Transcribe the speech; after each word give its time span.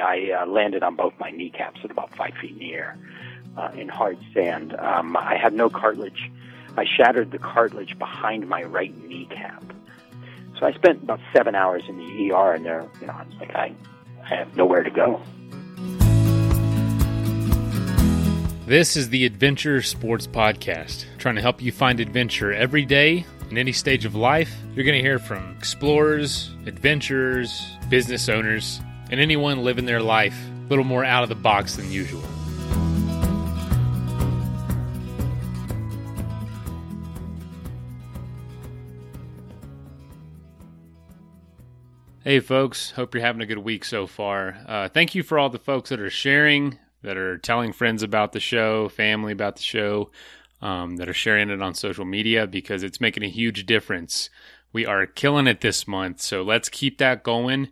I 0.00 0.42
uh, 0.42 0.46
landed 0.46 0.82
on 0.82 0.96
both 0.96 1.14
my 1.18 1.30
kneecaps 1.30 1.80
at 1.84 1.90
about 1.90 2.14
five 2.16 2.34
feet 2.40 2.52
in 2.52 2.58
the 2.58 2.74
air 2.74 2.98
uh, 3.56 3.70
in 3.74 3.88
hard 3.88 4.18
sand. 4.32 4.74
Um, 4.78 5.16
I 5.16 5.36
had 5.36 5.52
no 5.52 5.68
cartilage. 5.68 6.30
I 6.76 6.84
shattered 6.84 7.32
the 7.32 7.38
cartilage 7.38 7.98
behind 7.98 8.48
my 8.48 8.62
right 8.62 8.96
kneecap. 9.06 9.64
So 10.58 10.66
I 10.66 10.72
spent 10.72 11.02
about 11.02 11.20
seven 11.34 11.54
hours 11.54 11.82
in 11.88 11.98
the 11.98 12.32
ER, 12.32 12.52
and 12.52 12.64
there, 12.64 12.86
you 13.00 13.06
know, 13.06 13.12
I 13.12 13.24
was 13.24 13.34
like, 13.38 13.54
I, 13.54 13.74
I 14.24 14.34
have 14.34 14.56
nowhere 14.56 14.82
to 14.82 14.90
go. 14.90 15.20
This 18.66 18.96
is 18.96 19.08
the 19.08 19.24
Adventure 19.24 19.80
Sports 19.80 20.26
Podcast, 20.26 21.06
trying 21.16 21.36
to 21.36 21.40
help 21.40 21.62
you 21.62 21.72
find 21.72 22.00
adventure 22.00 22.52
every 22.52 22.84
day 22.84 23.24
in 23.50 23.56
any 23.56 23.72
stage 23.72 24.04
of 24.04 24.14
life. 24.14 24.54
You're 24.74 24.84
going 24.84 24.98
to 24.98 25.02
hear 25.02 25.18
from 25.18 25.56
explorers, 25.56 26.50
adventurers, 26.66 27.66
business 27.88 28.28
owners, 28.28 28.80
and 29.10 29.20
anyone 29.20 29.64
living 29.64 29.86
their 29.86 30.02
life 30.02 30.36
a 30.66 30.68
little 30.68 30.84
more 30.84 31.04
out 31.04 31.22
of 31.22 31.28
the 31.28 31.34
box 31.34 31.76
than 31.76 31.90
usual. 31.90 32.22
Hey, 42.28 42.40
folks. 42.40 42.90
Hope 42.90 43.14
you're 43.14 43.24
having 43.24 43.40
a 43.40 43.46
good 43.46 43.56
week 43.56 43.86
so 43.86 44.06
far. 44.06 44.58
Uh, 44.66 44.88
thank 44.90 45.14
you 45.14 45.22
for 45.22 45.38
all 45.38 45.48
the 45.48 45.58
folks 45.58 45.88
that 45.88 45.98
are 45.98 46.10
sharing, 46.10 46.78
that 47.00 47.16
are 47.16 47.38
telling 47.38 47.72
friends 47.72 48.02
about 48.02 48.32
the 48.32 48.40
show, 48.40 48.90
family 48.90 49.32
about 49.32 49.56
the 49.56 49.62
show, 49.62 50.10
um, 50.60 50.96
that 50.96 51.08
are 51.08 51.14
sharing 51.14 51.48
it 51.48 51.62
on 51.62 51.72
social 51.72 52.04
media 52.04 52.46
because 52.46 52.82
it's 52.82 53.00
making 53.00 53.22
a 53.22 53.30
huge 53.30 53.64
difference. 53.64 54.28
We 54.74 54.84
are 54.84 55.06
killing 55.06 55.46
it 55.46 55.62
this 55.62 55.88
month, 55.88 56.20
so 56.20 56.42
let's 56.42 56.68
keep 56.68 56.98
that 56.98 57.22
going. 57.22 57.70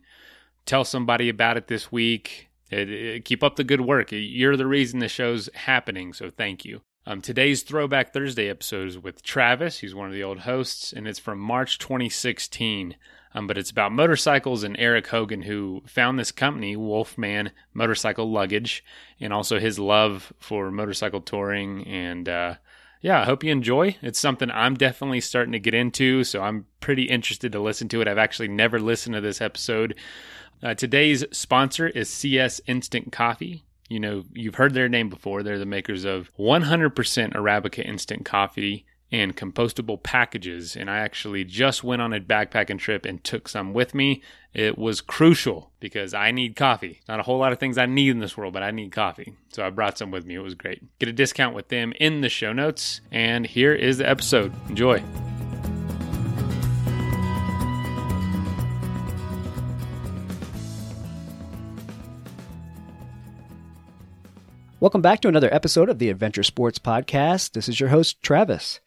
Tell 0.66 0.84
somebody 0.84 1.28
about 1.28 1.56
it 1.56 1.68
this 1.68 1.90
week. 1.90 2.48
It, 2.70 2.90
it, 2.90 3.24
keep 3.24 3.42
up 3.42 3.56
the 3.56 3.64
good 3.64 3.80
work. 3.80 4.08
You're 4.10 4.56
the 4.56 4.66
reason 4.66 4.98
the 4.98 5.08
show's 5.08 5.48
happening, 5.54 6.12
so 6.12 6.30
thank 6.30 6.64
you. 6.64 6.82
Um, 7.06 7.20
today's 7.20 7.62
Throwback 7.62 8.12
Thursday 8.12 8.48
episode 8.50 8.88
is 8.88 8.98
with 8.98 9.22
Travis. 9.22 9.78
He's 9.78 9.94
one 9.94 10.08
of 10.08 10.12
the 10.12 10.24
old 10.24 10.40
hosts, 10.40 10.92
and 10.92 11.06
it's 11.06 11.20
from 11.20 11.38
March 11.38 11.78
2016 11.78 12.96
um, 13.36 13.46
but 13.46 13.58
it's 13.58 13.70
about 13.70 13.92
motorcycles 13.92 14.64
and 14.64 14.76
Eric 14.78 15.08
Hogan, 15.08 15.42
who 15.42 15.82
found 15.86 16.18
this 16.18 16.32
company, 16.32 16.74
Wolfman 16.74 17.50
Motorcycle 17.74 18.30
Luggage, 18.30 18.82
and 19.20 19.30
also 19.30 19.58
his 19.58 19.78
love 19.78 20.32
for 20.40 20.70
motorcycle 20.70 21.20
touring. 21.20 21.86
And 21.86 22.30
uh, 22.30 22.54
yeah, 23.02 23.20
I 23.20 23.24
hope 23.26 23.44
you 23.44 23.52
enjoy. 23.52 23.98
It's 24.00 24.18
something 24.18 24.50
I'm 24.50 24.74
definitely 24.74 25.20
starting 25.20 25.52
to 25.52 25.58
get 25.58 25.74
into, 25.74 26.24
so 26.24 26.40
I'm 26.40 26.64
pretty 26.80 27.02
interested 27.02 27.52
to 27.52 27.60
listen 27.60 27.88
to 27.88 28.00
it. 28.00 28.08
I've 28.08 28.16
actually 28.16 28.48
never 28.48 28.80
listened 28.80 29.14
to 29.16 29.20
this 29.20 29.42
episode. 29.42 29.96
Uh, 30.62 30.74
today's 30.74 31.24
sponsor 31.32 31.88
is 31.88 32.08
CS 32.08 32.60
Instant 32.66 33.12
Coffee. 33.12 33.64
You 33.88 34.00
know, 34.00 34.24
you've 34.32 34.56
heard 34.56 34.74
their 34.74 34.88
name 34.88 35.08
before. 35.08 35.42
They're 35.42 35.58
the 35.58 35.66
makers 35.66 36.04
of 36.04 36.30
100% 36.38 36.94
Arabica 37.34 37.84
Instant 37.86 38.24
Coffee 38.24 38.86
and 39.12 39.36
compostable 39.36 40.02
packages. 40.02 40.74
And 40.76 40.90
I 40.90 40.98
actually 40.98 41.44
just 41.44 41.84
went 41.84 42.02
on 42.02 42.12
a 42.12 42.20
backpacking 42.20 42.78
trip 42.78 43.04
and 43.04 43.22
took 43.22 43.48
some 43.48 43.72
with 43.72 43.94
me. 43.94 44.22
It 44.52 44.76
was 44.76 45.00
crucial 45.00 45.70
because 45.78 46.14
I 46.14 46.32
need 46.32 46.56
coffee. 46.56 47.00
Not 47.08 47.20
a 47.20 47.22
whole 47.22 47.38
lot 47.38 47.52
of 47.52 47.58
things 47.58 47.78
I 47.78 47.86
need 47.86 48.10
in 48.10 48.18
this 48.18 48.36
world, 48.36 48.54
but 48.54 48.62
I 48.62 48.70
need 48.70 48.90
coffee. 48.90 49.34
So 49.52 49.64
I 49.64 49.70
brought 49.70 49.98
some 49.98 50.10
with 50.10 50.26
me. 50.26 50.34
It 50.34 50.40
was 50.40 50.54
great. 50.54 50.82
Get 50.98 51.08
a 51.08 51.12
discount 51.12 51.54
with 51.54 51.68
them 51.68 51.92
in 52.00 52.22
the 52.22 52.28
show 52.28 52.52
notes. 52.52 53.00
And 53.12 53.46
here 53.46 53.74
is 53.74 53.98
the 53.98 54.08
episode. 54.08 54.52
Enjoy. 54.68 55.02
Welcome 64.78 65.00
back 65.00 65.22
to 65.22 65.28
another 65.28 65.52
episode 65.54 65.88
of 65.88 65.98
the 65.98 66.10
Adventure 66.10 66.42
Sports 66.42 66.78
Podcast. 66.78 67.52
This 67.52 67.66
is 67.66 67.80
your 67.80 67.88
host, 67.88 68.22
Travis. 68.22 68.80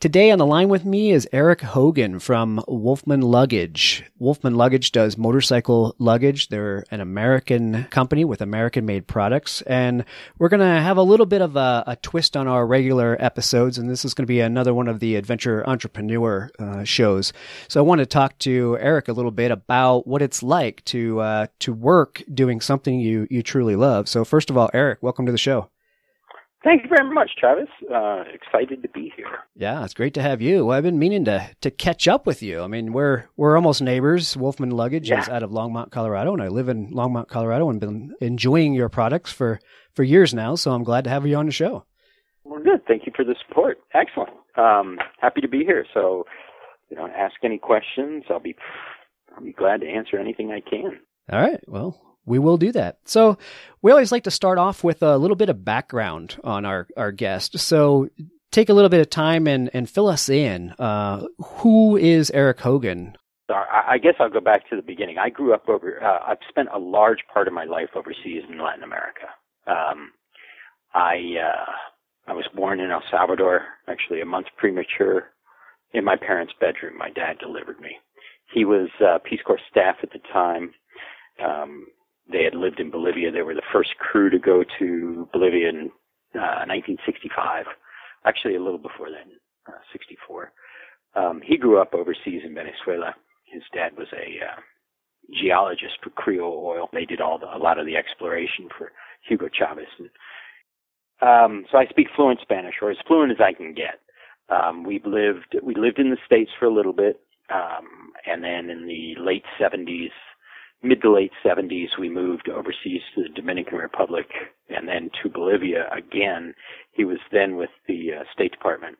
Today 0.00 0.30
on 0.30 0.38
the 0.38 0.46
line 0.46 0.70
with 0.70 0.86
me 0.86 1.10
is 1.10 1.28
Eric 1.30 1.60
Hogan 1.60 2.20
from 2.20 2.64
Wolfman 2.66 3.20
Luggage. 3.20 4.02
Wolfman 4.18 4.54
Luggage 4.54 4.92
does 4.92 5.18
motorcycle 5.18 5.94
luggage. 5.98 6.48
They're 6.48 6.86
an 6.90 7.02
American 7.02 7.84
company 7.90 8.24
with 8.24 8.40
American 8.40 8.86
made 8.86 9.06
products. 9.06 9.60
And 9.60 10.06
we're 10.38 10.48
going 10.48 10.60
to 10.60 10.80
have 10.80 10.96
a 10.96 11.02
little 11.02 11.26
bit 11.26 11.42
of 11.42 11.54
a, 11.54 11.84
a, 11.86 11.96
twist 11.96 12.34
on 12.34 12.48
our 12.48 12.66
regular 12.66 13.14
episodes. 13.20 13.76
And 13.76 13.90
this 13.90 14.06
is 14.06 14.14
going 14.14 14.22
to 14.22 14.26
be 14.26 14.40
another 14.40 14.72
one 14.72 14.88
of 14.88 15.00
the 15.00 15.16
adventure 15.16 15.68
entrepreneur 15.68 16.50
uh, 16.58 16.82
shows. 16.82 17.34
So 17.68 17.78
I 17.78 17.82
want 17.82 17.98
to 17.98 18.06
talk 18.06 18.38
to 18.38 18.78
Eric 18.80 19.08
a 19.08 19.12
little 19.12 19.30
bit 19.30 19.50
about 19.50 20.06
what 20.06 20.22
it's 20.22 20.42
like 20.42 20.82
to, 20.86 21.20
uh, 21.20 21.46
to 21.58 21.74
work 21.74 22.22
doing 22.32 22.62
something 22.62 23.00
you, 23.00 23.26
you 23.30 23.42
truly 23.42 23.76
love. 23.76 24.08
So 24.08 24.24
first 24.24 24.48
of 24.48 24.56
all, 24.56 24.70
Eric, 24.72 25.02
welcome 25.02 25.26
to 25.26 25.32
the 25.32 25.36
show. 25.36 25.68
Thank 26.62 26.82
you 26.82 26.90
very 26.94 27.08
much, 27.12 27.30
Travis. 27.38 27.68
Uh, 27.92 28.24
excited 28.34 28.82
to 28.82 28.88
be 28.88 29.10
here. 29.16 29.38
Yeah, 29.56 29.82
it's 29.82 29.94
great 29.94 30.12
to 30.14 30.22
have 30.22 30.42
you. 30.42 30.66
Well, 30.66 30.76
I've 30.76 30.82
been 30.82 30.98
meaning 30.98 31.24
to 31.24 31.48
to 31.62 31.70
catch 31.70 32.06
up 32.06 32.26
with 32.26 32.42
you. 32.42 32.60
I 32.60 32.66
mean, 32.66 32.92
we're 32.92 33.24
we're 33.36 33.56
almost 33.56 33.80
neighbors. 33.80 34.36
Wolfman 34.36 34.70
Luggage 34.70 35.08
yeah. 35.08 35.22
is 35.22 35.28
out 35.28 35.42
of 35.42 35.50
Longmont, 35.50 35.90
Colorado, 35.90 36.34
and 36.34 36.42
I 36.42 36.48
live 36.48 36.68
in 36.68 36.92
Longmont, 36.92 37.28
Colorado, 37.28 37.70
and 37.70 37.80
been 37.80 38.14
enjoying 38.20 38.74
your 38.74 38.90
products 38.90 39.32
for 39.32 39.58
for 39.94 40.02
years 40.02 40.34
now. 40.34 40.54
So 40.54 40.72
I'm 40.72 40.84
glad 40.84 41.04
to 41.04 41.10
have 41.10 41.26
you 41.26 41.36
on 41.36 41.46
the 41.46 41.52
show. 41.52 41.86
Well, 42.44 42.62
good. 42.62 42.84
Thank 42.86 43.06
you 43.06 43.12
for 43.16 43.24
the 43.24 43.36
support. 43.46 43.78
Excellent. 43.94 44.30
Um, 44.56 44.98
happy 45.18 45.40
to 45.40 45.48
be 45.48 45.64
here. 45.64 45.86
So, 45.94 46.26
you 46.90 46.96
know, 46.96 47.06
ask 47.06 47.36
any 47.42 47.58
questions. 47.58 48.24
I'll 48.28 48.40
be 48.40 48.54
I'll 49.34 49.42
be 49.42 49.52
glad 49.52 49.80
to 49.80 49.86
answer 49.86 50.18
anything 50.18 50.52
I 50.52 50.60
can. 50.60 51.00
All 51.32 51.40
right. 51.40 51.60
Well, 51.66 51.98
we 52.30 52.38
will 52.38 52.56
do 52.56 52.72
that. 52.72 52.98
So 53.04 53.36
we 53.82 53.90
always 53.90 54.12
like 54.12 54.24
to 54.24 54.30
start 54.30 54.56
off 54.56 54.82
with 54.82 55.02
a 55.02 55.18
little 55.18 55.36
bit 55.36 55.50
of 55.50 55.64
background 55.64 56.38
on 56.42 56.64
our, 56.64 56.86
our 56.96 57.12
guest. 57.12 57.58
So 57.58 58.08
take 58.50 58.68
a 58.68 58.72
little 58.72 58.88
bit 58.88 59.00
of 59.00 59.10
time 59.10 59.46
and, 59.46 59.68
and 59.74 59.90
fill 59.90 60.08
us 60.08 60.28
in. 60.28 60.70
Uh, 60.78 61.26
who 61.38 61.96
is 61.96 62.30
Eric 62.30 62.60
Hogan? 62.60 63.16
I 63.50 63.98
guess 63.98 64.14
I'll 64.20 64.30
go 64.30 64.40
back 64.40 64.70
to 64.70 64.76
the 64.76 64.82
beginning. 64.82 65.18
I 65.18 65.28
grew 65.28 65.52
up 65.52 65.68
over, 65.68 66.00
uh, 66.02 66.20
I've 66.24 66.38
spent 66.48 66.68
a 66.72 66.78
large 66.78 67.18
part 67.32 67.48
of 67.48 67.52
my 67.52 67.64
life 67.64 67.90
overseas 67.96 68.44
in 68.48 68.62
Latin 68.62 68.84
America. 68.84 69.26
Um, 69.66 70.12
I, 70.94 71.16
uh, 71.42 72.30
I 72.30 72.32
was 72.32 72.46
born 72.54 72.78
in 72.78 72.92
El 72.92 73.02
Salvador, 73.10 73.62
actually 73.88 74.20
a 74.20 74.24
month 74.24 74.46
premature 74.56 75.32
in 75.92 76.04
my 76.04 76.14
parents' 76.14 76.52
bedroom. 76.60 76.96
My 76.96 77.10
dad 77.10 77.38
delivered 77.40 77.80
me. 77.80 77.96
He 78.54 78.64
was 78.64 78.88
uh, 79.04 79.18
Peace 79.28 79.40
Corps 79.44 79.58
staff 79.68 79.96
at 80.02 80.10
the 80.12 80.20
time. 80.32 80.72
Um, 81.44 81.86
they 82.32 82.44
had 82.44 82.54
lived 82.54 82.80
in 82.80 82.90
Bolivia. 82.90 83.30
They 83.30 83.42
were 83.42 83.54
the 83.54 83.62
first 83.72 83.90
crew 83.98 84.30
to 84.30 84.38
go 84.38 84.64
to 84.78 85.28
Bolivia 85.32 85.68
in 85.68 85.90
uh, 86.34 86.64
1965. 86.66 87.66
Actually, 88.24 88.56
a 88.56 88.62
little 88.62 88.78
before 88.78 89.10
then, 89.10 89.32
uh, 89.68 89.78
64. 89.92 90.52
Um, 91.14 91.40
he 91.44 91.56
grew 91.56 91.80
up 91.80 91.94
overseas 91.94 92.42
in 92.44 92.54
Venezuela. 92.54 93.14
His 93.44 93.62
dad 93.74 93.96
was 93.96 94.06
a 94.12 94.44
uh, 94.44 94.60
geologist 95.40 95.94
for 96.02 96.10
Creole 96.10 96.64
Oil. 96.64 96.88
They 96.92 97.04
did 97.04 97.20
all 97.20 97.38
the, 97.38 97.46
a 97.46 97.58
lot 97.58 97.78
of 97.78 97.86
the 97.86 97.96
exploration 97.96 98.68
for 98.76 98.92
Hugo 99.26 99.48
Chavez. 99.52 99.86
And, 99.98 100.10
um, 101.22 101.66
so 101.70 101.78
I 101.78 101.86
speak 101.86 102.08
fluent 102.14 102.40
Spanish, 102.42 102.76
or 102.80 102.90
as 102.90 102.96
fluent 103.06 103.32
as 103.32 103.38
I 103.40 103.52
can 103.52 103.74
get. 103.74 104.00
Um, 104.48 104.84
we 104.84 105.00
lived 105.04 105.56
we 105.62 105.74
lived 105.74 105.98
in 105.98 106.10
the 106.10 106.16
states 106.26 106.50
for 106.58 106.66
a 106.66 106.74
little 106.74 106.92
bit, 106.92 107.20
um, 107.50 108.12
and 108.26 108.42
then 108.42 108.68
in 108.68 108.86
the 108.86 109.14
late 109.20 109.44
70s, 109.60 110.10
mid 110.82 111.02
to 111.02 111.12
late 111.12 111.32
70s, 111.44 111.98
we 111.98 112.08
moved 112.08 112.48
overseas 112.48 113.02
to 113.14 113.22
the 113.22 113.28
Dominican 113.28 113.78
Republic 113.78 114.26
and 114.68 114.88
then 114.88 115.10
to 115.22 115.28
Bolivia 115.28 115.88
again. 115.92 116.54
He 116.92 117.04
was 117.04 117.18
then 117.32 117.56
with 117.56 117.70
the 117.86 118.14
uh, 118.20 118.24
State 118.32 118.52
Department. 118.52 118.96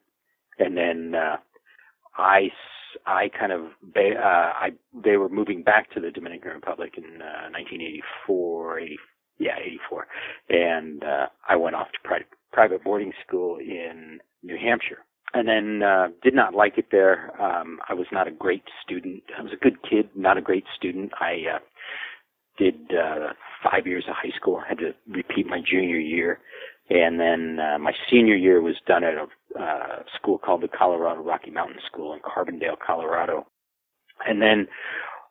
And 0.58 0.76
then, 0.76 1.14
uh, 1.14 1.36
I, 2.16 2.50
I 3.06 3.30
kind 3.38 3.52
of, 3.52 3.66
uh, 3.96 4.18
I, 4.20 4.70
they 5.04 5.16
were 5.16 5.28
moving 5.28 5.62
back 5.62 5.90
to 5.92 6.00
the 6.00 6.10
Dominican 6.10 6.52
Republic 6.52 6.94
in, 6.96 7.22
uh, 7.22 7.48
1984, 7.52 8.80
80, 8.80 8.98
yeah, 9.38 9.56
84. 9.58 10.06
And, 10.50 11.02
uh, 11.04 11.26
I 11.48 11.56
went 11.56 11.76
off 11.76 11.88
to 11.92 11.98
pri- 12.04 12.24
private 12.52 12.84
boarding 12.84 13.12
school 13.26 13.56
in 13.58 14.20
New 14.42 14.58
Hampshire 14.58 14.98
and 15.34 15.46
then 15.46 15.82
uh, 15.82 16.08
did 16.22 16.34
not 16.34 16.54
like 16.54 16.78
it 16.78 16.86
there. 16.90 17.30
Um, 17.40 17.78
I 17.88 17.94
was 17.94 18.06
not 18.12 18.28
a 18.28 18.32
great 18.32 18.64
student. 18.84 19.22
I 19.38 19.42
was 19.42 19.52
a 19.52 19.62
good 19.62 19.82
kid, 19.88 20.08
not 20.14 20.36
a 20.36 20.42
great 20.42 20.64
student. 20.76 21.12
I 21.20 21.56
uh, 21.56 21.58
did 22.58 22.74
uh, 22.90 23.32
five 23.62 23.86
years 23.86 24.04
of 24.08 24.14
high 24.16 24.36
school. 24.36 24.60
I 24.64 24.68
Had 24.68 24.78
to 24.78 24.92
repeat 25.08 25.46
my 25.46 25.60
junior 25.60 25.98
year, 25.98 26.40
and 26.88 27.20
then 27.20 27.58
uh, 27.60 27.78
my 27.78 27.92
senior 28.10 28.34
year 28.34 28.60
was 28.60 28.76
done 28.86 29.04
at 29.04 29.14
a 29.14 29.26
uh, 29.60 30.02
school 30.16 30.38
called 30.38 30.62
the 30.62 30.68
Colorado 30.68 31.22
Rocky 31.22 31.50
Mountain 31.50 31.80
School 31.86 32.12
in 32.12 32.20
Carbondale, 32.20 32.78
Colorado. 32.84 33.46
And 34.26 34.40
then, 34.42 34.68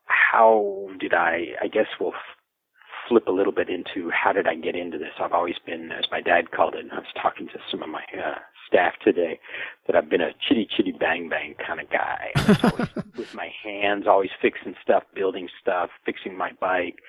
how 0.06 0.90
did 1.00 1.14
I? 1.14 1.48
I 1.62 1.68
guess 1.68 1.86
we'll 2.00 2.14
flip 3.08 3.28
a 3.28 3.32
little 3.32 3.54
bit 3.54 3.70
into 3.70 4.10
how 4.12 4.32
did 4.32 4.48
I 4.48 4.56
get 4.56 4.76
into 4.76 4.98
this. 4.98 5.14
I've 5.20 5.34
always 5.34 5.56
been, 5.66 5.92
as 5.92 6.06
my 6.12 6.22
dad 6.22 6.52
called 6.52 6.76
it, 6.76 6.82
and 6.82 6.92
I 6.92 6.96
was 6.96 7.14
talking 7.22 7.48
to 7.48 7.60
some 7.72 7.84
of 7.84 7.90
my 7.90 8.04
uh, 8.14 8.40
staff 8.70 8.94
today, 9.04 9.40
that 9.88 9.96
I've 9.96 10.10
been 10.10 10.22
a 10.22 10.32
chitty 10.48 10.68
chitty 10.76 10.94
bang 10.94 11.28
bang 11.28 11.56
kind 11.66 11.82
of 11.82 11.90
guy. 11.90 12.32
always 12.64 12.90
with 13.18 13.34
my 13.34 13.50
hands, 13.64 14.06
always 14.08 14.30
fixing 14.42 14.76
stuff, 14.82 15.04
building 15.14 15.50
stuff, 15.62 15.90
fixing 16.06 16.38
my 16.38 16.52
bike. 16.62 17.00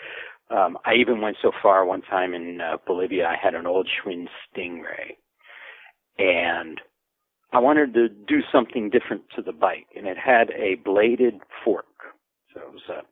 Um, 0.50 0.78
I 0.84 0.94
even 0.94 1.20
went 1.20 1.36
so 1.40 1.52
far 1.62 1.84
one 1.84 2.02
time 2.02 2.34
in 2.34 2.60
uh, 2.60 2.78
Bolivia. 2.86 3.26
I 3.26 3.36
had 3.40 3.54
an 3.54 3.66
old 3.66 3.88
Schwinn 3.88 4.26
Stingray, 4.56 5.16
and 6.18 6.80
I 7.52 7.58
wanted 7.58 7.94
to 7.94 8.08
do 8.08 8.40
something 8.52 8.90
different 8.90 9.22
to 9.36 9.42
the 9.42 9.52
bike, 9.52 9.86
and 9.96 10.06
it 10.06 10.16
had 10.18 10.50
a 10.50 10.76
bladed 10.84 11.40
fork. 11.64 11.84
So 12.52 12.60
it 12.60 12.72
was 12.72 12.82
a 12.88 13.02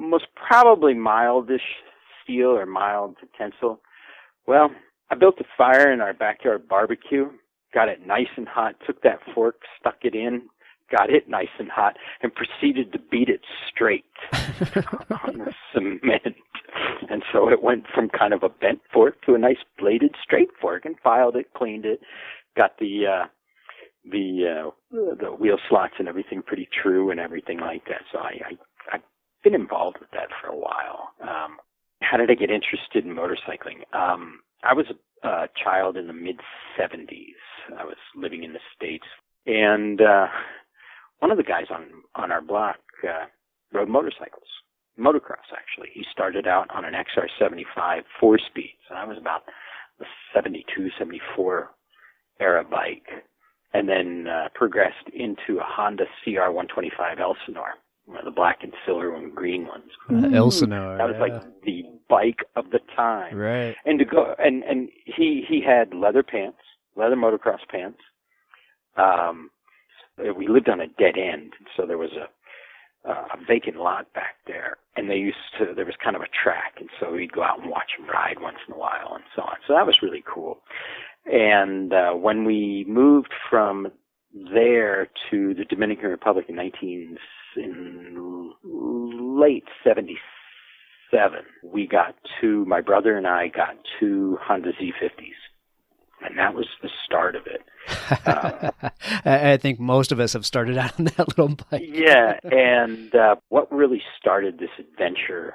most 0.00 0.26
probably 0.34 0.94
mildish 0.94 1.60
steel 2.22 2.48
or 2.48 2.66
mild 2.66 3.16
tensile. 3.36 3.80
Well, 4.46 4.70
I 5.10 5.14
built 5.16 5.40
a 5.40 5.44
fire 5.56 5.92
in 5.92 6.00
our 6.00 6.14
backyard 6.14 6.68
barbecue, 6.68 7.28
got 7.72 7.88
it 7.88 8.06
nice 8.06 8.28
and 8.36 8.48
hot, 8.48 8.74
took 8.86 9.02
that 9.02 9.20
fork, 9.34 9.56
stuck 9.78 9.98
it 10.02 10.14
in, 10.14 10.42
got 10.90 11.10
it 11.10 11.28
nice 11.28 11.48
and 11.58 11.70
hot, 11.70 11.96
and 12.22 12.32
proceeded 12.34 12.92
to 12.92 12.98
beat 13.10 13.28
it 13.28 13.40
straight 13.68 14.04
on 14.32 15.38
the 15.38 15.54
cement. 15.72 16.36
And 17.08 17.22
so 17.32 17.48
it 17.48 17.62
went 17.62 17.84
from 17.94 18.08
kind 18.08 18.32
of 18.32 18.42
a 18.42 18.48
bent 18.48 18.80
fork 18.92 19.22
to 19.26 19.34
a 19.34 19.38
nice 19.38 19.58
bladed 19.78 20.14
straight 20.22 20.50
fork 20.60 20.84
and 20.84 20.96
filed 21.02 21.36
it, 21.36 21.46
cleaned 21.54 21.84
it, 21.84 22.00
got 22.56 22.78
the 22.78 23.06
uh 23.06 23.26
the 24.10 24.66
uh 24.66 24.70
the 25.20 25.30
wheel 25.30 25.58
slots 25.68 25.94
and 25.98 26.08
everything 26.08 26.42
pretty 26.42 26.68
true 26.82 27.10
and 27.10 27.20
everything 27.20 27.58
like 27.58 27.84
that. 27.86 28.02
So 28.12 28.18
I, 28.18 28.38
I 28.46 28.94
I've 28.94 29.02
been 29.44 29.54
involved 29.54 29.98
with 30.00 30.10
that 30.12 30.28
for 30.40 30.48
a 30.48 30.56
while. 30.56 31.10
Um 31.20 31.58
how 32.02 32.16
did 32.16 32.30
I 32.30 32.34
get 32.34 32.50
interested 32.50 33.04
in 33.04 33.14
motorcycling? 33.14 33.82
Um 33.92 34.40
I 34.62 34.74
was 34.74 34.86
a, 34.90 35.28
a 35.28 35.48
child 35.62 35.96
in 35.96 36.06
the 36.06 36.12
mid 36.12 36.40
70s. 36.78 37.34
I 37.76 37.84
was 37.84 37.96
living 38.16 38.44
in 38.44 38.52
the 38.52 38.60
States 38.76 39.06
and 39.46 40.00
uh 40.00 40.26
one 41.20 41.30
of 41.30 41.36
the 41.36 41.44
guys 41.44 41.66
on 41.70 41.86
on 42.16 42.32
our 42.32 42.40
block 42.40 42.78
uh, 43.08 43.26
rode 43.72 43.88
motorcycles, 43.88 44.48
motocross 44.98 45.48
actually. 45.52 45.88
He 45.94 46.04
started 46.10 46.46
out 46.46 46.68
on 46.74 46.84
an 46.84 46.94
XR75 46.94 48.02
four 48.18 48.38
speeds, 48.38 48.82
and 48.88 48.98
I 48.98 49.04
was 49.04 49.18
about 49.18 49.42
the 49.98 50.06
72, 50.34 50.90
74 50.98 51.70
era 52.40 52.64
bike, 52.64 53.06
and 53.72 53.88
then 53.88 54.26
uh, 54.26 54.48
progressed 54.54 55.08
into 55.14 55.60
a 55.60 55.64
Honda 55.64 56.04
CR125 56.26 57.20
Elsinore, 57.20 57.74
one 58.06 58.18
of 58.18 58.24
the 58.24 58.30
black 58.30 58.60
and 58.62 58.72
silver 58.86 59.14
and 59.14 59.34
green 59.34 59.66
ones. 59.66 59.90
Uh, 60.10 60.34
Elsinore. 60.34 60.96
That 60.96 61.06
was 61.06 61.16
yeah. 61.18 61.22
like 61.22 61.62
the 61.64 61.84
bike 62.08 62.40
of 62.56 62.70
the 62.70 62.80
time 62.96 63.36
right. 63.36 63.76
and 63.84 63.98
to 63.98 64.04
go 64.04 64.34
and 64.38 64.64
and 64.64 64.88
he 65.04 65.44
he 65.46 65.62
had 65.64 65.94
leather 65.94 66.22
pants, 66.22 66.58
leather 67.00 67.16
motocross 67.16 67.66
pants. 67.68 67.98
Um, 68.96 69.50
we 70.36 70.48
lived 70.48 70.68
on 70.68 70.80
a 70.80 70.86
dead 70.86 71.16
end, 71.16 71.52
so 71.76 71.86
there 71.86 71.98
was 71.98 72.12
a 72.12 72.28
a 73.02 73.38
vacant 73.48 73.78
lot 73.78 74.12
back 74.12 74.34
there, 74.46 74.76
and 74.94 75.08
they 75.08 75.16
used 75.16 75.38
to 75.58 75.72
there 75.74 75.86
was 75.86 75.94
kind 76.02 76.16
of 76.16 76.22
a 76.22 76.28
track, 76.44 76.74
and 76.78 76.90
so 77.00 77.12
we'd 77.12 77.32
go 77.32 77.42
out 77.42 77.60
and 77.60 77.70
watch 77.70 77.92
them 77.98 78.08
ride 78.08 78.36
once 78.40 78.58
in 78.68 78.74
a 78.74 78.78
while 78.78 79.12
and 79.14 79.24
so 79.34 79.42
on. 79.42 79.56
So 79.66 79.72
that 79.74 79.86
was 79.86 80.02
really 80.02 80.22
cool. 80.32 80.58
And 81.24 81.92
uh, 81.92 82.12
when 82.12 82.44
we 82.44 82.84
moved 82.88 83.32
from 83.48 83.88
there 84.52 85.08
to 85.30 85.54
the 85.54 85.64
Dominican 85.64 86.10
Republic 86.10 86.46
in 86.48 86.56
19 86.56 87.16
in 87.56 88.52
late 89.40 89.64
77 89.82 91.40
we 91.64 91.86
got 91.86 92.14
two 92.40 92.64
my 92.66 92.80
brother 92.80 93.16
and 93.16 93.26
I 93.26 93.48
got 93.48 93.74
two 93.98 94.38
Honda 94.40 94.70
Z50s 94.80 95.34
and 96.22 96.38
that 96.38 96.54
was 96.54 96.66
the 96.82 96.90
start 97.04 97.34
of 97.36 97.42
it 97.46 97.62
I 99.24 99.52
I 99.52 99.56
think 99.56 99.80
most 99.80 100.12
of 100.12 100.20
us 100.20 100.32
have 100.32 100.46
started 100.46 100.78
out 100.78 100.98
on 100.98 101.06
that 101.06 101.28
little 101.38 101.56
bike. 101.70 101.82
yeah 101.84 102.38
and 102.44 103.14
uh, 103.14 103.36
what 103.48 103.70
really 103.72 104.02
started 104.18 104.58
this 104.58 104.70
adventure 104.78 105.54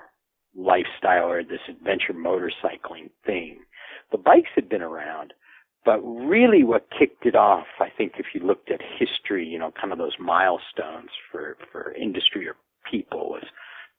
lifestyle 0.55 1.29
or 1.29 1.43
this 1.43 1.59
adventure 1.69 2.13
motorcycling 2.13 3.09
thing 3.25 3.59
the 4.11 4.17
bikes 4.17 4.49
had 4.55 4.69
been 4.69 4.81
around 4.81 5.33
but 5.85 5.99
really 6.01 6.63
what 6.63 6.87
kicked 6.97 7.27
it 7.27 7.35
off, 7.35 7.67
I 7.79 7.89
think 7.95 8.13
if 8.17 8.25
you 8.33 8.41
looked 8.41 8.71
at 8.71 8.81
history, 8.81 9.47
you 9.47 9.59
know, 9.59 9.71
kind 9.79 9.93
of 9.93 9.99
those 9.99 10.15
milestones 10.19 11.11
for, 11.31 11.57
for 11.71 11.93
industry 11.93 12.47
or 12.47 12.55
people 12.89 13.29
was, 13.29 13.43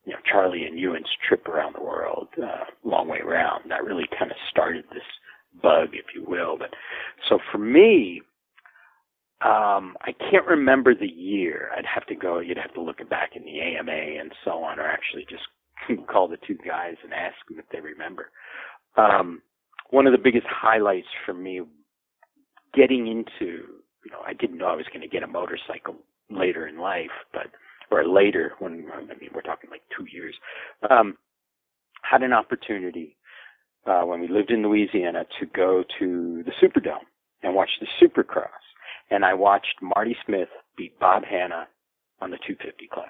you 0.05 0.12
know, 0.12 0.19
Charlie 0.31 0.65
and 0.65 0.79
Ewan's 0.79 1.09
trip 1.27 1.47
around 1.47 1.77
the 1.77 1.83
world, 1.83 2.29
uh, 2.43 2.65
long 2.83 3.09
way 3.09 3.21
around. 3.21 3.71
That 3.71 3.85
really 3.85 4.07
kind 4.19 4.33
of 4.33 4.37
started 4.51 4.85
this 4.93 5.07
bug, 5.62 5.88
if 5.93 6.06
you 6.14 6.25
will. 6.26 6.56
But 6.58 6.70
so 7.29 7.38
for 7.50 7.58
me, 7.58 8.23
um, 9.44 9.97
I 10.00 10.12
can't 10.31 10.47
remember 10.47 10.94
the 10.94 11.06
year. 11.06 11.70
I'd 11.76 11.85
have 11.87 12.06
to 12.06 12.14
go, 12.14 12.41
you'd 12.41 12.56
have 12.56 12.73
to 12.75 12.81
look 12.81 13.00
it 13.00 13.11
back 13.11 13.37
in 13.37 13.44
the 13.44 13.61
AMA 13.61 13.93
and 13.93 14.32
so 14.44 14.62
on, 14.62 14.79
or 14.79 14.87
actually 14.87 15.26
just 15.29 15.43
call 16.11 16.29
the 16.29 16.38
two 16.47 16.56
guys 16.67 16.94
and 17.05 17.12
ask 17.12 17.37
them 17.49 17.58
if 17.58 17.69
they 17.70 17.81
remember. 17.81 18.31
Um, 18.97 19.43
one 19.91 20.06
of 20.06 20.12
the 20.12 20.19
biggest 20.19 20.47
highlights 20.49 21.06
for 21.25 21.35
me 21.35 21.61
getting 22.75 23.06
into, 23.06 23.62
you 24.05 24.11
know, 24.11 24.20
I 24.26 24.32
didn't 24.32 24.59
know 24.59 24.67
I 24.67 24.76
was 24.76 24.87
going 24.93 25.02
to 25.02 25.09
get 25.09 25.23
a 25.23 25.26
motorcycle 25.26 25.97
later 26.31 26.67
in 26.67 26.79
life, 26.79 27.11
but, 27.32 27.49
or 27.91 28.06
later 28.09 28.52
when, 28.59 28.87
I 28.93 29.00
mean, 29.20 29.31
we're 29.35 29.43
talking 29.43 29.70
like 29.70 29.82
two 29.97 30.06
years, 30.11 30.35
um, 30.91 31.17
had 32.02 32.23
an 32.23 32.32
opportunity, 32.32 33.16
uh, 33.87 34.03
when 34.03 34.21
we 34.21 34.29
lived 34.29 34.50
in 34.50 34.62
Louisiana 34.62 35.25
to 35.41 35.47
go 35.47 35.85
to 35.99 36.43
the 36.44 36.53
Superdome 36.62 37.06
and 37.43 37.55
watch 37.55 37.71
the 37.81 37.87
Supercross. 38.00 38.49
And 39.11 39.25
I 39.25 39.35
watched 39.35 39.81
Marty 39.81 40.17
Smith 40.27 40.49
beat 40.77 40.99
Bob 40.99 41.25
Hannah 41.25 41.69
on 42.21 42.31
the 42.31 42.38
250 42.38 42.88
class. 42.93 43.09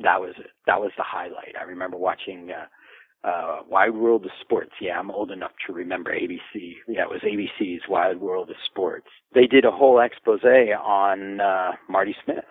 That 0.00 0.20
was 0.20 0.34
it. 0.38 0.50
That 0.66 0.80
was 0.80 0.90
the 0.96 1.04
highlight. 1.06 1.54
I 1.60 1.64
remember 1.64 1.96
watching, 1.96 2.50
uh, 2.50 2.66
uh, 3.24 3.60
Wide 3.68 3.94
World 3.94 4.24
of 4.24 4.32
Sports. 4.40 4.72
Yeah, 4.80 4.98
I'm 4.98 5.10
old 5.10 5.30
enough 5.30 5.52
to 5.66 5.72
remember 5.72 6.10
ABC. 6.10 6.74
Yeah, 6.88 7.02
it 7.02 7.10
was 7.10 7.20
ABC's 7.20 7.82
Wide 7.88 8.20
World 8.20 8.50
of 8.50 8.56
Sports. 8.66 9.06
They 9.34 9.46
did 9.46 9.64
a 9.64 9.70
whole 9.70 10.00
expose 10.00 10.40
on 10.44 11.40
uh, 11.40 11.72
Marty 11.88 12.16
Smith 12.24 12.44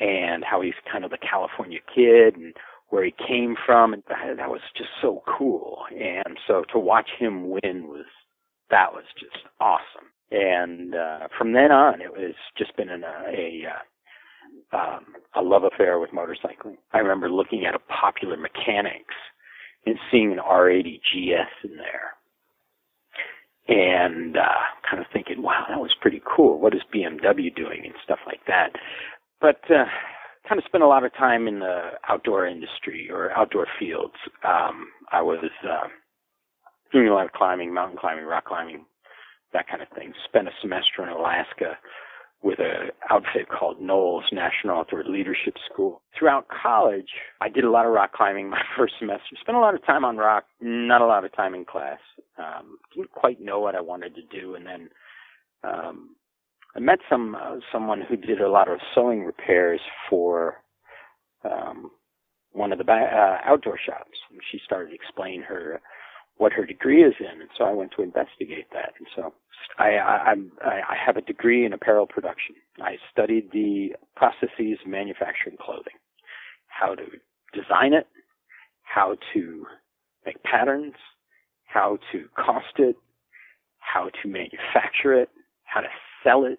and 0.00 0.44
how 0.44 0.60
he's 0.60 0.74
kind 0.90 1.04
of 1.04 1.10
the 1.10 1.18
California 1.18 1.78
kid 1.94 2.36
and 2.36 2.54
where 2.88 3.04
he 3.04 3.14
came 3.26 3.56
from, 3.66 3.92
and 3.92 4.02
that, 4.08 4.36
that 4.36 4.48
was 4.48 4.60
just 4.76 4.90
so 5.02 5.22
cool. 5.38 5.78
And 5.90 6.38
so 6.46 6.64
to 6.72 6.78
watch 6.78 7.10
him 7.18 7.50
win 7.50 7.88
was 7.88 8.06
that 8.70 8.92
was 8.92 9.04
just 9.18 9.44
awesome. 9.60 10.10
And 10.30 10.94
uh, 10.94 11.28
from 11.38 11.52
then 11.52 11.70
on, 11.70 12.00
it 12.00 12.10
was 12.10 12.34
just 12.58 12.76
been 12.76 12.88
an, 12.88 13.04
a, 13.04 13.30
a 13.30 13.62
uh, 13.70 13.78
um, 14.72 15.04
a 15.34 15.42
love 15.42 15.62
affair 15.64 15.98
with 15.98 16.10
motorcycling. 16.10 16.76
I 16.92 16.98
remember 16.98 17.30
looking 17.30 17.64
at 17.66 17.74
a 17.74 17.78
popular 17.78 18.36
mechanics 18.36 19.14
and 19.84 19.96
seeing 20.10 20.32
an 20.32 20.38
R80 20.38 20.98
GS 20.98 21.64
in 21.64 21.76
there. 21.76 22.14
And 23.68 24.36
uh, 24.36 24.62
kind 24.88 25.00
of 25.00 25.06
thinking, 25.12 25.42
wow, 25.42 25.64
that 25.68 25.78
was 25.80 25.94
pretty 26.00 26.22
cool. 26.24 26.60
What 26.60 26.74
is 26.74 26.82
BMW 26.94 27.54
doing 27.54 27.82
and 27.84 27.94
stuff 28.04 28.20
like 28.26 28.40
that? 28.46 28.70
But 29.40 29.60
uh, 29.70 29.86
kind 30.48 30.58
of 30.58 30.64
spent 30.64 30.84
a 30.84 30.88
lot 30.88 31.04
of 31.04 31.14
time 31.14 31.48
in 31.48 31.60
the 31.60 31.90
outdoor 32.08 32.46
industry 32.46 33.08
or 33.10 33.32
outdoor 33.36 33.66
fields. 33.78 34.14
Um, 34.44 34.88
I 35.12 35.22
was 35.22 35.50
uh, 35.64 35.88
doing 36.92 37.08
a 37.08 37.14
lot 37.14 37.26
of 37.26 37.32
climbing, 37.32 37.72
mountain 37.72 37.98
climbing, 37.98 38.24
rock 38.24 38.46
climbing, 38.46 38.84
that 39.52 39.68
kind 39.68 39.82
of 39.82 39.88
thing. 39.96 40.12
Spent 40.24 40.48
a 40.48 40.52
semester 40.60 41.02
in 41.02 41.08
Alaska 41.08 41.78
with 42.42 42.58
a 42.58 42.90
outfit 43.10 43.48
called 43.48 43.80
NOLS 43.80 44.24
National 44.32 44.78
Outdoor 44.78 45.04
Leadership 45.04 45.54
School. 45.70 46.02
Throughout 46.16 46.46
college, 46.48 47.08
I 47.40 47.48
did 47.48 47.64
a 47.64 47.70
lot 47.70 47.86
of 47.86 47.92
rock 47.92 48.12
climbing 48.12 48.48
my 48.50 48.62
first 48.76 48.94
semester. 48.98 49.36
Spent 49.40 49.56
a 49.56 49.60
lot 49.60 49.74
of 49.74 49.84
time 49.84 50.04
on 50.04 50.16
rock, 50.16 50.44
not 50.60 51.00
a 51.00 51.06
lot 51.06 51.24
of 51.24 51.34
time 51.34 51.54
in 51.54 51.64
class. 51.64 51.98
Um, 52.38 52.78
didn't 52.94 53.10
quite 53.10 53.40
know 53.40 53.60
what 53.60 53.74
I 53.74 53.80
wanted 53.80 54.14
to 54.16 54.40
do, 54.40 54.54
and 54.54 54.66
then 54.66 54.88
um, 55.64 56.10
I 56.76 56.80
met 56.80 56.98
some 57.08 57.34
uh, 57.34 57.56
someone 57.72 58.02
who 58.02 58.16
did 58.16 58.40
a 58.40 58.50
lot 58.50 58.68
of 58.68 58.78
sewing 58.94 59.24
repairs 59.24 59.80
for 60.10 60.56
um, 61.42 61.90
one 62.52 62.70
of 62.72 62.78
the 62.78 62.84
ba- 62.84 63.38
uh, 63.46 63.50
outdoor 63.50 63.78
shops. 63.78 64.18
And 64.30 64.40
she 64.50 64.60
started 64.64 64.90
to 64.90 64.94
explain 64.94 65.42
her 65.42 65.80
what 66.36 66.52
her 66.52 66.66
degree 66.66 67.02
is 67.02 67.14
in, 67.18 67.40
and 67.40 67.48
so 67.56 67.64
I 67.64 67.72
went 67.72 67.92
to 67.96 68.02
investigate 68.02 68.66
that. 68.74 68.92
And 68.98 69.08
so 69.16 69.32
I, 69.78 69.96
I, 69.96 70.34
I, 70.62 70.70
I 70.90 70.96
have 71.04 71.16
a 71.16 71.22
degree 71.22 71.64
in 71.64 71.72
apparel 71.72 72.06
production. 72.06 72.56
I 72.78 72.96
studied 73.10 73.50
the 73.52 73.94
processes 74.16 74.78
of 74.84 74.90
manufacturing 74.90 75.56
clothing, 75.58 75.96
how 76.66 76.94
to 76.94 77.04
design 77.54 77.94
it, 77.94 78.06
how 78.82 79.16
to 79.32 79.66
make 80.26 80.42
patterns, 80.42 80.92
how 81.64 81.98
to 82.12 82.26
cost 82.36 82.78
it, 82.78 82.96
how 83.78 84.10
to 84.22 84.28
manufacture 84.28 85.14
it, 85.14 85.30
how 85.64 85.80
to 85.80 85.88
sell 86.22 86.44
it, 86.44 86.58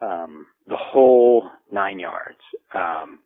um, 0.00 0.46
the 0.66 0.76
whole 0.76 1.50
nine 1.72 1.98
yards. 1.98 2.38
Um, 2.74 3.20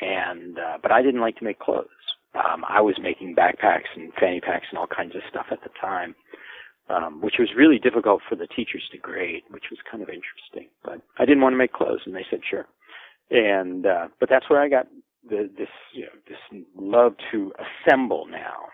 and 0.00 0.58
uh, 0.58 0.78
but 0.82 0.92
I 0.92 1.02
didn't 1.02 1.20
like 1.20 1.36
to 1.38 1.44
make 1.44 1.58
clothes. 1.58 1.86
Um, 2.34 2.64
I 2.68 2.80
was 2.80 2.94
making 3.00 3.36
backpacks 3.36 3.92
and 3.94 4.12
fanny 4.18 4.40
packs 4.40 4.66
and 4.70 4.78
all 4.78 4.86
kinds 4.86 5.14
of 5.14 5.22
stuff 5.28 5.46
at 5.50 5.62
the 5.62 5.68
time, 5.80 6.14
um, 6.88 7.20
which 7.20 7.34
was 7.38 7.50
really 7.56 7.78
difficult 7.78 8.22
for 8.28 8.36
the 8.36 8.46
teachers 8.46 8.82
to 8.90 8.98
grade, 8.98 9.42
which 9.50 9.64
was 9.70 9.78
kind 9.90 10.02
of 10.02 10.08
interesting. 10.08 10.70
But 10.82 11.02
I 11.18 11.26
didn't 11.26 11.42
want 11.42 11.52
to 11.52 11.58
make 11.58 11.72
clothes, 11.72 12.00
and 12.06 12.14
they 12.14 12.24
said 12.30 12.40
sure. 12.48 12.66
And 13.30 13.86
uh, 13.86 14.08
but 14.18 14.28
that's 14.28 14.48
where 14.48 14.62
I 14.62 14.68
got 14.68 14.86
the, 15.28 15.50
this 15.56 15.68
you 15.92 16.02
know 16.02 16.16
this 16.26 16.64
love 16.76 17.14
to 17.30 17.52
assemble 17.86 18.26
now 18.26 18.71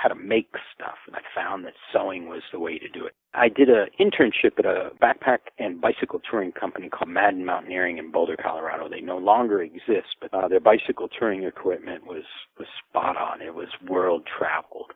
how 0.00 0.08
to 0.08 0.14
make 0.14 0.48
stuff 0.74 0.96
and 1.06 1.14
I 1.14 1.20
found 1.34 1.64
that 1.64 1.74
sewing 1.92 2.28
was 2.28 2.42
the 2.52 2.58
way 2.58 2.78
to 2.78 2.88
do 2.88 3.04
it. 3.04 3.14
I 3.34 3.48
did 3.48 3.68
an 3.68 3.88
internship 4.00 4.58
at 4.58 4.64
a 4.64 4.90
backpack 5.00 5.38
and 5.58 5.80
bicycle 5.80 6.20
touring 6.28 6.52
company 6.52 6.88
called 6.88 7.10
Madden 7.10 7.44
Mountaineering 7.44 7.98
in 7.98 8.10
Boulder, 8.10 8.36
Colorado. 8.36 8.88
They 8.88 9.00
no 9.00 9.18
longer 9.18 9.62
exist, 9.62 10.16
but 10.20 10.32
uh, 10.32 10.48
their 10.48 10.60
bicycle 10.60 11.08
touring 11.08 11.44
equipment 11.44 12.06
was 12.06 12.24
was 12.58 12.66
spot 12.88 13.16
on. 13.16 13.42
It 13.42 13.54
was 13.54 13.68
world 13.88 14.26
traveled. 14.26 14.92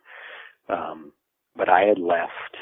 Um, 0.68 1.12
but 1.54 1.68
I 1.68 1.82
had 1.82 1.98
left 1.98 2.56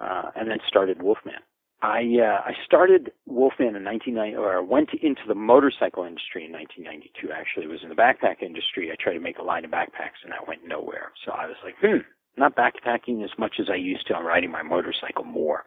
uh, 0.00 0.30
and 0.36 0.50
then 0.50 0.58
started 0.68 1.02
Wolfman. 1.02 1.34
I 1.82 2.00
uh, 2.22 2.40
I 2.44 2.52
started 2.64 3.12
Wolfman 3.26 3.76
in 3.76 3.84
1990, 3.84 4.36
or 4.36 4.62
went 4.62 4.90
into 5.02 5.22
the 5.28 5.34
motorcycle 5.34 6.04
industry 6.04 6.46
in 6.46 6.52
1992. 6.52 7.32
Actually, 7.32 7.66
it 7.66 7.70
was 7.70 7.82
in 7.82 7.90
the 7.90 7.94
backpack 7.94 8.42
industry. 8.42 8.90
I 8.90 8.96
tried 8.96 9.14
to 9.14 9.20
make 9.20 9.38
a 9.38 9.42
line 9.42 9.64
of 9.64 9.70
backpacks, 9.70 10.24
and 10.24 10.32
that 10.32 10.48
went 10.48 10.66
nowhere. 10.66 11.12
So 11.24 11.32
I 11.32 11.46
was 11.46 11.56
like, 11.62 11.74
hmm, 11.80 11.98
not 12.38 12.56
backpacking 12.56 13.22
as 13.22 13.30
much 13.38 13.56
as 13.60 13.66
I 13.70 13.74
used 13.76 14.06
to. 14.06 14.14
I'm 14.14 14.24
riding 14.24 14.50
my 14.50 14.62
motorcycle 14.62 15.24
more. 15.24 15.64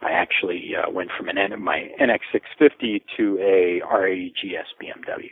I 0.00 0.10
actually 0.10 0.72
uh, 0.76 0.90
went 0.90 1.10
from 1.16 1.28
an 1.28 1.38
N- 1.38 1.62
my 1.62 1.90
NX650 2.00 3.02
to 3.16 3.38
a 3.38 3.82
RAGS 3.86 4.66
BMW, 4.82 5.30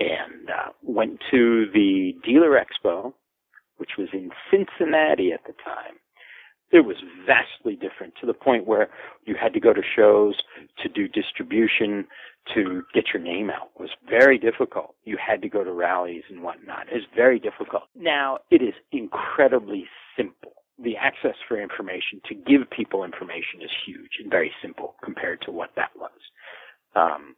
and 0.00 0.50
uh, 0.50 0.72
went 0.82 1.20
to 1.30 1.66
the 1.72 2.14
dealer 2.24 2.60
expo, 2.60 3.12
which 3.76 3.90
was 3.96 4.08
in 4.12 4.30
Cincinnati 4.50 5.32
at 5.32 5.44
the 5.44 5.54
time 5.64 6.00
it 6.72 6.84
was 6.84 6.96
vastly 7.26 7.74
different 7.76 8.14
to 8.20 8.26
the 8.26 8.34
point 8.34 8.66
where 8.66 8.88
you 9.24 9.34
had 9.40 9.52
to 9.54 9.60
go 9.60 9.72
to 9.72 9.82
shows 9.96 10.36
to 10.82 10.88
do 10.88 11.08
distribution 11.08 12.06
to 12.54 12.82
get 12.94 13.04
your 13.12 13.22
name 13.22 13.50
out 13.50 13.70
it 13.74 13.80
was 13.80 13.90
very 14.08 14.38
difficult. 14.38 14.94
You 15.04 15.18
had 15.24 15.42
to 15.42 15.48
go 15.48 15.62
to 15.62 15.72
rallies 15.72 16.22
and 16.30 16.42
whatnot. 16.42 16.88
It 16.88 16.94
was 16.94 17.04
very 17.14 17.38
difficult. 17.38 17.84
Now 17.94 18.38
it 18.50 18.62
is 18.62 18.74
incredibly 18.92 19.86
simple. 20.16 20.52
The 20.82 20.96
access 20.96 21.36
for 21.46 21.60
information 21.60 22.22
to 22.28 22.34
give 22.34 22.70
people 22.70 23.04
information 23.04 23.60
is 23.62 23.70
huge 23.86 24.12
and 24.20 24.30
very 24.30 24.50
simple 24.62 24.94
compared 25.04 25.42
to 25.42 25.50
what 25.50 25.70
that 25.76 25.90
was. 25.94 26.10
Um, 26.96 27.36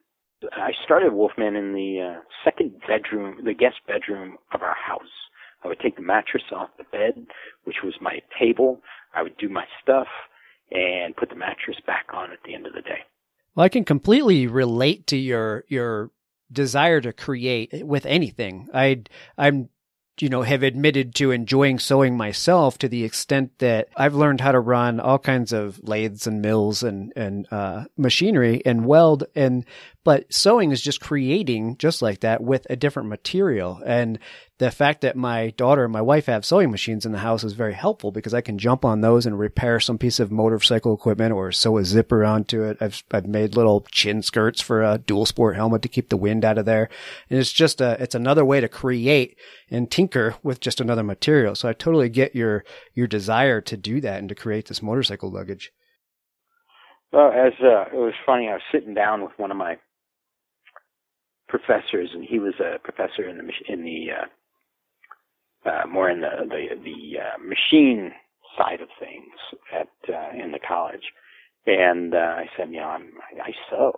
I 0.53 0.71
started 0.85 1.13
Wolfman 1.13 1.57
in 1.57 1.73
the 1.73 2.17
uh, 2.17 2.21
second 2.45 2.73
bedroom, 2.87 3.45
the 3.45 3.55
guest 3.55 3.77
bedroom 3.87 4.39
of 4.53 4.63
our 4.63 4.75
house. 4.75 5.03
I 5.65 5.69
would 5.69 5.81
take 5.81 5.97
the 5.97 6.03
mattress 6.03 6.43
off 6.53 6.71
the 6.77 6.85
bed, 6.85 7.27
which 7.65 7.77
was 7.85 7.95
my 8.01 8.21
table. 8.39 8.81
I 9.15 9.23
would 9.23 9.37
do 9.39 9.49
my 9.49 9.65
stuff 9.83 10.09
and 10.71 11.17
put 11.17 11.29
the 11.29 11.37
mattress 11.37 11.77
back 11.87 12.07
on 12.13 12.33
at 12.33 12.39
the 12.45 12.55
end 12.55 12.67
of 12.67 12.73
the 12.73 12.83
day. 12.83 13.01
Well, 13.55 13.65
I 13.65 13.69
can 13.69 13.85
completely 13.85 14.47
relate 14.47 15.07
to 15.09 15.17
your 15.17 15.65
your 15.69 16.11
desire 16.51 17.01
to 17.01 17.13
create 17.13 17.87
with 17.87 18.07
anything. 18.07 18.69
I 18.75 19.03
I'm 19.37 19.69
you 20.21 20.29
know, 20.29 20.43
have 20.43 20.63
admitted 20.63 21.15
to 21.15 21.31
enjoying 21.31 21.79
sewing 21.79 22.17
myself 22.17 22.77
to 22.79 22.89
the 22.89 23.03
extent 23.05 23.59
that 23.59 23.89
I've 23.97 24.15
learned 24.15 24.41
how 24.41 24.53
to 24.53 24.61
run 24.61 25.01
all 25.01 25.19
kinds 25.19 25.53
of 25.53 25.81
lathes 25.83 26.27
and 26.27 26.43
mills 26.43 26.83
and, 26.83 27.13
and, 27.17 27.47
uh, 27.51 27.85
machinery 27.97 28.63
and 28.67 28.85
weld. 28.85 29.25
And, 29.35 29.65
but 30.05 30.33
sewing 30.33 30.73
is 30.73 30.83
just 30.83 31.01
creating 31.01 31.77
just 31.77 32.03
like 32.03 32.21
that 32.21 32.43
with 32.43 32.67
a 32.69 32.77
different 32.77 33.09
material. 33.09 33.81
And 33.87 34.19
the 34.59 34.71
fact 34.71 35.01
that 35.03 35.17
my 35.17 35.51
daughter 35.51 35.85
and 35.85 35.93
my 35.93 36.03
wife 36.03 36.27
have 36.27 36.45
sewing 36.45 36.71
machines 36.71 37.07
in 37.07 37.13
the 37.13 37.19
house 37.19 37.45
is 37.45 37.53
very 37.53 37.75
helpful 37.75 38.11
because 38.11 38.35
I 38.35 38.41
can 38.41 38.59
jump 38.59 38.85
on 38.85 39.01
those 39.01 39.27
and 39.27 39.39
repair 39.39 39.79
some 39.79 39.99
piece 39.99 40.19
of 40.19 40.33
motorcycle 40.33 40.95
equipment 40.95 41.33
or 41.33 41.53
sew 41.53 41.79
a 41.79 41.85
zipper 41.85 42.25
onto 42.25 42.63
it. 42.63 42.79
I've, 42.81 43.03
I've 43.13 43.27
made 43.27 43.57
little 43.57 43.87
chin 43.93 44.23
skirts 44.23 44.61
for 44.61 44.83
a 44.83 44.99
dual 44.99 45.27
sport 45.27 45.55
helmet 45.55 45.83
to 45.83 45.89
keep 45.89 46.09
the 46.09 46.17
wind 46.17 46.45
out 46.45 46.59
of 46.59 46.65
there. 46.65 46.89
And 47.31 47.39
it's 47.39 47.53
just 47.53 47.81
a, 47.81 48.01
it's 48.03 48.15
another 48.15 48.45
way 48.45 48.61
to 48.61 48.69
create 48.69 49.37
and 49.71 49.91
tinker 49.91 50.35
with 50.43 50.61
just 50.61 50.81
another 50.81 51.05
material. 51.05 51.55
So 51.55 51.69
I 51.69 51.73
totally 51.73 52.09
get 52.09 52.35
your, 52.35 52.65
your 52.95 53.07
desire 53.07 53.61
to 53.63 53.77
do 53.77 54.01
that 54.01 54.19
and 54.19 54.29
to 54.29 54.35
create 54.35 54.67
this 54.67 54.83
motorcycle 54.83 55.31
luggage. 55.31 55.73
Well, 57.13 57.31
as, 57.31 57.53
uh, 57.63 57.85
it 57.93 57.99
was 57.99 58.15
funny, 58.25 58.49
I 58.49 58.55
was 58.55 58.63
sitting 58.73 58.95
down 58.95 59.23
with 59.23 59.33
one 59.37 59.51
of 59.51 59.57
my 59.57 59.77
professors 61.53 62.09
and 62.15 62.25
he 62.25 62.39
was 62.39 62.55
a 62.61 62.79
professor 62.79 63.29
in 63.29 63.37
the, 63.37 63.45
in 63.69 63.85
the, 63.85 64.07
uh, 64.19 64.27
uh, 65.65 65.87
more 65.87 66.11
in 66.11 66.21
the 66.21 66.31
the, 66.49 66.67
the 66.83 67.21
uh, 67.21 67.39
machine 67.39 68.11
side 68.59 68.81
of 68.81 68.89
things 68.99 69.33
at 69.73 69.89
uh, 70.13 70.45
in 70.45 70.53
the 70.53 70.59
college. 70.59 71.05
And 71.67 72.15
uh, 72.15 72.19
I 72.43 72.47
said, 72.57 72.71
you 72.71 72.81
know, 72.81 72.89
I'm, 72.89 73.13
I, 73.39 73.51
I 73.51 73.53
sew. 73.71 73.93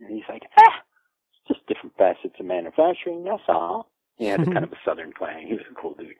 And 0.00 0.14
he's 0.14 0.24
like, 0.28 0.42
ah, 0.58 0.82
it's 1.30 1.58
just 1.58 1.66
different 1.66 1.96
facets 1.98 2.34
of 2.40 2.46
manufacturing. 2.46 3.24
That's 3.24 3.42
all. 3.48 3.90
He 4.16 4.26
had 4.26 4.40
a 4.40 4.46
kind 4.46 4.64
of 4.64 4.72
a 4.72 4.80
southern 4.84 5.12
twang. 5.12 5.46
He 5.46 5.52
was 5.52 5.64
a 5.70 5.80
cool 5.80 5.94
dude. 5.94 6.16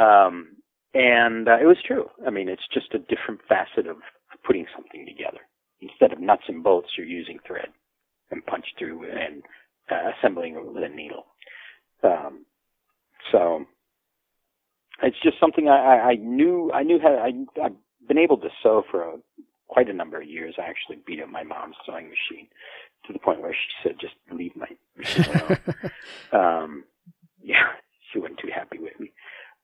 Um, 0.00 0.56
and 0.92 1.48
uh, 1.48 1.58
it 1.60 1.66
was 1.66 1.78
true. 1.86 2.08
I 2.26 2.30
mean, 2.30 2.48
it's 2.48 2.68
just 2.72 2.94
a 2.94 2.98
different 2.98 3.40
facet 3.48 3.86
of 3.86 3.96
putting 4.46 4.66
something 4.74 5.06
together. 5.06 5.40
Instead 5.80 6.12
of 6.12 6.20
nuts 6.20 6.44
and 6.48 6.62
bolts, 6.62 6.88
you're 6.96 7.06
using 7.06 7.38
thread 7.46 7.68
and 8.30 8.44
punch 8.44 8.66
through 8.78 9.04
and 9.04 9.42
uh, 9.90 10.10
assembling 10.18 10.56
it 10.56 10.66
with 10.66 10.82
a 10.82 10.88
needle. 10.88 11.26
Um, 12.02 12.44
so 13.32 13.64
it's 15.02 15.16
just 15.22 15.40
something 15.40 15.68
I, 15.68 15.76
I, 15.76 16.08
I 16.10 16.14
knew 16.16 16.70
I 16.72 16.82
knew 16.82 16.98
how 17.00 17.14
I, 17.14 17.32
I've 17.62 17.76
been 18.06 18.18
able 18.18 18.38
to 18.38 18.48
sew 18.62 18.84
for 18.90 19.02
a, 19.02 19.16
quite 19.68 19.88
a 19.88 19.94
number 19.94 20.20
of 20.20 20.28
years. 20.28 20.54
I 20.58 20.62
actually 20.62 20.98
beat 21.06 21.22
up 21.22 21.28
my 21.28 21.42
mom's 21.42 21.76
sewing 21.86 22.08
machine 22.08 22.48
to 23.06 23.12
the 23.12 23.18
point 23.18 23.40
where 23.40 23.52
she 23.52 23.88
said, 23.88 23.96
"Just 24.00 24.14
leave 24.30 24.54
my 24.56 24.68
machine 24.96 25.24
alone." 25.26 25.58
um, 26.32 26.84
yeah, 27.42 27.66
she 28.12 28.18
wasn't 28.18 28.38
too 28.38 28.50
happy 28.54 28.78
with 28.78 28.98
me. 29.00 29.12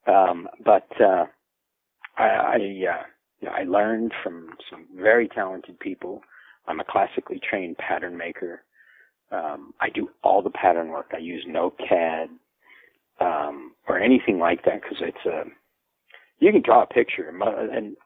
Um, 0.06 0.48
but 0.64 0.88
uh, 1.00 1.26
I, 2.16 2.24
I, 2.24 2.54
uh, 2.54 3.04
you 3.40 3.48
know, 3.48 3.52
I 3.52 3.64
learned 3.64 4.12
from 4.22 4.50
some 4.70 4.86
very 4.96 5.28
talented 5.28 5.78
people. 5.78 6.22
I'm 6.66 6.80
a 6.80 6.84
classically 6.84 7.40
trained 7.48 7.78
pattern 7.78 8.16
maker. 8.16 8.62
Um, 9.32 9.74
I 9.80 9.90
do 9.90 10.10
all 10.22 10.42
the 10.42 10.50
pattern 10.50 10.88
work. 10.88 11.12
I 11.14 11.18
use 11.18 11.44
no 11.46 11.72
CAD 11.88 12.28
um, 13.20 13.72
or 13.88 13.98
anything 13.98 14.38
like 14.38 14.64
that 14.64 14.82
because 14.82 14.98
it's 15.00 15.26
a 15.26 15.44
you 16.38 16.52
can 16.52 16.62
draw 16.62 16.82
a 16.82 16.86
picture 16.86 17.28
and 17.28 17.96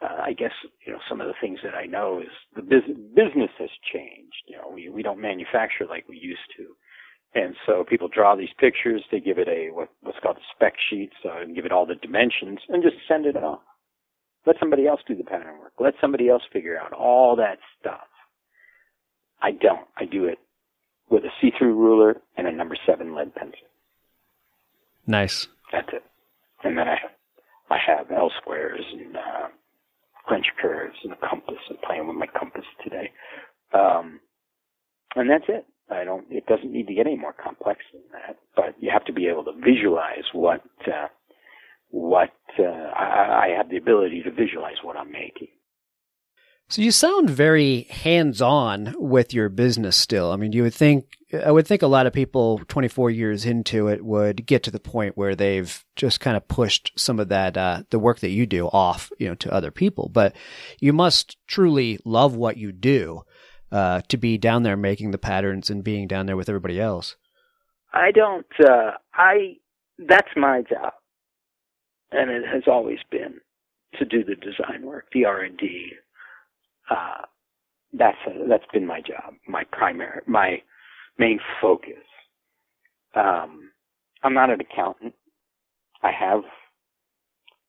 uh, 0.00 0.22
I 0.24 0.32
guess 0.32 0.52
you 0.86 0.92
know 0.92 0.98
some 1.08 1.20
of 1.20 1.26
the 1.26 1.34
things 1.40 1.58
that 1.64 1.74
I 1.74 1.86
know 1.86 2.20
is 2.20 2.30
the 2.54 2.62
business 2.62 2.98
business 3.14 3.50
has 3.58 3.70
changed. 3.92 4.42
You 4.46 4.56
know, 4.56 4.70
we 4.72 4.88
we 4.88 5.02
don't 5.02 5.20
manufacture 5.20 5.86
like 5.88 6.08
we 6.08 6.18
used 6.18 6.40
to, 6.56 7.40
and 7.40 7.54
so 7.66 7.84
people 7.88 8.08
draw 8.08 8.36
these 8.36 8.52
pictures. 8.58 9.02
They 9.10 9.20
give 9.20 9.38
it 9.38 9.48
a 9.48 9.70
what 9.72 9.88
what's 10.02 10.18
called 10.22 10.36
a 10.36 10.46
spec 10.54 10.74
sheet, 10.88 11.10
so 11.22 11.30
and 11.40 11.54
give 11.54 11.64
it 11.64 11.72
all 11.72 11.86
the 11.86 11.96
dimensions, 11.96 12.60
and 12.68 12.82
just 12.82 12.96
send 13.08 13.26
it 13.26 13.36
off. 13.36 13.60
Let 14.46 14.56
somebody 14.60 14.86
else 14.86 15.00
do 15.06 15.16
the 15.16 15.24
pattern 15.24 15.58
work. 15.58 15.72
Let 15.80 15.94
somebody 16.00 16.28
else 16.28 16.42
figure 16.52 16.78
out 16.78 16.92
all 16.92 17.36
that 17.36 17.58
stuff. 17.80 18.06
I 19.40 19.52
don't. 19.52 19.86
I 19.96 20.04
do 20.04 20.24
it 20.24 20.38
with 21.10 21.24
a 21.24 21.30
see-through 21.40 21.74
ruler 21.74 22.20
and 22.36 22.46
a 22.46 22.52
number 22.52 22.76
seven 22.86 23.14
lead 23.14 23.34
pencil. 23.34 23.58
Nice. 25.06 25.48
That's 25.72 25.88
it. 25.92 26.04
And 26.64 26.76
then 26.76 26.88
I 26.88 26.96
have, 27.00 27.10
I 27.70 27.78
have 27.78 28.10
L 28.10 28.30
squares 28.40 28.84
and 28.92 29.16
uh, 29.16 29.48
French 30.26 30.46
curves 30.60 30.96
and 31.04 31.12
a 31.12 31.16
compass. 31.16 31.56
I'm 31.70 31.76
playing 31.86 32.06
with 32.06 32.16
my 32.16 32.26
compass 32.26 32.64
today. 32.82 33.12
Um, 33.72 34.20
and 35.16 35.30
that's 35.30 35.44
it. 35.48 35.66
I 35.90 36.04
don't. 36.04 36.26
It 36.30 36.46
doesn't 36.46 36.70
need 36.70 36.86
to 36.88 36.94
get 36.94 37.06
any 37.06 37.16
more 37.16 37.32
complex 37.32 37.80
than 37.92 38.02
that. 38.12 38.36
But 38.54 38.74
you 38.78 38.90
have 38.92 39.04
to 39.06 39.12
be 39.12 39.26
able 39.26 39.44
to 39.44 39.52
visualize 39.52 40.24
what 40.32 40.62
uh, 40.86 41.08
what 41.90 42.34
uh, 42.58 42.62
I, 42.62 43.46
I 43.46 43.54
have 43.56 43.70
the 43.70 43.78
ability 43.78 44.22
to 44.24 44.30
visualize 44.30 44.76
what 44.82 44.96
I'm 44.96 45.10
making. 45.10 45.17
So 46.70 46.82
you 46.82 46.90
sound 46.90 47.30
very 47.30 47.84
hands-on 47.84 48.94
with 48.98 49.32
your 49.32 49.48
business 49.48 49.96
still. 49.96 50.32
I 50.32 50.36
mean, 50.36 50.52
you 50.52 50.62
would 50.64 50.74
think 50.74 51.16
I 51.44 51.50
would 51.50 51.66
think 51.66 51.80
a 51.80 51.86
lot 51.86 52.06
of 52.06 52.12
people 52.12 52.60
24 52.68 53.10
years 53.10 53.46
into 53.46 53.88
it 53.88 54.04
would 54.04 54.44
get 54.44 54.62
to 54.64 54.70
the 54.70 54.80
point 54.80 55.16
where 55.16 55.34
they've 55.34 55.84
just 55.96 56.20
kind 56.20 56.36
of 56.36 56.46
pushed 56.46 56.92
some 56.94 57.18
of 57.20 57.28
that 57.28 57.56
uh, 57.56 57.84
the 57.88 57.98
work 57.98 58.20
that 58.20 58.30
you 58.30 58.44
do 58.44 58.66
off, 58.66 59.10
you 59.18 59.28
know, 59.28 59.34
to 59.36 59.52
other 59.52 59.70
people. 59.70 60.10
But 60.12 60.36
you 60.78 60.92
must 60.92 61.38
truly 61.46 61.98
love 62.04 62.36
what 62.36 62.58
you 62.58 62.70
do 62.72 63.22
uh, 63.72 64.02
to 64.08 64.18
be 64.18 64.36
down 64.36 64.62
there 64.62 64.76
making 64.76 65.10
the 65.10 65.18
patterns 65.18 65.70
and 65.70 65.82
being 65.82 66.06
down 66.06 66.26
there 66.26 66.36
with 66.36 66.50
everybody 66.50 66.78
else. 66.78 67.16
I 67.94 68.10
don't. 68.10 68.46
Uh, 68.62 68.92
I 69.14 69.56
that's 69.98 70.36
my 70.36 70.62
job, 70.68 70.92
and 72.12 72.30
it 72.30 72.44
has 72.46 72.64
always 72.66 72.98
been 73.10 73.40
to 73.98 74.04
do 74.04 74.22
the 74.22 74.34
design 74.34 74.84
work, 74.84 75.06
the 75.12 75.24
R 75.24 75.40
and 75.40 75.56
D 75.56 75.92
uh, 76.90 77.22
that's 77.92 78.18
a, 78.28 78.48
that's 78.48 78.64
been 78.72 78.86
my 78.86 79.00
job, 79.00 79.34
my 79.48 79.64
primary, 79.72 80.22
my 80.26 80.62
main 81.18 81.40
focus. 81.62 81.94
Um, 83.14 83.70
I'm 84.24 84.34
not 84.34 84.50
an 84.50 84.60
accountant. 84.60 85.14
I 86.02 86.12
have 86.12 86.42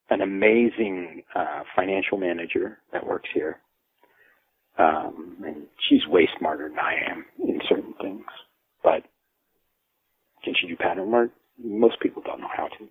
an 0.09 0.21
amazing 0.21 1.23
uh, 1.35 1.63
financial 1.75 2.17
manager 2.17 2.79
that 2.93 3.05
works 3.05 3.29
here, 3.33 3.59
um, 4.79 5.37
and 5.45 5.63
she's 5.89 6.07
way 6.07 6.29
smarter 6.39 6.69
than 6.69 6.79
I 6.79 6.95
am 7.11 7.25
in 7.47 7.59
certain 7.69 7.93
things. 8.01 8.25
But 8.83 9.03
Can't 10.43 10.57
you 10.63 10.69
do 10.69 10.77
pattern 10.77 11.11
work? 11.11 11.31
Most 11.63 11.99
people 12.01 12.21
don't 12.25 12.41
know 12.41 12.49
how 12.55 12.67
to. 12.67 12.87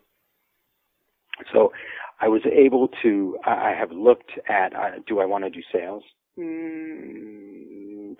So 1.52 1.73
I 2.20 2.28
was 2.28 2.42
able 2.47 2.88
to, 3.02 3.38
I 3.47 3.75
have 3.78 3.92
looked 3.92 4.32
at, 4.49 4.75
uh, 4.75 4.90
do 5.06 5.20
I 5.20 5.26
want 5.26 5.44
to 5.44 5.50
do 5.50 5.61
sales? 5.73 6.04
Mm, 6.38 8.16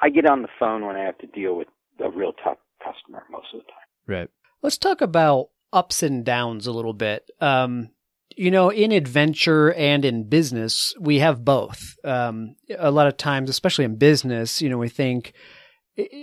I 0.00 0.08
get 0.08 0.30
on 0.30 0.42
the 0.42 0.48
phone 0.58 0.86
when 0.86 0.96
I 0.96 1.04
have 1.04 1.18
to 1.18 1.26
deal 1.26 1.56
with 1.56 1.68
a 2.00 2.10
real 2.10 2.32
tough 2.44 2.58
customer 2.82 3.24
most 3.30 3.48
of 3.52 3.60
the 3.60 3.64
time. 3.64 3.74
Right. 4.06 4.28
Let's 4.62 4.78
talk 4.78 5.00
about 5.00 5.50
ups 5.72 6.02
and 6.02 6.24
downs 6.24 6.66
a 6.66 6.72
little 6.72 6.94
bit. 6.94 7.30
Um, 7.40 7.90
you 8.36 8.50
know, 8.50 8.70
in 8.70 8.92
adventure 8.92 9.72
and 9.72 10.04
in 10.04 10.28
business, 10.28 10.94
we 11.00 11.18
have 11.18 11.44
both. 11.44 11.96
Um, 12.04 12.54
a 12.78 12.90
lot 12.90 13.08
of 13.08 13.16
times, 13.16 13.50
especially 13.50 13.84
in 13.84 13.96
business, 13.96 14.62
you 14.62 14.68
know, 14.68 14.78
we 14.78 14.88
think, 14.88 15.32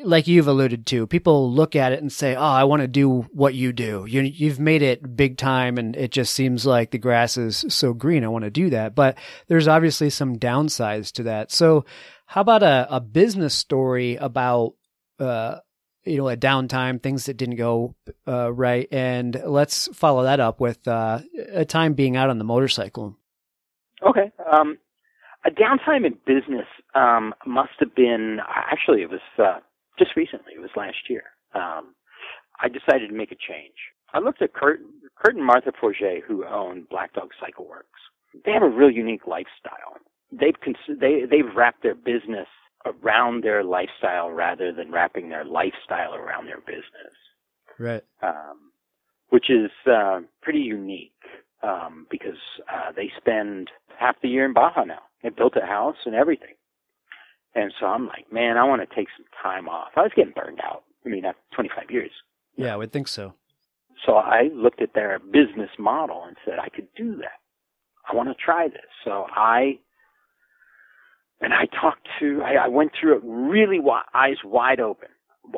like 0.04 0.28
you've 0.28 0.48
alluded 0.48 0.86
to, 0.88 1.08
people 1.08 1.52
look 1.52 1.76
at 1.76 1.92
it 1.92 2.00
and 2.00 2.12
say, 2.12 2.36
"Oh, 2.36 2.42
I 2.42 2.64
want 2.64 2.82
to 2.82 2.88
do 2.88 3.22
what 3.34 3.54
you 3.54 3.74
do. 3.74 4.06
You, 4.08 4.22
you've 4.22 4.60
made 4.60 4.82
it 4.82 5.16
big 5.16 5.38
time, 5.38 5.78
and 5.78 5.96
it 5.96 6.12
just 6.12 6.34
seems 6.34 6.66
like 6.66 6.92
the 6.92 6.98
grass 6.98 7.38
is 7.38 7.66
so 7.68 7.94
green. 7.94 8.24
I 8.24 8.30
want 8.30 8.46
to 8.46 8.52
do 8.52 8.70
that." 8.70 8.96
But 8.96 9.18
there's 9.48 9.68
obviously 9.68 10.10
some 10.10 10.38
downsides 10.38 11.12
to 11.14 11.24
that. 11.24 11.52
So, 11.52 11.86
how 12.26 12.42
about 12.42 12.64
a, 12.64 12.88
a 12.90 13.02
business 13.02 13.54
story 13.54 14.16
about 14.16 14.74
uh, 15.20 15.58
you 16.06 16.18
know, 16.18 16.30
a 16.30 16.38
downtime, 16.38 17.02
things 17.02 17.26
that 17.26 17.38
didn't 17.38 17.56
go 17.56 17.96
uh, 18.28 18.54
right, 18.54 18.88
and 18.92 19.42
let's 19.46 19.90
follow 19.94 20.24
that 20.24 20.40
up 20.40 20.60
with 20.60 20.88
uh, 20.88 21.20
a 21.52 21.66
time 21.66 21.94
being 21.94 22.16
out 22.16 22.30
on 22.30 22.38
the 22.38 22.44
motorcycle. 22.44 23.18
Okay. 24.06 24.32
Um, 24.52 24.78
a 25.46 25.52
downtime 25.52 26.06
in 26.06 26.18
business 26.26 26.68
um, 26.96 27.34
must 27.46 27.74
have 27.80 27.94
been 27.96 28.40
actually 28.48 29.02
it 29.02 29.10
was 29.10 29.22
uh, 29.38 29.60
just 29.98 30.16
recently. 30.16 30.54
It 30.56 30.62
was 30.62 30.72
last 30.76 31.10
year. 31.10 31.24
Um, 31.54 31.94
I 32.60 32.68
decided 32.68 33.10
to 33.10 33.14
make 33.16 33.32
a 33.32 33.36
change. 33.36 33.76
I 34.14 34.20
looked 34.20 34.42
at 34.42 34.54
Kurt, 34.54 34.80
Kurt 35.16 35.36
and 35.36 35.46
Martha 35.46 35.72
Forget, 35.80 36.24
who 36.28 36.46
own 36.46 36.88
Black 36.90 37.14
Dog 37.14 37.30
Cycle 37.40 37.68
Works. 37.68 38.00
They 38.46 38.52
have 38.52 38.64
a 38.64 38.70
real 38.70 38.92
unique 38.92 39.28
lifestyle. 39.28 39.98
They've 40.32 40.60
cons- 40.64 41.00
they 41.00 41.24
they've 41.30 41.56
wrapped 41.56 41.84
their 41.84 41.96
business 41.96 42.48
around 42.86 43.44
their 43.44 43.64
lifestyle 43.64 44.30
rather 44.30 44.72
than 44.72 44.92
wrapping 44.92 45.30
their 45.30 45.46
lifestyle 45.46 46.14
around 46.14 46.46
their 46.46 46.60
business. 46.60 47.16
Right. 47.80 48.04
Um, 48.22 48.72
which 49.30 49.50
is 49.50 49.72
uh, 49.92 50.22
pretty 50.42 50.60
unique 50.60 51.12
um, 51.64 52.08
because 52.10 52.38
uh, 52.72 52.92
they 52.96 53.12
spend 53.18 53.70
half 54.00 54.16
the 54.22 54.30
year 54.30 54.46
in 54.46 54.54
Baja 54.54 54.84
now. 54.84 55.02
They 55.24 55.30
built 55.30 55.54
a 55.62 55.66
house 55.66 55.98
and 56.06 56.16
everything. 56.16 56.54
And 57.56 57.74
so 57.80 57.86
I'm 57.88 58.08
like, 58.08 58.32
man, 58.32 58.58
I 58.58 58.64
want 58.64 58.88
to 58.88 58.96
take 58.96 59.08
some 59.18 59.26
time 59.42 59.70
off. 59.70 59.90
I 59.96 60.02
was 60.02 60.12
getting 60.16 60.34
burned 60.36 60.60
out. 60.64 60.84
I 61.06 61.10
mean, 61.10 61.26
after 61.26 61.40
25 61.56 61.90
years. 61.90 62.12
Yeah, 62.58 62.74
I 62.74 62.78
would 62.78 62.92
think 62.92 63.08
so. 63.08 63.34
So 64.06 64.16
I 64.16 64.50
looked 64.54 64.82
at 64.82 64.94
their 64.94 65.20
business 65.20 65.70
model 65.80 66.24
and 66.28 66.36
said, 66.46 66.60
I 66.60 66.70
could 66.70 66.88
do 66.96 67.16
that. 67.18 67.40
I 68.12 68.16
want 68.16 68.30
to 68.30 68.36
try 68.36 68.68
this. 68.68 68.86
So 69.04 69.26
I 69.36 69.80
and 71.42 71.54
I 71.54 71.66
talked 71.66 72.08
to, 72.20 72.42
I, 72.44 72.66
I 72.66 72.68
went 72.68 72.92
through 73.00 73.18
it 73.18 73.22
really 73.24 73.78
wi- 73.78 74.04
eyes 74.14 74.38
wide 74.44 74.80
open, 74.80 75.10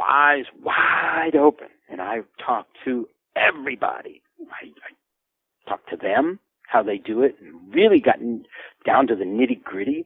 eyes 0.06 0.46
wide 0.64 1.36
open, 1.36 1.68
and 1.90 2.02
I 2.02 2.20
talked 2.44 2.76
to 2.86 3.08
everybody. 3.36 4.22
I, 4.52 4.68
I 4.68 5.70
talked 5.70 5.90
to 5.90 5.98
them, 5.98 6.40
how 6.68 6.84
they 6.84 6.98
do 6.98 7.22
it, 7.24 7.36
and 7.42 7.74
really 7.74 8.00
gotten 8.00 8.46
down 8.86 9.08
to 9.08 9.16
the 9.16 9.24
nitty 9.26 9.64
gritty. 9.64 10.06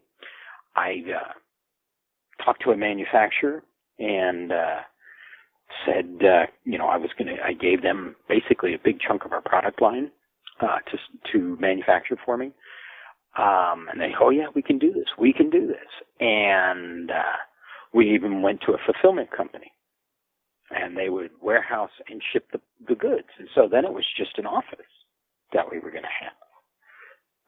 I 0.75 1.03
uh, 1.15 1.34
talked 2.44 2.63
to 2.63 2.72
a 2.72 2.77
manufacturer 2.77 3.63
and 4.00 4.51
uh, 4.51 4.80
said, 5.86 6.22
uh, 6.24 6.46
you 6.63 6.77
know, 6.77 6.88
I 6.88 6.98
was 6.98 7.10
going 7.18 7.36
to, 7.36 7.44
I 7.44 7.53
gave 7.53 7.82
them 7.82 8.15
basically 8.30 8.74
a 8.74 8.80
big 8.80 9.00
chunk 9.00 9.25
of 9.25 9.34
our 9.34 9.41
product 9.41 9.82
line 9.82 10.12
uh, 10.62 10.80
to 10.91 10.98
to 11.32 11.58
manufacture 11.60 12.18
for 12.25 12.38
me. 12.38 12.51
Um, 13.38 13.88
and 13.91 14.00
they, 14.00 14.12
oh 14.20 14.30
yeah, 14.30 14.48
we 14.53 14.62
can 14.62 14.77
do 14.77 14.92
this. 14.92 15.05
We 15.18 15.33
can 15.33 15.50
do 15.50 15.68
this. 15.68 15.88
And, 16.20 17.12
uh, 17.12 17.38
we 17.94 18.14
even 18.14 18.42
went 18.42 18.62
to 18.62 18.74
a 18.74 18.77
fulfillment 18.86 19.31
company 19.36 19.72
and 20.72 20.98
they 20.98 21.09
would 21.09 21.31
warehouse 21.42 21.92
and 22.09 22.22
ship 22.31 22.48
the, 22.51 22.59
the 22.88 22.96
goods. 22.96 23.27
And 23.38 23.50
so 23.53 23.68
then 23.70 23.86
it 23.86 23.94
was 23.94 24.05
just 24.18 24.38
an 24.38 24.46
office 24.46 24.79
that 25.53 25.70
we 25.70 25.79
were 25.79 25.92
going 25.92 26.03
to 26.03 26.25
have. 26.25 26.41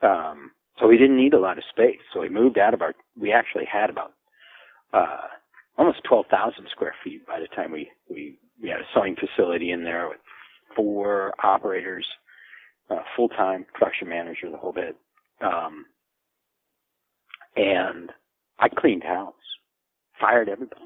Um, 0.03 0.51
so 0.79 0.87
we 0.87 0.97
didn't 0.97 1.17
need 1.17 1.33
a 1.33 1.39
lot 1.39 1.57
of 1.57 1.63
space. 1.69 1.99
So 2.13 2.21
we 2.21 2.29
moved 2.29 2.57
out 2.57 2.73
of 2.73 2.81
our, 2.81 2.93
we 3.19 3.31
actually 3.31 3.65
had 3.71 3.89
about, 3.89 4.13
uh, 4.93 5.27
almost 5.77 6.03
12,000 6.07 6.67
square 6.71 6.95
feet 7.03 7.25
by 7.27 7.39
the 7.39 7.47
time 7.55 7.71
we, 7.71 7.89
we, 8.09 8.37
we 8.61 8.69
had 8.69 8.79
a 8.79 8.85
sewing 8.93 9.15
facility 9.15 9.71
in 9.71 9.83
there 9.83 10.09
with 10.09 10.19
four 10.75 11.33
operators, 11.43 12.05
uh, 12.89 12.99
full-time 13.15 13.65
production 13.73 14.09
manager, 14.09 14.49
the 14.51 14.57
whole 14.57 14.73
bit. 14.73 14.95
Um, 15.41 15.85
and 17.55 18.11
I 18.59 18.69
cleaned 18.69 19.03
house, 19.03 19.33
fired 20.19 20.49
everybody 20.49 20.81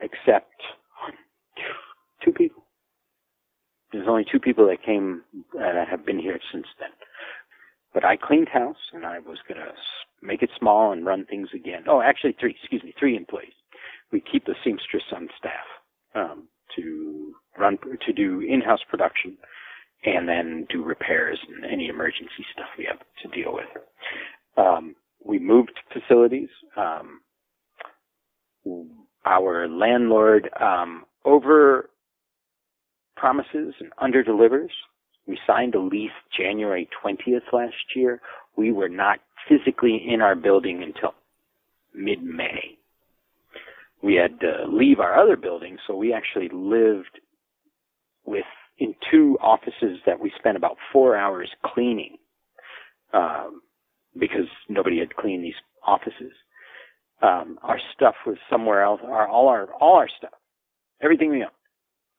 except 0.00 0.52
two 2.24 2.32
people. 2.32 2.64
There's 3.92 4.08
only 4.08 4.24
two 4.30 4.40
people 4.40 4.66
that 4.68 4.84
came 4.84 5.22
that 5.54 5.88
have 5.88 6.06
been 6.06 6.18
here 6.18 6.38
since 6.52 6.66
then. 6.78 6.90
But 7.92 8.04
I 8.04 8.16
cleaned 8.16 8.48
house 8.48 8.76
and 8.92 9.04
I 9.04 9.18
was 9.18 9.38
going 9.48 9.58
to 9.60 9.72
make 10.22 10.42
it 10.42 10.50
small 10.58 10.92
and 10.92 11.04
run 11.04 11.24
things 11.26 11.48
again. 11.54 11.84
Oh, 11.88 12.00
actually 12.00 12.36
three, 12.38 12.54
excuse 12.60 12.82
me, 12.82 12.94
three 12.98 13.16
employees. 13.16 13.52
We 14.12 14.20
keep 14.20 14.44
the 14.46 14.54
seamstress 14.64 15.04
on 15.14 15.28
staff, 15.38 15.66
um, 16.14 16.48
to 16.76 17.32
run, 17.58 17.78
to 18.06 18.12
do 18.12 18.40
in-house 18.40 18.80
production 18.88 19.36
and 20.04 20.28
then 20.28 20.66
do 20.70 20.82
repairs 20.82 21.38
and 21.48 21.64
any 21.64 21.88
emergency 21.88 22.44
stuff 22.52 22.66
we 22.78 22.86
have 22.86 23.00
to 23.22 23.28
deal 23.28 23.52
with. 23.52 23.66
Um, 24.56 24.94
we 25.24 25.38
moved 25.38 25.78
facilities. 25.92 26.48
Um, 26.76 27.20
our 29.26 29.68
landlord 29.68 30.48
um, 30.60 31.04
over 31.24 31.90
promises 33.16 33.74
and 33.80 33.92
under 33.98 34.22
delivers. 34.22 34.70
We 35.26 35.38
signed 35.46 35.74
a 35.74 35.80
lease 35.80 36.10
January 36.36 36.88
20th 37.04 37.52
last 37.52 37.74
year. 37.94 38.20
We 38.56 38.72
were 38.72 38.88
not 38.88 39.20
physically 39.48 40.02
in 40.08 40.20
our 40.20 40.34
building 40.34 40.82
until 40.82 41.14
mid-May. 41.94 42.78
We 44.02 44.14
had 44.14 44.40
to 44.40 44.66
leave 44.66 44.98
our 44.98 45.18
other 45.18 45.36
building, 45.36 45.76
so 45.86 45.94
we 45.94 46.12
actually 46.12 46.48
lived 46.52 47.20
with 48.24 48.44
in 48.78 48.94
two 49.10 49.36
offices 49.42 49.98
that 50.06 50.18
we 50.18 50.32
spent 50.38 50.56
about 50.56 50.78
four 50.92 51.14
hours 51.14 51.50
cleaning 51.64 52.16
um, 53.12 53.60
because 54.18 54.46
nobody 54.68 54.98
had 54.98 55.14
cleaned 55.14 55.44
these 55.44 55.60
offices. 55.86 56.32
Um, 57.20 57.58
our 57.62 57.78
stuff 57.94 58.14
was 58.26 58.38
somewhere 58.48 58.82
else. 58.82 59.00
Our, 59.04 59.28
all 59.28 59.48
our 59.48 59.66
all 59.74 59.96
our 59.96 60.08
stuff, 60.08 60.32
everything 61.02 61.30
we 61.30 61.42
owned, 61.42 61.52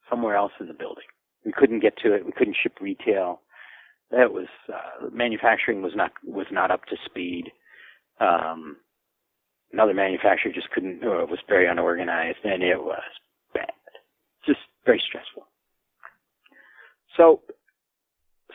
somewhere 0.08 0.36
else 0.36 0.52
in 0.60 0.68
the 0.68 0.74
building. 0.74 1.04
We 1.44 1.52
couldn't 1.52 1.80
get 1.80 1.96
to 1.98 2.14
it. 2.14 2.24
We 2.24 2.32
couldn't 2.32 2.56
ship 2.60 2.78
retail. 2.80 3.40
That 4.10 4.32
was 4.32 4.48
uh, 4.72 5.08
manufacturing 5.12 5.82
was 5.82 5.92
not 5.96 6.12
was 6.24 6.46
not 6.50 6.70
up 6.70 6.84
to 6.86 6.96
speed. 7.04 7.50
Um, 8.20 8.76
another 9.72 9.94
manufacturer 9.94 10.52
just 10.52 10.70
couldn't. 10.70 11.02
Uh, 11.02 11.26
was 11.26 11.40
very 11.48 11.66
unorganized, 11.66 12.38
and 12.44 12.62
it 12.62 12.82
was 12.82 13.02
bad. 13.54 13.72
Just 14.46 14.60
very 14.84 15.02
stressful. 15.06 15.46
So 17.16 17.40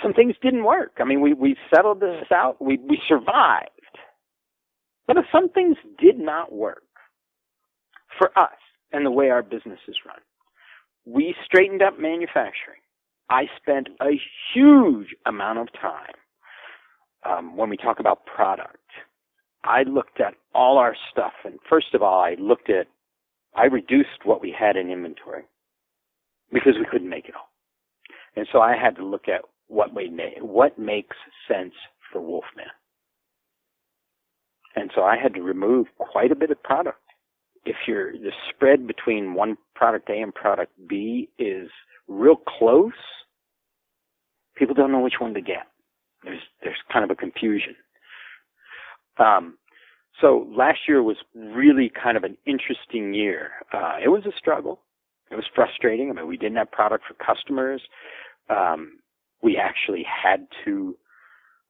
some 0.01 0.13
things 0.13 0.35
didn't 0.41 0.63
work. 0.63 0.93
I 0.99 1.03
mean, 1.03 1.21
we, 1.21 1.33
we 1.33 1.55
settled 1.73 1.99
this 1.99 2.31
out. 2.31 2.61
We, 2.61 2.77
we 2.77 3.01
survived. 3.07 3.71
But 5.07 5.17
some 5.31 5.49
things 5.49 5.77
did 5.97 6.19
not 6.19 6.51
work 6.51 6.83
for 8.17 8.37
us 8.37 8.57
and 8.91 9.05
the 9.05 9.11
way 9.11 9.29
our 9.29 9.41
business 9.41 9.79
is 9.87 9.95
run. 10.05 10.17
We 11.07 11.33
straightened 11.45 11.81
up 11.81 11.97
manufacturing. 11.97 12.81
I 13.29 13.43
spent 13.61 13.87
a 14.01 14.19
huge 14.53 15.15
amount 15.25 15.59
of 15.59 15.67
time 15.71 16.13
um, 17.25 17.55
when 17.55 17.69
we 17.69 17.77
talk 17.77 18.01
about 18.01 18.25
product. 18.25 18.75
I 19.63 19.83
looked 19.83 20.19
at 20.19 20.33
all 20.53 20.77
our 20.77 20.95
stuff, 21.09 21.31
and 21.45 21.59
first 21.69 21.93
of 21.93 22.01
all, 22.01 22.19
I 22.21 22.35
looked 22.37 22.69
at, 22.69 22.87
I 23.55 23.65
reduced 23.65 24.25
what 24.25 24.41
we 24.41 24.53
had 24.57 24.75
in 24.75 24.89
inventory 24.89 25.43
because 26.51 26.73
we 26.77 26.85
couldn't 26.91 27.09
make 27.09 27.29
it 27.29 27.35
all. 27.35 27.49
And 28.35 28.45
so 28.51 28.59
I 28.59 28.75
had 28.75 28.97
to 28.97 29.05
look 29.05 29.29
at 29.29 29.43
what 29.67 29.95
we 29.95 30.09
make, 30.09 30.39
what 30.41 30.77
makes 30.77 31.15
sense 31.47 31.73
for 32.11 32.19
Wolfman. 32.19 32.65
And 34.75 34.91
so 34.93 35.03
I 35.03 35.15
had 35.17 35.33
to 35.35 35.41
remove 35.41 35.87
quite 35.97 36.31
a 36.31 36.35
bit 36.35 36.51
of 36.51 36.61
product. 36.63 36.99
If 37.67 37.75
you're, 37.85 38.13
the 38.13 38.31
spread 38.49 38.87
between 38.87 39.33
one 39.33 39.57
product 39.75 40.09
A 40.09 40.13
and 40.13 40.33
product 40.33 40.71
B 40.87 41.29
is 41.37 41.69
real 42.07 42.37
close, 42.37 42.93
people 44.55 44.73
don't 44.73 44.91
know 44.91 45.01
which 45.01 45.19
one 45.19 45.33
to 45.33 45.41
get. 45.41 45.67
There's, 46.23 46.39
there's 46.63 46.77
kind 46.91 47.03
of 47.03 47.11
a 47.11 47.15
confusion. 47.15 47.75
Um, 49.19 49.57
so 50.21 50.47
last 50.55 50.79
year 50.87 51.03
was 51.03 51.17
really 51.35 51.91
kind 51.91 52.15
of 52.15 52.23
an 52.23 52.37
interesting 52.45 53.13
year. 53.13 53.51
Uh, 53.73 53.97
it 54.03 54.07
was 54.07 54.25
a 54.25 54.31
struggle. 54.37 54.79
It 55.29 55.35
was 55.35 55.45
frustrating. 55.53 56.09
I 56.09 56.13
mean, 56.13 56.27
we 56.27 56.37
didn't 56.37 56.57
have 56.57 56.71
product 56.71 57.03
for 57.05 57.15
customers. 57.15 57.81
Um, 58.49 58.99
we 59.43 59.57
actually 59.57 60.05
had 60.05 60.47
to, 60.63 60.95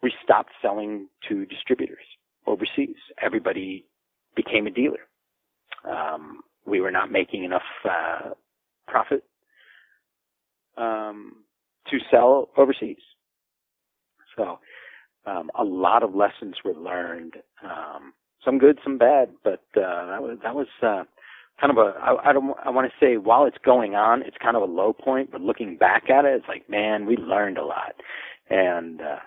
we 0.03 0.13
stopped 0.23 0.51
selling 0.61 1.07
to 1.27 1.45
distributors 1.47 2.05
overseas. 2.45 2.95
Everybody 3.19 3.85
became 4.35 4.67
a 4.67 4.71
dealer. 4.71 4.99
Um, 5.89 6.41
we 6.65 6.81
were 6.81 6.91
not 6.91 7.11
making 7.11 7.43
enough 7.43 7.61
uh, 7.89 8.31
profit 8.87 9.23
um, 10.77 11.33
to 11.89 11.97
sell 12.11 12.49
overseas. 12.57 12.97
So 14.35 14.59
um, 15.25 15.49
a 15.57 15.63
lot 15.63 16.03
of 16.03 16.15
lessons 16.15 16.55
were 16.63 16.73
learned, 16.73 17.33
um, 17.63 18.13
some 18.43 18.57
good, 18.59 18.79
some 18.83 18.97
bad, 18.97 19.29
but 19.43 19.63
uh, 19.75 20.07
that 20.07 20.21
was 20.21 20.37
that 20.43 20.55
was 20.55 20.67
uh, 20.81 21.03
kind 21.59 21.71
of 21.71 21.77
a 21.77 21.97
I, 21.99 22.29
I 22.29 22.33
don't 22.33 22.55
I 22.63 22.69
want 22.69 22.89
to 22.89 23.05
say 23.05 23.17
while 23.17 23.45
it's 23.45 23.57
going 23.65 23.95
on, 23.95 24.21
it's 24.21 24.37
kind 24.41 24.55
of 24.55 24.61
a 24.63 24.71
low 24.71 24.93
point, 24.93 25.31
but 25.31 25.41
looking 25.41 25.77
back 25.77 26.09
at 26.09 26.25
it, 26.25 26.35
it's 26.35 26.47
like 26.47 26.69
man, 26.69 27.05
we 27.05 27.17
learned 27.17 27.57
a 27.57 27.65
lot, 27.65 27.95
and 28.49 29.01
uh, 29.01 29.19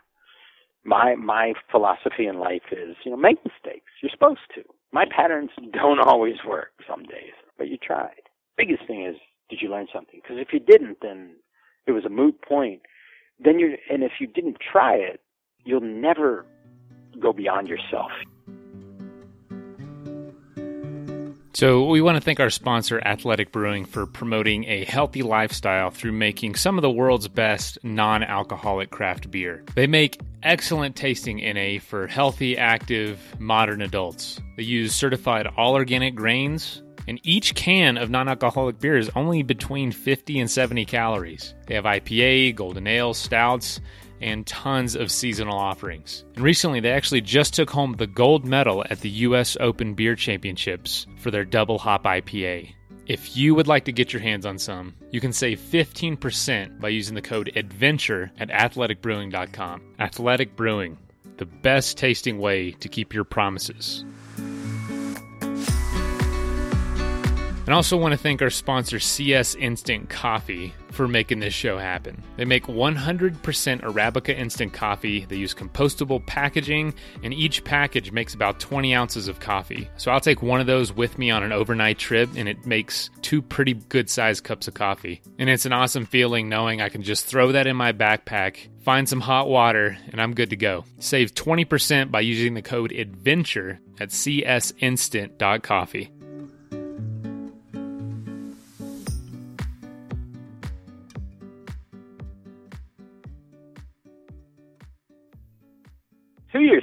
my 0.85 1.17
my 1.17 1.53
philosophy 1.71 2.27
in 2.27 2.39
life 2.39 2.63
is 2.73 2.97
you 3.05 3.11
know 3.11 3.17
make 3.17 3.39
mistakes. 3.45 3.91
You're 4.03 4.11
supposed 4.13 4.41
to. 4.55 4.63
My 4.93 5.05
patterns 5.05 5.51
don't 5.73 6.01
always 6.01 6.37
work 6.47 6.73
some 6.89 7.05
days, 7.05 7.33
but 7.57 7.69
you 7.69 7.77
tried. 7.77 8.23
Biggest 8.57 8.87
thing 8.87 9.05
is 9.05 9.17
did 9.49 9.61
you 9.63 9.69
learn 9.69 9.87
something? 9.93 10.21
Because 10.23 10.39
if 10.39 10.49
you 10.53 10.61
didn't, 10.61 10.99
then 11.03 11.37
it 11.87 11.93
was 11.93 12.05
a 12.05 12.09
moot 12.09 12.41
point. 12.43 12.83
Then 13.39 13.59
you 13.59 13.77
and 13.91 14.03
if 14.03 14.13
you 14.21 14.27
didn't 14.27 14.59
try 14.61 14.95
it, 14.95 15.21
you'll 15.65 15.81
never 15.81 16.47
go 17.21 17.33
beyond 17.33 17.69
yourself. 17.69 18.11
So, 21.53 21.85
we 21.87 22.01
want 22.01 22.17
to 22.17 22.21
thank 22.21 22.39
our 22.39 22.49
sponsor, 22.49 23.01
Athletic 23.05 23.51
Brewing, 23.51 23.85
for 23.85 24.07
promoting 24.07 24.65
a 24.67 24.85
healthy 24.85 25.23
lifestyle 25.23 25.91
through 25.91 26.13
making 26.13 26.55
some 26.55 26.79
of 26.79 26.83
the 26.83 26.91
world's 26.91 27.27
best 27.27 27.77
non 27.83 28.23
alcoholic 28.23 28.91
craft 28.91 29.31
beer. 29.33 29.65
They 29.75 29.89
make 29.89 30.21
excellent 30.45 30.95
tasting 30.95 31.39
NA 31.39 31.81
for 31.81 32.07
healthy, 32.07 32.57
active, 32.57 33.21
modern 33.41 33.83
adults. 33.83 34.41
They 34.57 34.63
use 34.63 34.95
certified 34.95 35.49
all 35.57 35.75
organic 35.75 36.15
grains, 36.15 36.83
and 37.09 37.19
each 37.25 37.57
can 37.57 37.99
of 37.99 38.11
non 38.11 38.29
alcoholic 38.29 38.79
beer 38.79 38.97
is 38.97 39.11
only 39.17 39.43
between 39.43 39.91
50 39.91 40.39
and 40.39 40.49
70 40.49 40.85
calories. 40.85 41.55
They 41.67 41.75
have 41.75 41.85
IPA, 41.85 42.55
golden 42.55 42.87
ale, 42.87 43.13
stouts, 43.13 43.81
and 44.21 44.47
tons 44.47 44.95
of 44.95 45.11
seasonal 45.11 45.59
offerings. 45.59 46.25
And 46.35 46.45
recently, 46.45 46.81
they 46.81 46.93
actually 46.93 47.21
just 47.21 47.55
took 47.55 47.71
home 47.71 47.95
the 47.95 48.07
gold 48.07 48.45
medal 48.45 48.85
at 48.91 49.01
the 49.01 49.11
US 49.11 49.57
Open 49.61 49.95
Beer 49.95 50.15
Championships 50.15 51.07
for 51.19 51.31
their 51.31 51.45
double 51.45 51.79
hop 51.79 52.05
IPA. 52.05 52.75
If 53.07 53.37
you 53.37 53.55
would 53.57 53.67
like 53.67 53.87
to 53.87 53.93
get 53.93 54.13
your 54.13 54.23
hands 54.23 54.47
on 54.47 54.59
some, 54.59 54.95
you 55.11 55.21
can 55.21 55.33
save 55.33 55.59
15% 55.59 56.81
by 56.81 56.91
using 56.91 57.17
the 57.17 57.23
code 57.23 57.51
ADVENTURE 57.57 58.31
at 58.39 58.51
athleticbrewing.com. 58.51 59.83
Athletic 59.99 60.55
Brewing, 60.55 60.97
the 61.39 61.47
best 61.47 61.99
tasting 61.99 62.39
way 62.39 62.71
to 62.73 62.89
keep 62.89 63.13
your 63.13 63.25
promises. 63.25 64.05
And 67.71 67.77
I 67.77 67.77
also 67.77 67.97
want 67.97 68.11
to 68.11 68.19
thank 68.19 68.43
our 68.43 68.51
sponsor, 68.51 68.99
CS 68.99 69.55
Instant 69.55 70.09
Coffee, 70.09 70.75
for 70.91 71.07
making 71.07 71.39
this 71.39 71.55
show 71.55 71.79
happen. 71.79 72.21
They 72.37 72.45
make 72.45 72.67
100% 72.67 73.41
Arabica 73.41 74.37
instant 74.37 74.73
coffee. 74.73 75.25
They 75.25 75.37
use 75.37 75.55
compostable 75.55 76.27
packaging, 76.27 76.95
and 77.23 77.33
each 77.33 77.63
package 77.63 78.11
makes 78.11 78.35
about 78.35 78.59
20 78.59 78.93
ounces 78.93 79.29
of 79.29 79.39
coffee. 79.39 79.89
So 79.99 80.11
I'll 80.11 80.19
take 80.19 80.43
one 80.43 80.61
of 80.61 80.67
those 80.67 80.93
with 80.93 81.17
me 81.17 81.31
on 81.31 81.45
an 81.45 81.53
overnight 81.53 81.99
trip, 81.99 82.31
and 82.35 82.49
it 82.49 82.67
makes 82.67 83.09
two 83.23 83.41
pretty 83.41 83.75
good 83.75 84.11
sized 84.11 84.43
cups 84.43 84.67
of 84.67 84.75
coffee. 84.75 85.23
And 85.39 85.49
it's 85.49 85.65
an 85.65 85.73
awesome 85.73 86.07
feeling 86.07 86.49
knowing 86.49 86.81
I 86.81 86.89
can 86.89 87.05
just 87.05 87.25
throw 87.25 87.53
that 87.53 87.69
in 87.69 87.77
my 87.77 87.93
backpack, 87.93 88.67
find 88.83 89.09
some 89.09 89.21
hot 89.21 89.49
water, 89.49 89.97
and 90.11 90.21
I'm 90.21 90.35
good 90.35 90.51
to 90.51 90.57
go. 90.57 90.87
Save 90.99 91.37
20% 91.37 92.11
by 92.11 92.23
using 92.23 92.55
the 92.55 92.63
code 92.63 92.91
ADVENTURE 92.91 93.79
at 94.01 94.09
csinstant.coffee. 94.09 96.11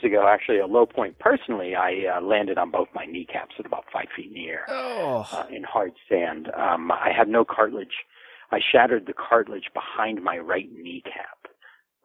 years 0.03 0.11
ago, 0.11 0.27
actually, 0.27 0.59
a 0.59 0.65
low 0.65 0.85
point 0.85 1.17
personally, 1.19 1.75
I 1.75 2.17
uh, 2.17 2.21
landed 2.21 2.57
on 2.57 2.71
both 2.71 2.87
my 2.93 3.05
kneecaps 3.05 3.55
at 3.59 3.65
about 3.65 3.85
five 3.91 4.07
feet 4.15 4.27
in 4.27 4.33
the 4.33 4.47
air 4.47 4.65
Oh, 4.69 5.25
uh, 5.31 5.45
in 5.49 5.63
hard 5.63 5.93
sand. 6.09 6.49
Um, 6.55 6.91
I 6.91 7.11
had 7.15 7.27
no 7.27 7.45
cartilage. 7.45 8.05
I 8.51 8.59
shattered 8.71 9.05
the 9.07 9.13
cartilage 9.13 9.69
behind 9.73 10.23
my 10.23 10.37
right 10.37 10.69
kneecap. 10.71 11.37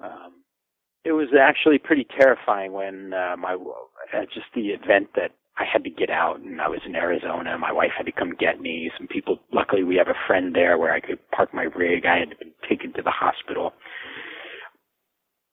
Um, 0.02 0.42
it 1.04 1.12
was 1.12 1.28
actually 1.38 1.78
pretty 1.78 2.06
terrifying 2.18 2.72
when 2.72 3.12
uh, 3.12 3.36
my 3.36 3.54
uh, 3.54 4.20
just 4.32 4.46
the 4.54 4.68
event 4.68 5.08
that 5.16 5.32
I 5.58 5.64
had 5.70 5.84
to 5.84 5.90
get 5.90 6.10
out, 6.10 6.40
and 6.40 6.60
I 6.60 6.68
was 6.68 6.80
in 6.86 6.94
Arizona. 6.96 7.58
My 7.58 7.72
wife 7.72 7.90
had 7.96 8.06
to 8.06 8.12
come 8.12 8.34
get 8.38 8.60
me. 8.60 8.90
Some 8.96 9.06
people, 9.06 9.38
luckily, 9.52 9.84
we 9.84 9.96
have 9.96 10.08
a 10.08 10.26
friend 10.26 10.54
there 10.54 10.78
where 10.78 10.92
I 10.92 11.00
could 11.00 11.18
park 11.30 11.52
my 11.52 11.64
rig. 11.64 12.06
I 12.06 12.18
had 12.20 12.38
been 12.38 12.52
taken 12.68 12.92
to 12.94 13.02
the 13.02 13.10
hospital. 13.10 13.72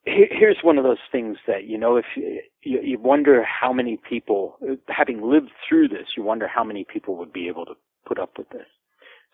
Here- 0.09 0.27
Here's 0.31 0.57
one 0.63 0.77
of 0.77 0.83
those 0.83 0.99
things 1.11 1.37
that 1.47 1.65
you 1.65 1.77
know, 1.77 1.97
if 1.97 2.05
you, 2.15 2.41
you 2.63 2.99
wonder 2.99 3.43
how 3.43 3.73
many 3.73 3.97
people, 4.09 4.57
having 4.89 5.21
lived 5.21 5.51
through 5.67 5.89
this, 5.89 6.07
you 6.17 6.23
wonder 6.23 6.47
how 6.47 6.63
many 6.63 6.85
people 6.85 7.15
would 7.17 7.33
be 7.33 7.47
able 7.47 7.65
to 7.65 7.73
put 8.07 8.19
up 8.19 8.37
with 8.37 8.49
this. 8.49 8.67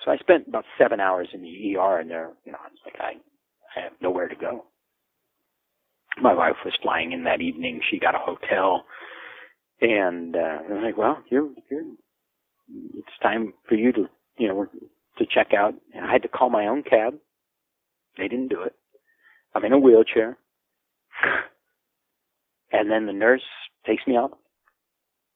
So 0.04 0.12
I 0.12 0.18
spent 0.18 0.48
about 0.48 0.66
seven 0.78 1.00
hours 1.00 1.30
in 1.34 1.42
the 1.42 1.78
ER, 1.78 2.00
and 2.00 2.10
there, 2.10 2.32
you 2.46 2.52
know, 2.52 2.58
I 2.64 2.70
was 2.70 2.80
like, 2.86 2.96
I, 3.00 3.14
I 3.80 3.84
have 3.84 3.94
nowhere 4.02 4.28
to 4.28 4.36
go. 4.36 4.66
My 6.22 6.34
wife 6.34 6.58
was 6.66 6.74
flying 6.82 7.12
in 7.14 7.24
that 7.26 7.42
evening. 7.42 7.82
She 7.90 8.00
got 8.00 8.16
a 8.16 8.20
hotel, 8.20 8.86
and 9.82 10.36
uh, 10.36 10.40
I 10.40 10.74
was 10.74 10.84
like, 10.84 10.98
well, 10.98 11.20
you're, 11.30 11.50
you're, 11.72 11.84
it's 12.96 13.08
time 13.24 13.54
for 13.70 13.76
you 13.76 13.92
to, 13.94 14.10
you 14.38 14.48
know, 14.50 14.66
to 15.18 15.26
check 15.34 15.54
out. 15.58 15.76
And 15.94 16.06
I 16.06 16.12
had 16.12 16.24
to 16.24 16.28
call 16.30 16.50
my 16.50 16.68
own 16.68 16.84
cab. 16.84 17.16
They 18.18 18.28
didn't 18.28 18.50
do 18.50 18.62
it. 18.64 18.74
I'm 19.56 19.66
in 19.66 19.74
a 19.74 19.80
wheelchair. 19.80 20.38
And 22.72 22.92
then 22.92 23.06
the 23.06 23.14
nurse 23.14 23.44
takes 23.86 24.06
me 24.06 24.18
out, 24.18 24.38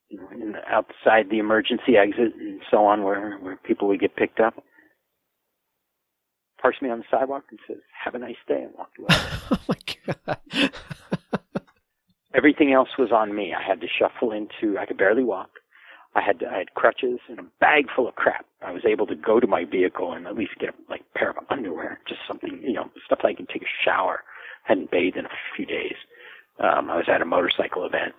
you 0.10 0.20
know, 0.20 0.60
outside 0.68 1.30
the 1.30 1.40
emergency 1.40 1.96
exit 1.98 2.36
and 2.38 2.62
so 2.70 2.86
on, 2.86 3.04
where 3.04 3.38
where 3.38 3.56
people 3.58 3.88
would 3.88 4.00
get 4.00 4.16
picked 4.16 4.40
up. 4.40 4.64
Parks 6.62 6.82
me 6.82 6.90
on 6.90 7.00
the 7.00 7.06
sidewalk 7.10 7.44
and 7.50 7.60
says, 7.68 7.78
"Have 8.04 8.16
a 8.16 8.20
nice 8.20 8.36
day," 8.48 8.64
and 8.64 8.74
walked 8.78 8.98
away. 9.00 9.08
oh 9.52 9.60
my 9.70 9.78
god. 10.06 10.72
Everything 12.34 12.74
else 12.74 12.90
was 12.98 13.12
on 13.12 13.34
me. 13.34 13.54
I 13.54 13.64
had 13.66 13.82
to 13.82 13.88
shuffle 13.88 14.32
into. 14.32 14.78
I 14.78 14.86
could 14.86 14.98
barely 14.98 15.24
walk. 15.24 15.50
I 16.16 16.22
had 16.22 16.44
I 16.44 16.58
had 16.60 16.74
crutches 16.74 17.20
and 17.30 17.40
a 17.40 17.44
bag 17.60 17.86
full 17.96 18.08
of 18.08 18.16
crap. 18.16 18.46
I 18.62 18.72
was 18.72 18.84
able 18.86 19.08
to 19.08 19.16
go 19.16 19.40
to 19.40 19.48
my 19.48 19.64
vehicle 19.64 20.12
and 20.14 20.28
at 20.28 20.36
least 20.36 20.52
get 20.60 20.70
a 20.70 20.74
like 20.90 21.04
pair 21.16 21.30
of 21.30 21.38
underwear, 21.50 22.00
just 22.08 22.22
something 22.28 22.60
you 22.64 22.74
know, 22.74 22.90
stuff 23.06 23.20
that 23.22 23.28
I 23.28 23.34
can 23.34 23.46
take 23.46 23.62
a 23.62 23.84
shower. 23.86 24.24
Hadn't 24.70 24.92
bathed 24.92 25.18
in 25.18 25.26
a 25.26 25.30
few 25.56 25.66
days. 25.66 25.96
Um, 26.60 26.92
I 26.92 26.98
was 26.98 27.06
at 27.08 27.24
a 27.24 27.26
motorcycle 27.26 27.86
event 27.88 28.14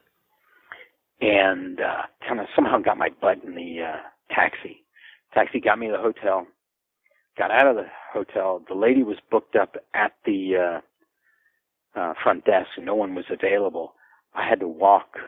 and 1.21 1.81
uh, 1.81 2.03
kind 2.27 2.41
of 2.41 2.47
somehow 2.57 2.79
got 2.81 2.99
my 2.99 3.11
butt 3.21 3.45
in 3.45 3.55
the 3.55 3.85
uh, 3.85 4.35
taxi. 4.35 4.83
Taxi 5.33 5.61
got 5.61 5.79
me 5.79 5.87
to 5.87 5.93
the 5.93 5.99
hotel. 6.03 6.49
Got 7.39 7.53
out 7.53 7.69
of 7.69 7.77
the 7.77 7.87
hotel. 8.13 8.65
The 8.67 8.75
lady 8.75 9.05
was 9.05 9.19
booked 9.31 9.55
up 9.55 9.77
at 9.95 10.15
the 10.27 10.81
uh, 11.97 11.99
uh, 12.01 12.15
front 12.21 12.45
desk, 12.47 12.71
and 12.77 12.85
no 12.85 12.97
one 12.97 13.15
was 13.15 13.27
available. 13.31 13.95
I 14.35 14.49
had 14.49 14.59
to 14.59 14.69
walk. 14.69 15.19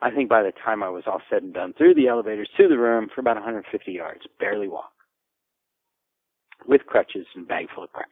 I 0.00 0.10
think 0.10 0.30
by 0.30 0.42
the 0.42 0.52
time 0.64 0.82
I 0.82 0.88
was 0.88 1.04
all 1.06 1.20
said 1.28 1.42
and 1.42 1.52
done, 1.52 1.74
through 1.76 1.96
the 1.96 2.08
elevators 2.08 2.48
to 2.56 2.66
the 2.66 2.78
room 2.78 3.08
for 3.14 3.20
about 3.20 3.36
150 3.36 3.92
yards, 3.92 4.22
barely 4.40 4.68
walk, 4.68 4.92
with 6.66 6.86
crutches 6.86 7.26
and 7.34 7.46
bag 7.46 7.66
full 7.74 7.84
of 7.84 7.92
crap 7.92 8.08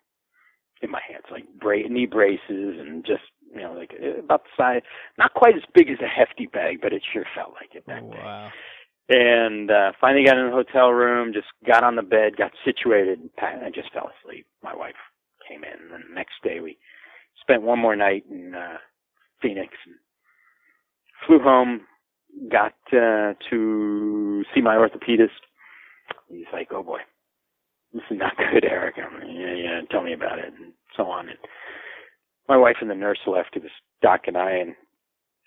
in 0.85 0.91
my 0.91 1.01
hands, 1.09 1.25
like 1.31 1.45
bra- 1.61 1.89
knee 1.89 2.07
braces 2.07 2.41
and 2.79 3.05
just 3.05 3.25
you 3.53 3.63
know 3.63 3.73
like 3.73 3.93
uh, 4.03 4.21
about 4.21 4.45
the 4.45 4.51
size, 4.57 4.83
not 5.19 5.35
quite 5.35 5.57
as 5.57 5.63
big 5.75 5.89
as 5.91 5.99
a 6.01 6.09
hefty 6.09 6.47
bag, 6.47 6.79
but 6.81 6.93
it 6.93 7.03
sure 7.13 7.25
felt 7.35 7.55
like 7.55 7.75
it. 7.75 7.85
That 7.87 8.09
day. 8.11 8.19
wow. 8.23 8.51
And 9.07 9.71
uh, 9.71 9.93
finally 10.01 10.25
got 10.25 10.39
in 10.39 10.47
the 10.47 10.53
hotel 10.53 10.91
room, 10.91 11.35
just 11.35 11.49
got 11.67 11.85
on 11.85 11.97
the 11.97 12.03
bed, 12.03 12.39
got 12.39 12.53
situated, 12.65 13.19
and 13.21 13.63
I 13.63 13.69
just 13.69 13.93
fell 13.93 14.11
asleep. 14.23 14.47
My 14.63 14.75
wife 14.75 14.95
came 15.47 15.63
in, 15.63 15.93
and 15.93 16.05
the 16.05 16.15
next 16.15 16.35
day 16.43 16.61
we 16.61 16.79
spent 17.41 17.63
one 17.63 17.79
more 17.79 17.97
night 17.97 18.25
in 18.31 18.55
uh, 18.55 18.79
Phoenix 19.43 19.75
and 19.85 19.97
flew 21.27 21.39
home, 21.39 21.83
got 22.51 22.75
uh, 22.93 23.35
to 23.51 24.43
see 24.55 24.63
my 24.63 24.77
orthopedist. 24.77 25.45
He's 26.29 26.47
like, 26.53 26.69
oh 26.73 26.83
boy, 26.83 27.01
this 27.95 28.03
is 28.11 28.19
not 28.19 28.37
good, 28.53 28.65
Eric. 28.65 28.97
I'm 28.99 29.29
yeah, 29.29 29.55
yeah, 29.55 29.81
tell 29.91 30.03
me 30.03 30.15
about 30.15 30.39
it, 30.41 30.53
and 30.59 30.73
so 30.97 31.05
on. 31.05 31.29
And 31.29 31.39
my 32.49 32.57
wife 32.57 32.77
and 32.81 32.91
the 32.91 32.95
nurse 32.97 33.21
left. 33.27 33.57
It 33.57 33.63
was 33.63 33.73
Doc 34.03 34.23
and 34.27 34.37
I, 34.37 34.51
and 34.53 34.75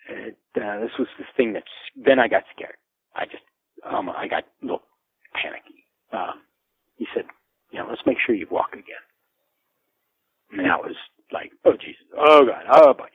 it, 0.10 0.38
uh, 0.58 0.80
this 0.82 0.92
was 1.00 1.08
the 1.20 1.26
thing 1.38 1.54
that 1.54 1.64
then 1.96 2.20
I 2.20 2.28
got 2.28 2.44
scared. 2.56 2.78
I 3.16 3.26
just, 3.26 3.44
um, 3.90 4.10
I 4.10 4.28
got 4.28 4.44
a 4.44 4.66
little 4.66 4.84
panicky. 5.34 5.86
Um, 6.14 6.42
he 6.98 7.08
said, 7.16 7.26
You 7.72 7.80
know, 7.80 7.88
let's 7.90 8.02
make 8.06 8.18
sure 8.26 8.36
you 8.36 8.48
walk 8.52 8.74
again. 8.74 9.04
And 10.52 10.62
that 10.62 10.80
was 10.80 10.96
like, 11.32 11.52
oh 11.66 11.74
Jesus, 11.74 12.06
oh 12.18 12.46
God, 12.46 12.64
oh 12.72 12.94
boy. 12.94 13.08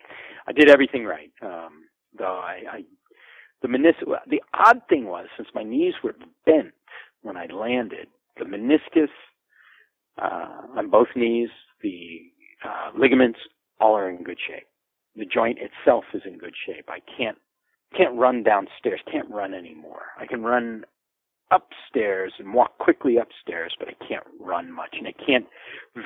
I 0.47 0.53
did 0.53 0.69
everything 0.69 1.05
right. 1.05 1.33
Um, 1.43 1.85
though 2.19 2.41
I, 2.45 2.63
I 2.71 2.83
the 3.63 3.69
the 4.29 4.43
odd 4.55 4.83
thing 4.89 5.07
was, 5.07 5.27
since 5.37 5.49
my 5.55 5.63
knees 5.63 5.95
were 6.03 6.15
bent 6.45 6.73
when 7.23 7.37
I 7.37 7.47
landed, 7.47 8.09
the 8.39 8.45
meniscus, 8.45 9.09
uh, 10.21 10.79
on 10.79 10.91
both 10.91 11.09
knees, 11.17 11.49
the, 11.83 12.21
uh, 12.65 12.91
ligaments, 12.99 13.39
all 13.81 13.97
are 13.97 14.09
in 14.09 14.23
good 14.23 14.39
shape. 14.47 14.67
The 15.17 15.25
joint 15.27 15.59
itself 15.59 16.05
is 16.15 16.23
in 16.25 16.39
good 16.39 16.55
shape. 16.67 16.89
I 16.89 17.01
can't, 17.17 17.39
can't 17.97 18.17
run 18.17 18.43
downstairs, 18.43 19.01
can't 19.11 19.31
run 19.31 19.53
anymore. 19.55 20.03
I 20.19 20.27
can 20.27 20.43
run 20.43 20.85
upstairs 21.51 22.33
and 22.39 22.55
walk 22.55 22.79
quickly 22.79 23.19
upstairs, 23.19 23.75
but 23.79 23.89
I 23.89 24.07
can't 24.09 24.25
run 24.41 24.73
much, 24.73 24.95
and 24.99 25.07
I 25.07 25.13
can't. 25.13 25.47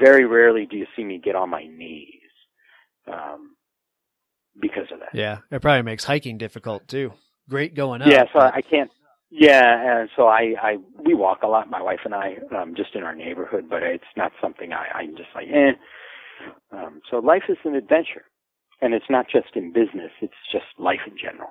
Very 0.02 0.24
rarely 0.24 0.66
do 0.66 0.76
you 0.76 0.86
see 0.96 1.04
me 1.04 1.20
get 1.22 1.36
on 1.36 1.50
my 1.50 1.64
knees 1.66 2.10
um, 3.06 3.54
because 4.60 4.86
of 4.92 5.00
that. 5.00 5.14
Yeah, 5.14 5.38
it 5.50 5.62
probably 5.62 5.82
makes 5.82 6.04
hiking 6.04 6.38
difficult 6.38 6.88
too. 6.88 7.12
Great 7.48 7.74
going 7.74 8.02
up. 8.02 8.08
Yeah, 8.08 8.24
so 8.32 8.40
I 8.40 8.60
can't. 8.60 8.90
Yeah, 9.30 10.00
and 10.00 10.08
so 10.16 10.28
I, 10.28 10.54
I 10.60 10.76
we 11.04 11.14
walk 11.14 11.42
a 11.42 11.48
lot, 11.48 11.68
my 11.68 11.82
wife 11.82 12.00
and 12.04 12.14
I, 12.14 12.36
um, 12.56 12.74
just 12.76 12.94
in 12.94 13.02
our 13.02 13.14
neighborhood, 13.14 13.66
but 13.68 13.82
it's 13.82 14.04
not 14.16 14.32
something 14.40 14.72
I, 14.72 14.86
I'm 14.98 15.16
just 15.16 15.30
like, 15.34 15.48
eh. 15.48 15.72
Um, 16.70 17.00
so 17.10 17.18
life 17.18 17.42
is 17.48 17.56
an 17.64 17.74
adventure, 17.74 18.24
and 18.80 18.94
it's 18.94 19.10
not 19.10 19.26
just 19.28 19.56
in 19.56 19.72
business; 19.72 20.12
it's 20.20 20.34
just 20.52 20.66
life 20.78 21.00
in 21.06 21.14
general. 21.20 21.50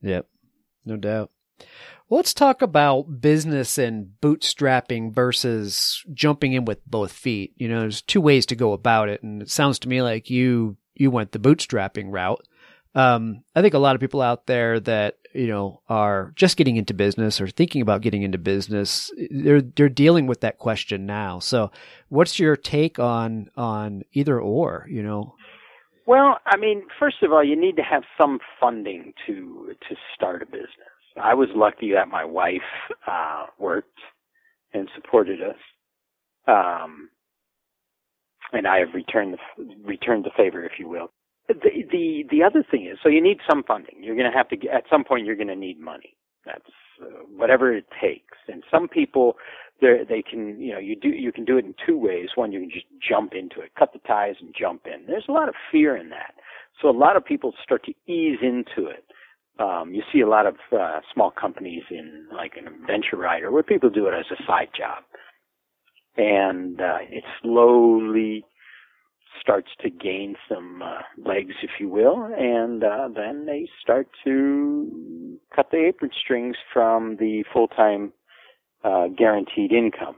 Yep, 0.00 0.26
no 0.86 0.96
doubt. 0.96 1.30
Let's 2.08 2.32
talk 2.32 2.62
about 2.62 3.20
business 3.20 3.78
and 3.78 4.10
bootstrapping 4.22 5.12
versus 5.12 6.04
jumping 6.14 6.52
in 6.52 6.64
with 6.64 6.86
both 6.86 7.12
feet. 7.12 7.52
You 7.56 7.68
know, 7.68 7.80
there's 7.80 8.00
two 8.02 8.20
ways 8.20 8.46
to 8.46 8.56
go 8.56 8.72
about 8.72 9.08
it, 9.08 9.22
and 9.22 9.42
it 9.42 9.50
sounds 9.50 9.78
to 9.80 9.88
me 9.88 10.02
like 10.02 10.30
you 10.30 10.76
you 10.94 11.10
went 11.10 11.32
the 11.32 11.38
bootstrapping 11.38 12.12
route. 12.12 12.46
Um, 12.96 13.44
I 13.54 13.60
think 13.60 13.74
a 13.74 13.78
lot 13.78 13.94
of 13.94 14.00
people 14.00 14.22
out 14.22 14.46
there 14.46 14.80
that 14.80 15.18
you 15.34 15.48
know 15.48 15.82
are 15.86 16.32
just 16.34 16.56
getting 16.56 16.76
into 16.76 16.94
business 16.94 17.42
or 17.42 17.46
thinking 17.46 17.82
about 17.82 18.00
getting 18.00 18.22
into 18.22 18.38
business, 18.38 19.12
they're 19.30 19.60
they're 19.60 19.90
dealing 19.90 20.26
with 20.26 20.40
that 20.40 20.56
question 20.56 21.04
now. 21.04 21.38
So, 21.38 21.70
what's 22.08 22.38
your 22.38 22.56
take 22.56 22.98
on 22.98 23.50
on 23.54 24.02
either 24.14 24.40
or? 24.40 24.86
You 24.88 25.02
know. 25.02 25.34
Well, 26.06 26.38
I 26.46 26.56
mean, 26.56 26.84
first 26.98 27.16
of 27.22 27.32
all, 27.32 27.44
you 27.44 27.60
need 27.60 27.76
to 27.76 27.82
have 27.82 28.04
some 28.16 28.38
funding 28.58 29.12
to 29.26 29.74
to 29.88 29.96
start 30.14 30.40
a 30.40 30.46
business. 30.46 30.70
I 31.22 31.34
was 31.34 31.48
lucky 31.54 31.92
that 31.92 32.08
my 32.08 32.24
wife 32.24 32.62
uh, 33.06 33.46
worked 33.58 33.98
and 34.72 34.88
supported 34.94 35.40
us, 35.42 35.56
um, 36.48 37.10
and 38.54 38.66
I 38.66 38.78
have 38.78 38.94
returned 38.94 39.34
the 39.34 39.74
returned 39.84 40.24
the 40.24 40.30
favor, 40.34 40.64
if 40.64 40.78
you 40.78 40.88
will. 40.88 41.10
The 41.48 41.54
the 41.54 42.24
the 42.30 42.42
other 42.42 42.64
thing 42.68 42.86
is, 42.86 42.98
so 43.02 43.08
you 43.08 43.22
need 43.22 43.38
some 43.48 43.62
funding. 43.62 44.02
You're 44.02 44.16
going 44.16 44.30
to 44.30 44.36
have 44.36 44.48
to 44.48 44.56
at 44.68 44.84
some 44.90 45.04
point. 45.04 45.26
You're 45.26 45.36
going 45.36 45.48
to 45.48 45.56
need 45.56 45.78
money. 45.78 46.16
That's 46.44 46.70
uh, 47.00 47.06
whatever 47.36 47.72
it 47.74 47.86
takes. 48.00 48.38
And 48.48 48.62
some 48.70 48.88
people, 48.88 49.36
they 49.80 49.98
they 50.08 50.22
can 50.22 50.60
you 50.60 50.72
know 50.72 50.78
you 50.78 50.96
do 50.96 51.08
you 51.08 51.32
can 51.32 51.44
do 51.44 51.58
it 51.58 51.64
in 51.64 51.74
two 51.86 51.98
ways. 51.98 52.30
One, 52.34 52.52
you 52.52 52.60
can 52.60 52.70
just 52.70 52.86
jump 53.06 53.32
into 53.34 53.60
it, 53.60 53.72
cut 53.78 53.92
the 53.92 54.00
ties, 54.00 54.34
and 54.40 54.54
jump 54.58 54.82
in. 54.86 55.06
There's 55.06 55.26
a 55.28 55.32
lot 55.32 55.48
of 55.48 55.54
fear 55.70 55.96
in 55.96 56.08
that. 56.10 56.34
So 56.82 56.90
a 56.90 56.96
lot 56.96 57.16
of 57.16 57.24
people 57.24 57.54
start 57.62 57.84
to 57.84 57.92
ease 58.12 58.38
into 58.42 58.88
it 58.88 59.04
um, 59.58 59.92
you 59.94 60.02
see 60.12 60.20
a 60.20 60.28
lot 60.28 60.46
of 60.46 60.56
uh, 60.72 61.00
small 61.12 61.30
companies 61.30 61.82
in 61.90 62.26
like 62.34 62.52
an 62.56 62.66
adventure 62.66 63.16
rider 63.16 63.50
where 63.50 63.62
people 63.62 63.88
do 63.90 64.06
it 64.06 64.14
as 64.14 64.26
a 64.30 64.42
side 64.46 64.68
job, 64.76 65.02
and 66.16 66.80
uh, 66.80 66.98
it 67.08 67.24
slowly 67.42 68.44
starts 69.40 69.68
to 69.80 69.90
gain 69.90 70.36
some 70.48 70.82
uh, 70.82 71.02
legs, 71.16 71.54
if 71.62 71.70
you 71.78 71.88
will, 71.88 72.24
and 72.36 72.82
uh, 72.84 73.08
then 73.14 73.46
they 73.46 73.68
start 73.80 74.08
to 74.24 75.38
cut 75.54 75.70
the 75.70 75.86
apron 75.86 76.10
strings 76.22 76.56
from 76.72 77.16
the 77.16 77.44
full-time 77.52 78.12
uh, 78.84 79.08
guaranteed 79.08 79.72
income. 79.72 80.16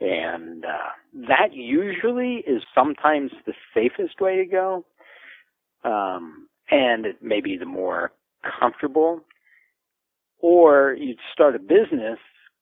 And 0.00 0.64
uh, 0.64 1.24
that 1.28 1.52
usually 1.52 2.44
is 2.46 2.62
sometimes 2.74 3.30
the 3.46 3.54
safest 3.74 4.20
way 4.20 4.36
to 4.36 4.44
go. 4.44 4.84
Um, 5.84 6.48
and 6.70 7.06
it 7.06 7.22
may 7.22 7.40
be 7.40 7.56
the 7.56 7.64
more 7.66 8.12
comfortable. 8.60 9.20
Or 10.40 10.94
you'd 10.98 11.18
start 11.32 11.56
a 11.56 11.58
business, 11.58 12.18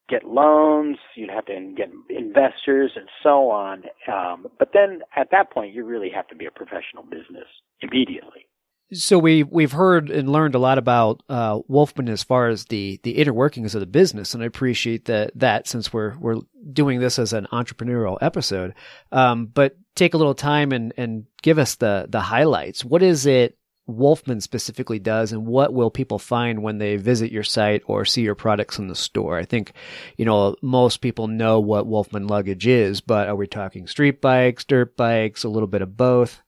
get 0.08 0.24
loans, 0.24 0.98
you'd 1.16 1.30
have 1.30 1.46
to 1.46 1.74
get 1.76 1.90
investors 2.10 2.92
and 2.96 3.08
so 3.22 3.50
on. 3.50 3.84
Um, 4.12 4.46
but 4.58 4.70
then 4.72 5.00
at 5.16 5.30
that 5.30 5.50
point, 5.50 5.74
you 5.74 5.84
really 5.84 6.10
have 6.14 6.28
to 6.28 6.36
be 6.36 6.46
a 6.46 6.50
professional 6.50 7.02
business 7.04 7.46
immediately. 7.80 8.46
So 8.92 9.18
we 9.18 9.42
we've 9.42 9.72
heard 9.72 10.10
and 10.10 10.28
learned 10.28 10.54
a 10.54 10.58
lot 10.58 10.76
about 10.76 11.22
uh, 11.28 11.60
Wolfman 11.68 12.08
as 12.08 12.22
far 12.22 12.48
as 12.48 12.66
the 12.66 13.00
the 13.02 13.12
inner 13.12 13.32
workings 13.32 13.74
of 13.74 13.80
the 13.80 13.86
business, 13.86 14.34
and 14.34 14.42
I 14.42 14.46
appreciate 14.46 15.06
that 15.06 15.32
that 15.36 15.66
since 15.66 15.92
we're 15.92 16.16
we're 16.18 16.40
doing 16.70 17.00
this 17.00 17.18
as 17.18 17.32
an 17.32 17.48
entrepreneurial 17.50 18.18
episode. 18.20 18.74
Um, 19.10 19.46
but 19.46 19.76
take 19.94 20.12
a 20.12 20.18
little 20.18 20.34
time 20.34 20.70
and 20.70 20.92
and 20.98 21.24
give 21.42 21.58
us 21.58 21.76
the 21.76 22.06
the 22.08 22.20
highlights. 22.20 22.84
What 22.84 23.02
is 23.02 23.24
it 23.24 23.56
Wolfman 23.86 24.40
specifically 24.40 24.98
does 24.98 25.32
and 25.32 25.46
what 25.46 25.74
will 25.74 25.90
people 25.90 26.18
find 26.18 26.62
when 26.62 26.78
they 26.78 26.96
visit 26.96 27.30
your 27.30 27.42
site 27.42 27.82
or 27.86 28.04
see 28.04 28.22
your 28.22 28.34
products 28.34 28.78
in 28.78 28.88
the 28.88 28.94
store? 28.94 29.38
I 29.38 29.44
think, 29.44 29.72
you 30.16 30.24
know, 30.24 30.56
most 30.62 31.00
people 31.00 31.28
know 31.28 31.60
what 31.60 31.86
Wolfman 31.86 32.26
luggage 32.26 32.66
is, 32.66 33.00
but 33.00 33.28
are 33.28 33.36
we 33.36 33.46
talking 33.46 33.86
street 33.86 34.20
bikes, 34.20 34.64
dirt 34.64 34.96
bikes, 34.96 35.44
a 35.44 35.48
little 35.48 35.66
bit 35.66 35.82
of 35.82 35.96
both? 35.96 36.40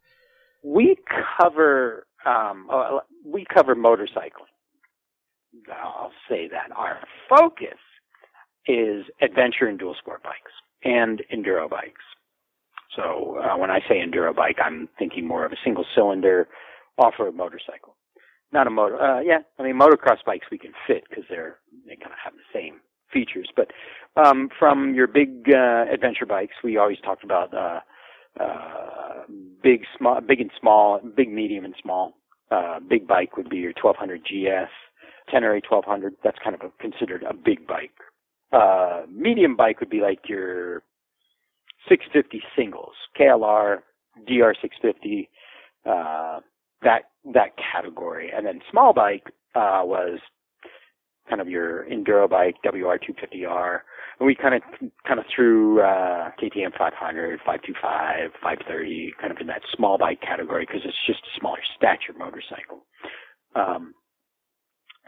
We 0.63 0.97
cover, 1.41 2.07
um, 2.25 2.69
we 3.25 3.45
cover 3.53 3.75
motorcycling. 3.75 4.53
I'll 5.73 6.13
say 6.29 6.49
that 6.49 6.75
our 6.75 7.01
focus 7.29 7.79
is 8.67 9.05
adventure 9.21 9.67
and 9.67 9.79
dual 9.79 9.95
sport 9.99 10.23
bikes 10.23 10.53
and 10.85 11.23
enduro 11.33 11.69
bikes. 11.69 12.03
So 12.95 13.39
uh, 13.39 13.57
when 13.59 13.71
I 13.71 13.81
say 13.89 13.97
enduro 13.97 14.35
bike, 14.35 14.57
I'm 14.65 14.89
thinking 14.99 15.27
more 15.27 15.45
of 15.45 15.53
a 15.53 15.57
single 15.63 15.85
cylinder 15.95 16.49
off-road 16.99 17.35
motorcycle. 17.35 17.97
Not 18.53 18.67
a 18.67 18.71
motor, 18.71 19.01
uh, 19.01 19.21
yeah, 19.21 19.39
I 19.59 19.63
mean, 19.63 19.75
motocross 19.75 20.25
bikes 20.25 20.47
we 20.51 20.59
can 20.59 20.73
fit 20.87 21.05
because 21.09 21.25
they're, 21.29 21.59
they 21.87 21.97
kind 21.97 22.13
of 22.13 22.19
have 22.23 22.35
the 22.35 22.59
same 22.59 22.81
features. 23.13 23.51
But, 23.55 23.73
um, 24.17 24.49
from 24.59 24.95
your 24.95 25.07
big, 25.07 25.51
uh, 25.53 25.85
adventure 25.93 26.27
bikes, 26.27 26.55
we 26.63 26.77
always 26.77 26.99
talked 27.05 27.25
about, 27.25 27.53
uh, 27.53 27.81
uh, 28.41 29.23
big, 29.63 29.85
small, 29.99 30.21
big 30.21 30.41
and 30.41 30.51
small, 30.61 31.01
big, 31.17 31.31
medium 31.31 31.65
and 31.65 31.75
small. 31.83 32.15
Uh, 32.51 32.79
big 32.81 33.07
bike 33.07 33.37
would 33.37 33.49
be 33.49 33.57
your 33.57 33.73
1200 33.83 34.23
GS, 34.23 34.71
Tenere 35.33 35.61
1200. 35.69 36.15
That's 36.23 36.39
kind 36.43 36.55
of 36.55 36.63
a, 36.63 36.71
considered 36.81 37.25
a 37.25 37.35
big 37.35 37.67
bike. 37.67 37.93
Uh, 38.53 39.03
medium 39.11 39.57
bike 39.57 39.81
would 39.81 39.91
be 39.91 40.01
like 40.01 40.29
your 40.29 40.83
650 41.89 42.43
singles, 42.57 42.95
KLR, 43.19 43.79
DR 44.27 44.55
650, 44.61 45.29
uh, 45.85 46.41
that 46.83 47.11
that 47.35 47.51
category. 47.57 48.31
And 48.35 48.47
then 48.47 48.61
small 48.71 48.93
bike 48.93 49.25
uh, 49.55 49.83
was 49.85 50.19
kind 51.29 51.41
of 51.41 51.49
your 51.49 51.85
enduro 51.87 52.29
bike, 52.31 52.57
WR250R, 52.65 53.81
and 54.19 54.27
we 54.27 54.35
kind 54.35 54.55
of 54.55 54.63
kind 55.07 55.19
of 55.19 55.27
threw 55.35 55.81
uh, 55.81 56.31
KTM 56.41 56.77
500, 56.79 57.41
525, 57.41 58.31
530, 58.43 59.13
kind 59.21 59.33
of 59.33 59.39
in 59.41 59.47
that 59.49 59.63
small 59.75 59.99
bike 59.99 60.21
category 60.21 60.67
because 60.67 60.83
it's 60.85 61.07
just 61.07 61.21
a 61.21 61.41
smaller 61.41 61.59
stature 61.77 62.15
motorcycle. 62.17 62.85
Um, 63.55 63.95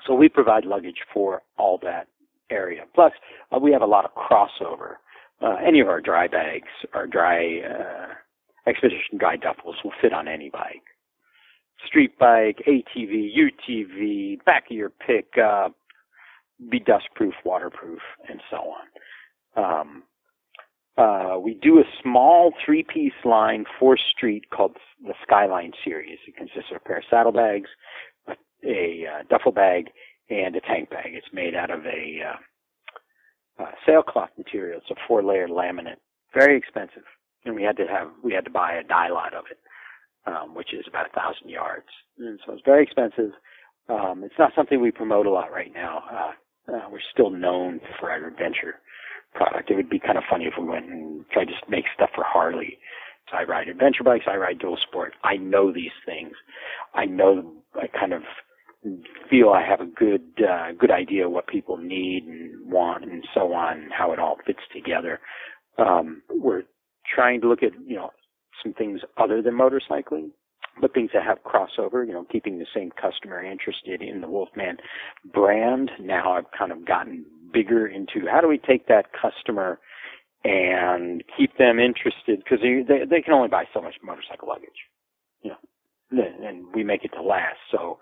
so 0.06 0.14
we 0.14 0.28
provide 0.28 0.64
luggage 0.64 1.02
for 1.12 1.42
all 1.58 1.78
that 1.82 2.08
area. 2.50 2.82
Plus, 2.94 3.12
uh, 3.52 3.58
we 3.58 3.72
have 3.72 3.82
a 3.82 3.86
lot 3.86 4.04
of 4.04 4.10
crossover. 4.14 4.94
Uh, 5.40 5.56
any 5.64 5.80
of 5.80 5.88
our 5.88 6.00
dry 6.00 6.26
bags, 6.26 6.68
our 6.94 7.06
dry 7.06 7.60
uh, 7.60 8.14
expedition 8.68 9.18
dry 9.18 9.36
duffels 9.36 9.76
will 9.84 9.92
fit 10.00 10.12
on 10.12 10.26
any 10.26 10.50
bike 10.50 10.82
street 11.86 12.18
bike, 12.18 12.62
ATV, 12.66 13.30
UTV, 13.36 14.44
back 14.44 14.70
of 14.70 14.76
your 14.76 14.90
pickup, 14.90 15.74
be 16.70 16.80
dustproof, 16.80 17.32
waterproof, 17.44 18.00
and 18.28 18.40
so 18.50 18.74
on. 19.56 19.80
Um, 19.80 20.02
uh, 20.96 21.38
we 21.38 21.54
do 21.54 21.78
a 21.78 21.84
small 22.02 22.52
three-piece 22.64 23.24
line 23.24 23.64
for 23.78 23.96
street 23.96 24.50
called 24.50 24.76
the 25.00 25.14
Skyline 25.22 25.72
series. 25.84 26.18
It 26.26 26.36
consists 26.36 26.70
of 26.72 26.78
a 26.78 26.80
pair 26.80 26.98
of 26.98 27.04
saddlebags, 27.08 27.70
a, 28.28 28.34
a 28.64 29.06
uh, 29.06 29.22
duffel 29.30 29.52
bag, 29.52 29.90
and 30.28 30.56
a 30.56 30.60
tank 30.60 30.90
bag. 30.90 31.10
It's 31.12 31.32
made 31.32 31.54
out 31.54 31.70
of 31.70 31.86
a 31.86 32.20
uh, 32.26 33.62
uh, 33.62 33.70
sailcloth 33.86 34.30
material. 34.36 34.80
It's 34.80 34.90
a 34.90 35.00
four-layer 35.06 35.46
laminate, 35.46 36.00
very 36.34 36.56
expensive, 36.56 37.04
and 37.44 37.54
we 37.54 37.62
had 37.62 37.76
to 37.76 37.86
have 37.86 38.08
we 38.24 38.32
had 38.32 38.44
to 38.44 38.50
buy 38.50 38.72
a 38.72 38.82
die 38.82 39.10
lot 39.10 39.34
of 39.34 39.44
it 39.50 39.58
um, 40.26 40.54
which 40.54 40.72
is 40.72 40.84
about 40.88 41.06
a 41.06 41.12
thousand 41.12 41.48
yards. 41.48 41.86
And 42.18 42.38
so 42.44 42.52
it's 42.52 42.62
very 42.64 42.82
expensive. 42.82 43.32
Um, 43.88 44.22
it's 44.24 44.38
not 44.38 44.52
something 44.54 44.80
we 44.80 44.90
promote 44.90 45.26
a 45.26 45.30
lot 45.30 45.52
right 45.52 45.72
now. 45.72 46.02
Uh, 46.10 46.72
uh, 46.72 46.88
we're 46.90 47.00
still 47.12 47.30
known 47.30 47.80
for 47.98 48.10
our 48.10 48.26
adventure 48.26 48.76
product. 49.34 49.70
It 49.70 49.76
would 49.76 49.88
be 49.90 49.98
kind 49.98 50.18
of 50.18 50.24
funny 50.28 50.44
if 50.46 50.54
we 50.58 50.66
went 50.66 50.86
and 50.86 51.24
tried 51.30 51.46
to 51.46 51.54
make 51.68 51.84
stuff 51.94 52.10
for 52.14 52.24
Harley. 52.24 52.78
So 53.30 53.36
I 53.36 53.44
ride 53.44 53.68
adventure 53.68 54.04
bikes, 54.04 54.24
I 54.28 54.36
ride 54.36 54.58
dual 54.58 54.78
sport. 54.88 55.14
I 55.22 55.36
know 55.36 55.72
these 55.72 55.92
things. 56.06 56.32
I 56.94 57.04
know 57.04 57.52
I 57.74 57.86
kind 57.86 58.12
of 58.12 58.22
feel 59.28 59.50
I 59.50 59.66
have 59.66 59.80
a 59.80 59.86
good 59.86 60.22
uh, 60.38 60.72
good 60.78 60.90
idea 60.90 61.28
what 61.28 61.46
people 61.46 61.76
need 61.76 62.24
and 62.24 62.70
want 62.70 63.04
and 63.04 63.24
so 63.34 63.52
on, 63.52 63.82
and 63.82 63.92
how 63.92 64.12
it 64.12 64.18
all 64.18 64.36
fits 64.46 64.60
together. 64.72 65.20
Um, 65.78 66.22
we're 66.30 66.62
trying 67.14 67.40
to 67.42 67.48
look 67.48 67.62
at 67.62 67.72
you 67.86 67.96
know 67.96 68.10
some 68.62 68.72
things 68.72 69.00
other 69.16 69.42
than 69.42 69.54
motorcycling, 69.54 70.30
but 70.80 70.94
things 70.94 71.10
that 71.14 71.24
have 71.24 71.38
crossover. 71.44 72.06
You 72.06 72.12
know, 72.12 72.26
keeping 72.30 72.58
the 72.58 72.66
same 72.74 72.90
customer 72.90 73.42
interested 73.42 74.02
in 74.02 74.20
the 74.20 74.28
Wolfman 74.28 74.78
brand. 75.32 75.90
Now 76.00 76.32
I've 76.32 76.50
kind 76.56 76.72
of 76.72 76.86
gotten 76.86 77.24
bigger 77.52 77.86
into 77.86 78.26
how 78.30 78.40
do 78.40 78.48
we 78.48 78.58
take 78.58 78.88
that 78.88 79.06
customer 79.12 79.78
and 80.44 81.24
keep 81.36 81.56
them 81.58 81.78
interested 81.80 82.38
because 82.38 82.60
they, 82.62 82.82
they 82.86 83.04
they 83.04 83.22
can 83.22 83.34
only 83.34 83.48
buy 83.48 83.64
so 83.74 83.80
much 83.80 83.96
motorcycle 84.02 84.48
luggage, 84.48 84.70
you 85.42 85.50
know, 85.50 86.24
and 86.46 86.66
we 86.74 86.84
make 86.84 87.04
it 87.04 87.10
to 87.14 87.22
last. 87.22 87.58
So 87.70 87.98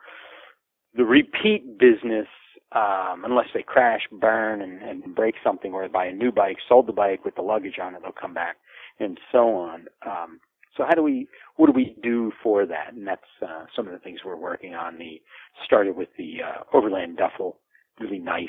the 0.94 1.04
repeat 1.04 1.78
business, 1.78 2.26
um, 2.72 3.24
unless 3.24 3.46
they 3.54 3.62
crash, 3.62 4.02
burn, 4.12 4.60
and, 4.60 4.82
and 4.82 5.14
break 5.14 5.36
something, 5.42 5.72
or 5.72 5.88
buy 5.88 6.06
a 6.06 6.12
new 6.12 6.30
bike, 6.30 6.56
sold 6.68 6.86
the 6.86 6.92
bike 6.92 7.24
with 7.24 7.36
the 7.36 7.42
luggage 7.42 7.78
on 7.82 7.94
it, 7.94 8.02
they'll 8.02 8.12
come 8.12 8.34
back, 8.34 8.56
and 8.98 9.18
so 9.32 9.54
on. 9.54 9.86
Um, 10.06 10.40
so 10.76 10.84
how 10.86 10.94
do 10.94 11.02
we, 11.02 11.28
what 11.56 11.66
do 11.66 11.72
we 11.72 11.96
do 12.02 12.32
for 12.42 12.66
that? 12.66 12.92
And 12.92 13.06
that's 13.06 13.22
uh, 13.42 13.64
some 13.74 13.86
of 13.86 13.92
the 13.92 13.98
things 13.98 14.20
we're 14.24 14.36
working 14.36 14.74
on. 14.74 14.98
The 14.98 15.20
started 15.64 15.96
with 15.96 16.08
the 16.18 16.38
uh, 16.42 16.76
Overland 16.76 17.16
Duffel, 17.16 17.58
really 17.98 18.18
nice 18.18 18.48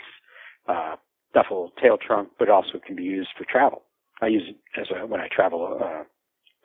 uh, 0.67 0.95
duffel 1.33 1.71
tail 1.81 1.97
trunk, 1.97 2.29
but 2.37 2.49
also 2.49 2.79
can 2.85 2.95
be 2.95 3.03
used 3.03 3.29
for 3.37 3.45
travel. 3.45 3.83
I 4.21 4.27
use 4.27 4.43
it 4.49 4.79
as 4.79 4.87
a, 4.95 5.05
when 5.05 5.21
I 5.21 5.27
travel 5.33 5.79
uh, 5.81 6.03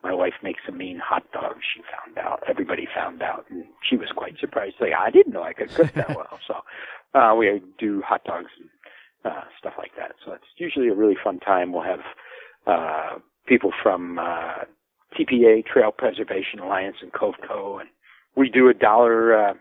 my 0.03 0.15
wife 0.15 0.35
makes 0.43 0.61
a 0.69 0.73
mean 0.73 1.01
hot 1.05 1.25
dog. 1.33 1.57
She 1.75 1.83
found 1.83 2.19
out. 2.19 2.43
Everybody 2.49 2.87
found 2.95 3.23
out, 3.23 3.47
and 3.51 3.65
she 3.89 3.97
was 3.97 4.09
quite 4.17 4.39
surprised. 4.39 4.77
Like 4.81 4.93
I 4.99 5.11
didn't 5.11 5.33
know 5.33 5.43
I 5.43 5.53
could 5.53 5.71
cook 5.71 5.93
that 5.95 6.09
well. 6.09 6.39
So 6.47 7.19
uh, 7.19 7.35
we 7.35 7.61
do 7.79 8.03
hot 8.07 8.23
dogs 8.25 8.51
and 8.59 8.69
uh, 9.25 9.45
stuff 9.59 9.75
like 9.79 9.93
that. 9.99 10.13
So 10.25 10.33
it's 10.33 10.45
usually 10.57 10.89
a 10.89 10.95
really 10.95 11.17
fun 11.23 11.41
time. 11.41 11.73
We'll 11.73 11.83
have 11.83 12.01
uh, 12.67 13.19
people 13.47 13.73
from 13.83 14.19
uh, 14.19 14.65
TPA 15.19 15.67
Trail 15.67 15.91
Preservation 15.91 16.61
Alliance 16.61 16.97
and 17.03 17.13
COHVCO, 17.13 17.81
and 17.81 17.89
we 18.37 18.49
do 18.49 18.69
a 18.69 18.75
dollar 18.75 19.51
uh, 19.51 19.55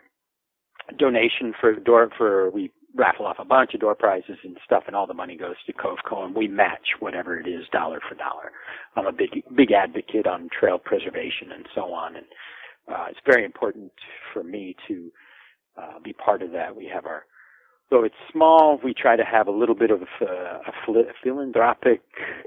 donation 0.98 1.54
for 1.60 1.74
the 1.74 1.82
door 1.82 2.10
for 2.18 2.50
we 2.52 2.72
raffle 2.98 3.26
off 3.26 3.38
a 3.40 3.46
bunch 3.46 3.74
of 3.74 3.80
door 3.80 3.96
prizes 3.96 4.38
and 4.44 4.58
stuff, 4.66 4.84
and 4.88 4.96
all 4.96 5.08
the 5.08 5.14
money 5.14 5.38
goes 5.38 5.56
to 5.66 5.74
COHVCO, 5.74 6.26
and 6.26 6.36
we 6.36 6.48
match 6.48 6.88
whatever 7.00 7.40
it 7.40 7.48
is, 7.48 7.66
dollar 7.72 8.00
for 8.08 8.16
dollar. 8.16 8.52
I'm 8.96 9.06
a 9.06 9.12
big 9.12 9.44
big 9.56 9.72
advocate 9.72 10.28
on 10.28 10.50
trail 10.58 10.78
preservation 10.78 11.52
and 11.54 11.66
so 11.76 11.94
on, 11.94 12.16
and 12.16 12.26
uh, 12.92 13.06
it's 13.10 13.20
very 13.26 13.46
important 13.46 13.92
for 14.34 14.44
me 14.44 14.76
to 14.88 15.12
uh, 15.78 16.00
be 16.04 16.14
part 16.14 16.42
of 16.42 16.52
that. 16.52 16.76
We 16.76 16.90
have 16.94 17.06
our 17.06 17.24
though 17.90 18.04
it's 18.04 18.16
small, 18.32 18.80
we 18.84 18.94
try 18.94 19.16
to 19.16 19.24
have 19.24 19.48
a 19.48 19.52
little 19.52 19.76
bit 19.76 19.92
of 19.92 20.02
a, 20.02 20.26
a 20.26 21.14
philanthropic 21.24 22.02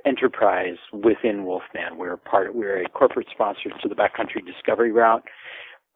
enterprise 0.04 0.76
within 0.92 1.44
Wolfman. 1.44 1.96
We're 1.96 2.16
part. 2.16 2.54
We're 2.54 2.82
a 2.82 2.88
corporate 2.90 3.28
sponsor 3.32 3.70
to 3.82 3.88
the 3.88 3.94
Backcountry 3.94 4.44
Discovery 4.44 4.92
Route, 4.92 5.24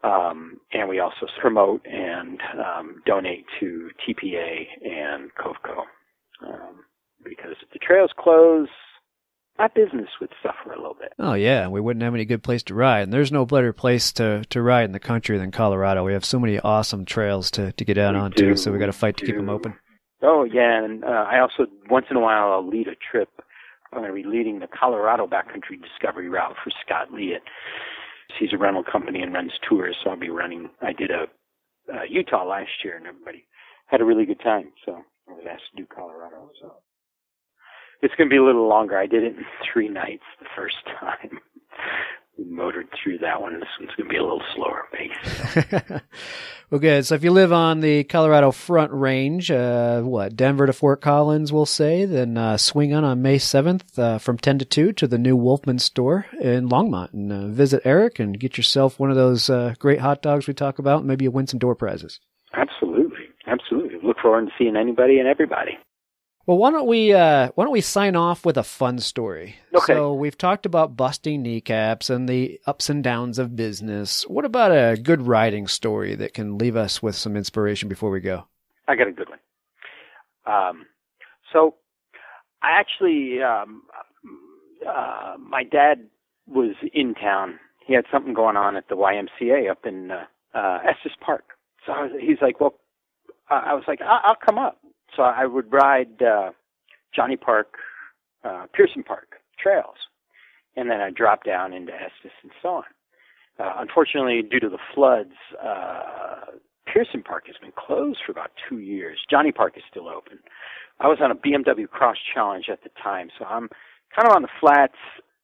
um, 0.05 0.61
and 0.73 0.89
we 0.89 1.01
also 1.01 1.27
promote 1.41 1.85
and 1.87 2.41
um, 2.59 3.03
donate 3.07 3.47
to 3.61 3.91
TPA 4.07 4.67
and 4.85 5.31
COHVCO. 5.35 5.79
Um, 6.47 6.85
because 7.25 7.57
if 7.63 7.71
the 7.73 7.79
trails 7.79 8.11
close, 8.19 8.69
my 9.59 9.69
business 9.69 10.09
would 10.21 10.33
suffer 10.43 10.73
a 10.73 10.77
little 10.77 10.97
bit. 10.99 11.13
Oh 11.19 11.33
yeah, 11.33 11.69
we 11.69 11.81
wouldn't 11.81 12.03
have 12.03 12.15
any 12.15 12.27
good 12.27 12.43
place 12.43 12.63
to 12.65 12.75
ride. 12.75 13.03
And 13.03 13.13
there's 13.13 13.33
no 13.33 13.47
better 13.47 13.73
place 13.73 14.13
to, 14.15 14.45
to 14.51 14.61
ride 14.61 14.85
in 14.85 14.93
the 14.93 15.01
country 15.01 15.39
than 15.39 15.51
Colorado. 15.51 16.05
We 16.05 16.13
have 16.13 16.25
so 16.25 16.39
many 16.39 16.59
awesome 16.61 17.07
trails 17.07 17.51
to, 17.53 17.73
to 17.73 17.85
get 17.85 17.97
out 17.97 18.15
we 18.15 18.21
onto, 18.21 18.49
do, 18.51 18.57
so 18.57 18.73
we 18.73 18.79
got 18.79 18.87
to 18.87 18.93
fight 18.93 19.17
to 19.19 19.25
do. 19.25 19.33
keep 19.33 19.37
them 19.37 19.49
open. 19.49 19.75
Oh 20.23 20.45
yeah, 20.45 20.85
and 20.85 21.05
uh, 21.05 21.09
I 21.09 21.41
also 21.41 21.67
once 21.89 22.07
in 22.11 22.17
a 22.17 22.21
while 22.21 22.53
I'll 22.53 22.69
lead 22.69 22.89
a 22.89 22.97
trip. 23.11 23.29
I'm 23.93 24.01
going 24.01 24.11
to 24.11 24.15
be 24.15 24.29
leading 24.29 24.59
the 24.59 24.67
Colorado 24.67 25.27
Backcountry 25.27 25.81
Discovery 25.81 26.29
Route 26.29 26.57
for 26.65 26.71
Scott 26.85 27.11
Liat 27.13 27.43
he's 28.39 28.53
a 28.53 28.59
rental 28.59 28.85
company 28.85 29.23
and 29.23 29.33
runs 29.33 29.53
tours, 29.69 29.97
so 30.03 30.11
I'll 30.11 30.17
be 30.17 30.31
running. 30.31 30.71
I 30.83 30.93
did 30.93 31.11
a 31.11 31.27
uh, 31.93 32.03
Utah 32.09 32.45
last 32.45 32.71
year, 32.83 32.97
and 32.97 33.07
everybody 33.07 33.47
had 33.87 34.01
a 34.01 34.05
really 34.05 34.25
good 34.25 34.41
time. 34.41 34.73
So 34.85 35.05
I 35.29 35.33
was 35.33 35.45
asked 35.51 35.71
to 35.75 35.83
do 35.83 35.87
Colorado. 35.87 36.51
So 36.61 36.75
it's 38.03 38.15
going 38.17 38.29
to 38.29 38.33
be 38.33 38.39
a 38.39 38.45
little 38.45 38.69
longer. 38.69 38.99
I 38.99 39.07
did 39.07 39.23
it 39.23 39.37
in 39.37 39.45
three 39.73 39.89
nights 39.89 40.25
the 40.41 40.47
first 40.57 40.77
time. 41.01 41.39
We 42.37 42.45
motored 42.45 42.89
through 43.03 43.19
that 43.19 43.41
one. 43.41 43.61
This 43.61 43.69
one's 43.79 43.93
going 43.97 44.09
to 44.09 44.13
be 44.13 44.17
a 44.17 44.23
little 44.23 44.43
slower 44.55 44.89
pace. 44.93 46.01
well, 46.71 46.81
good. 46.81 47.07
So 47.07 47.15
if 47.15 47.23
you 47.23 47.31
live 47.31 47.53
on 47.53 47.81
the 47.81 48.05
Colorado 48.05 48.51
Front 48.51 48.93
Range, 48.93 49.51
uh, 49.51 50.03
what 50.03 50.37
Denver 50.37 50.67
to 50.67 50.73
Fort 50.73 51.01
Collins, 51.01 51.53
we'll 51.53 51.67
say, 51.67 52.05
then 52.05 52.37
uh, 52.37 52.57
swing 52.57 52.93
on 52.93 53.05
on 53.05 53.23
May 53.23 53.39
seventh 53.39 53.99
uh, 53.99 54.19
from 54.19 54.39
ten 54.39 54.59
to 54.59 54.65
two 54.65 54.93
to 54.95 55.07
the 55.07 55.19
new 55.19 55.37
Wolfman 55.37 55.79
store 55.79 56.27
in 56.41 56.69
Longmont 56.69 57.13
and 57.13 57.33
uh, 57.33 57.47
visit 57.49 57.83
Eric 57.85 58.19
and 58.19 58.39
get 58.39 58.57
yourself 58.57 58.99
one 58.99 59.11
of 59.11 59.17
those 59.17 59.49
uh, 59.49 59.75
great 59.79 60.01
hot 60.01 60.23
dogs 60.23 60.47
we 60.47 60.55
talk 60.55 60.79
about. 60.79 60.99
And 60.99 61.09
maybe 61.09 61.25
you 61.25 61.31
win 61.31 61.47
some 61.47 61.59
door 61.59 61.75
prizes. 61.75 62.21
Absolutely, 62.53 63.29
absolutely. 63.47 63.99
Look 64.03 64.19
forward 64.21 64.47
to 64.47 64.53
seeing 64.59 64.77
anybody 64.77 65.19
and 65.19 65.29
everybody. 65.29 65.79
Well, 66.47 66.59
why 66.59 66.71
don't 66.71 66.87
we 66.87 67.13
uh, 67.15 67.51
why 67.55 67.65
don't 67.65 67.73
we 67.73 67.81
sign 67.81 68.17
off 68.17 68.45
with 68.45 68.59
a 68.59 68.63
fun 68.63 68.99
story? 68.99 69.57
Okay. 69.75 69.95
So 69.95 70.13
we've 70.13 70.37
talked 70.37 70.67
about 70.67 70.97
busting 70.97 71.43
kneecaps 71.43 72.11
and 72.11 72.29
the 72.29 72.61
ups 72.67 72.91
and 72.91 73.03
downs 73.03 73.39
of 73.39 73.57
business. 73.57 74.25
What 74.29 74.45
about 74.45 74.71
a 74.71 75.01
good 75.01 75.27
riding 75.27 75.67
story 75.67 76.15
that 76.17 76.35
can 76.35 76.59
leave 76.59 76.77
us 76.77 77.03
with 77.03 77.17
some 77.17 77.37
inspiration 77.37 77.89
before 77.89 78.11
we 78.11 78.21
go? 78.21 78.47
I 78.87 78.95
got 78.95 79.09
a 79.09 79.13
good 79.13 79.29
one. 79.31 79.39
Um, 80.47 80.87
so 81.51 81.77
I 82.63 82.79
actually, 82.79 83.43
um, 83.43 83.83
uh, 84.87 85.37
my 85.39 85.65
dad 85.65 86.09
was 86.47 86.75
in 86.93 87.15
town. 87.15 87.59
He 87.87 87.95
had 87.95 88.05
something 88.13 88.35
going 88.35 88.57
on 88.57 88.77
at 88.77 88.89
the 88.89 88.97
YMCA 88.97 89.71
up 89.71 89.87
in 89.87 90.11
uh, 90.11 90.25
uh, 90.55 90.79
Estes 90.87 91.13
Park. 91.25 91.45
So 91.87 91.93
I 91.93 92.03
was, 92.03 92.13
he's 92.21 92.39
like, 92.43 92.61
well, 92.61 92.75
I 93.49 93.75
was 93.75 93.85
like, 93.87 94.01
I'll, 94.03 94.21
I'll 94.25 94.37
come 94.45 94.59
up. 94.59 94.79
So 95.17 95.23
I 95.23 95.47
would 95.47 95.73
ride 95.73 96.23
uh, 96.23 96.51
Johnny 97.15 97.37
Park, 97.37 97.75
uh, 98.45 98.67
Pierson 98.75 99.03
Park 99.03 99.37
trails 99.59 99.97
and 100.77 100.91
then 100.91 101.01
I 101.01 101.11
dropped 101.11 101.47
down 101.47 101.73
into 101.73 101.93
Estes 101.93 102.33
and 102.43 102.53
so 102.63 102.69
on. 102.69 102.85
Uh, 103.59 103.75
unfortunately, 103.79 104.43
due 104.43 104.61
to 104.61 104.69
the 104.69 104.79
floods, 104.95 105.35
uh, 105.63 106.57
Pierson 106.93 107.23
Park 107.23 107.47
has 107.47 107.57
been 107.61 107.73
closed 107.77 108.19
for 108.25 108.33
about 108.33 108.51
two 108.69 108.79
years. 108.79 109.19
Johnny 109.31 109.53
Park 109.53 109.75
is 109.77 109.83
still 109.89 110.09
open. 110.09 110.39
I 111.01 111.09
was 111.09 111.19
on 111.21 111.31
a 111.31 111.35
BMW 111.35 111.89
Cross 111.89 112.19
Challenge 112.33 112.67
at 112.71 112.83
the 112.83 112.91
time, 113.03 113.29
so 113.39 113.45
I'm 113.45 113.69
kind 114.15 114.29
of 114.29 114.35
on 114.35 114.43
the 114.43 114.49
flats, 114.61 114.99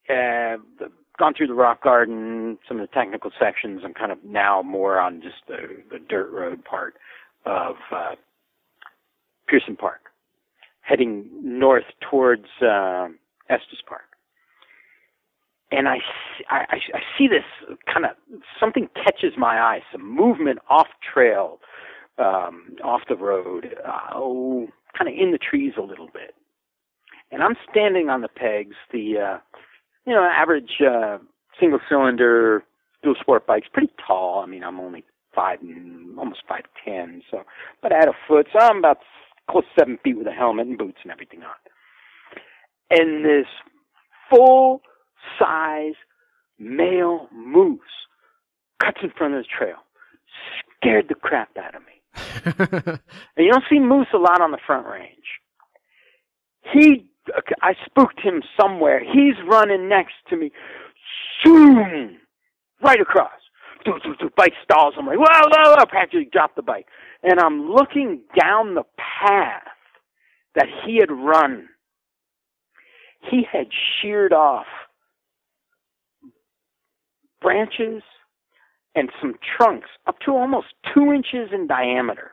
uh, 0.09 0.89
gone 1.19 1.35
through 1.35 1.49
the 1.49 1.55
rock 1.55 1.83
garden, 1.83 2.59
some 2.67 2.81
of 2.81 2.89
the 2.89 2.95
technical 2.95 3.31
sections. 3.39 3.83
I'm 3.85 3.95
kind 3.95 4.13
of 4.13 4.19
now 4.25 4.63
more 4.63 4.99
on 4.99 5.23
just 5.23 5.47
the, 5.47 5.83
the 5.91 5.99
dirt 5.99 6.31
road 6.33 6.65
part 6.65 6.95
of 7.47 7.77
uh, 7.93 8.15
Pierson 9.51 9.77
Park, 9.77 10.11
heading 10.83 11.29
north 11.43 11.85
towards 12.09 12.47
uh, 12.63 13.09
Estes 13.49 13.83
Park. 13.87 14.03
And 15.73 15.89
I, 15.89 15.99
I, 16.49 16.65
I 16.95 17.01
see 17.17 17.29
this 17.29 17.45
kind 17.93 18.05
of 18.05 18.13
something 18.59 18.89
catches 18.95 19.35
my 19.37 19.59
eye, 19.59 19.81
some 19.93 20.03
movement 20.03 20.59
off 20.69 20.89
trail, 21.13 21.59
um, 22.19 22.77
off 22.83 23.03
the 23.09 23.17
road, 23.17 23.77
uh, 23.87 24.15
oh, 24.15 24.69
kind 24.97 25.09
of 25.09 25.15
in 25.21 25.33
the 25.33 25.39
trees 25.39 25.75
a 25.79 25.83
little 25.83 26.09
bit. 26.13 26.35
And 27.31 27.43
I'm 27.43 27.55
standing 27.71 28.09
on 28.09 28.23
the 28.23 28.29
pegs, 28.29 28.75
the 28.93 29.15
uh, 29.19 29.39
you 30.07 30.13
know 30.13 30.23
average 30.23 30.81
uh, 30.81 31.19
single 31.61 31.79
cylinder 31.89 32.65
dual 33.03 33.15
sport 33.21 33.47
bike's 33.47 33.69
pretty 33.73 33.93
tall. 34.05 34.43
I 34.45 34.47
mean, 34.47 34.65
I'm 34.65 34.81
only 34.81 35.05
five, 35.35 35.61
and 35.61 36.19
almost 36.19 36.43
five 36.49 36.65
ten, 36.85 37.23
so 37.31 37.45
but 37.81 37.93
I 37.93 37.97
had 37.97 38.09
a 38.09 38.17
foot, 38.27 38.49
so 38.53 38.59
I'm 38.59 38.79
about 38.79 38.99
close 39.51 39.65
to 39.65 39.81
seven 39.81 39.99
feet 40.03 40.17
with 40.17 40.27
a 40.27 40.33
helmet 40.33 40.67
and 40.67 40.79
boots 40.79 40.99
and 41.03 41.13
everything 41.13 41.43
on. 41.43 41.51
And 42.91 43.25
this 43.25 43.47
full 44.31 44.83
size 45.39 45.95
male 46.59 47.29
moose 47.33 47.81
cuts 48.83 48.99
in 49.03 49.11
front 49.17 49.35
of 49.35 49.43
the 49.43 49.49
trail. 49.49 49.77
Scared 50.77 51.07
the 51.09 51.15
crap 51.15 51.57
out 51.57 51.75
of 51.75 51.83
me. 51.83 52.01
and 53.37 53.45
you 53.45 53.51
don't 53.51 53.65
see 53.71 53.79
moose 53.79 54.09
a 54.15 54.19
lot 54.19 54.41
on 54.41 54.51
the 54.51 54.59
front 54.67 54.87
range. 54.87 55.17
He, 56.73 57.07
I 57.63 57.75
spooked 57.85 58.21
him 58.21 58.43
somewhere. 58.61 59.01
He's 59.01 59.35
running 59.47 59.89
next 59.89 60.15
to 60.29 60.37
me. 60.37 60.53
Zoom! 61.45 62.19
Right 62.83 63.01
across. 63.01 63.31
Do, 63.85 63.95
do, 64.03 64.15
do. 64.19 64.31
Bike 64.37 64.53
stalls. 64.63 64.95
I'm 64.99 65.07
like, 65.07 65.19
whoa, 65.19 65.25
whoa, 65.25 65.75
whoa. 65.77 65.87
Practically 65.87 66.29
dropped 66.31 66.57
the 66.57 66.63
bike. 66.63 66.87
And 67.23 67.41
I'm 67.41 67.71
looking 67.71 68.21
down 68.39 68.75
the 68.75 68.85
path 68.97 69.63
that 70.55 70.67
he 70.85 70.99
had 70.99 71.11
run. 71.11 71.69
He 73.31 73.43
had 73.51 73.67
sheared 74.01 74.33
off 74.33 74.67
branches 77.41 78.03
and 78.95 79.11
some 79.21 79.35
trunks 79.57 79.89
up 80.07 80.19
to 80.27 80.33
almost 80.33 80.69
two 80.93 81.13
inches 81.13 81.51
in 81.53 81.67
diameter 81.67 82.33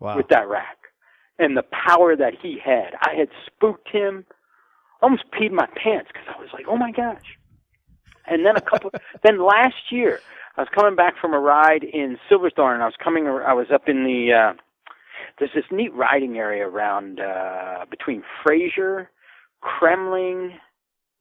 wow. 0.00 0.16
with 0.16 0.28
that 0.28 0.48
rack. 0.48 0.76
And 1.38 1.56
the 1.56 1.64
power 1.86 2.16
that 2.16 2.34
he 2.42 2.58
had. 2.64 2.94
I 3.02 3.14
had 3.16 3.28
spooked 3.46 3.88
him, 3.90 4.24
almost 5.00 5.24
peed 5.32 5.52
my 5.52 5.66
pants 5.66 6.10
because 6.12 6.26
I 6.28 6.40
was 6.40 6.48
like, 6.52 6.66
oh 6.68 6.76
my 6.76 6.90
gosh. 6.90 7.22
And 8.30 8.44
then 8.44 8.56
a 8.56 8.60
couple, 8.60 8.90
then 9.22 9.44
last 9.44 9.90
year, 9.90 10.20
I 10.56 10.62
was 10.62 10.68
coming 10.74 10.96
back 10.96 11.14
from 11.20 11.34
a 11.34 11.38
ride 11.38 11.84
in 11.84 12.18
Silverthorne. 12.28 12.74
And 12.74 12.82
I 12.82 12.86
was 12.86 12.96
coming, 13.02 13.26
I 13.26 13.52
was 13.52 13.68
up 13.72 13.88
in 13.88 14.04
the, 14.04 14.32
uh, 14.32 14.52
there's 15.38 15.52
this 15.54 15.64
neat 15.70 15.94
riding 15.94 16.36
area 16.36 16.66
around, 16.66 17.20
uh, 17.20 17.84
between 17.90 18.22
Fraser, 18.42 19.10
Kremmling, 19.62 20.54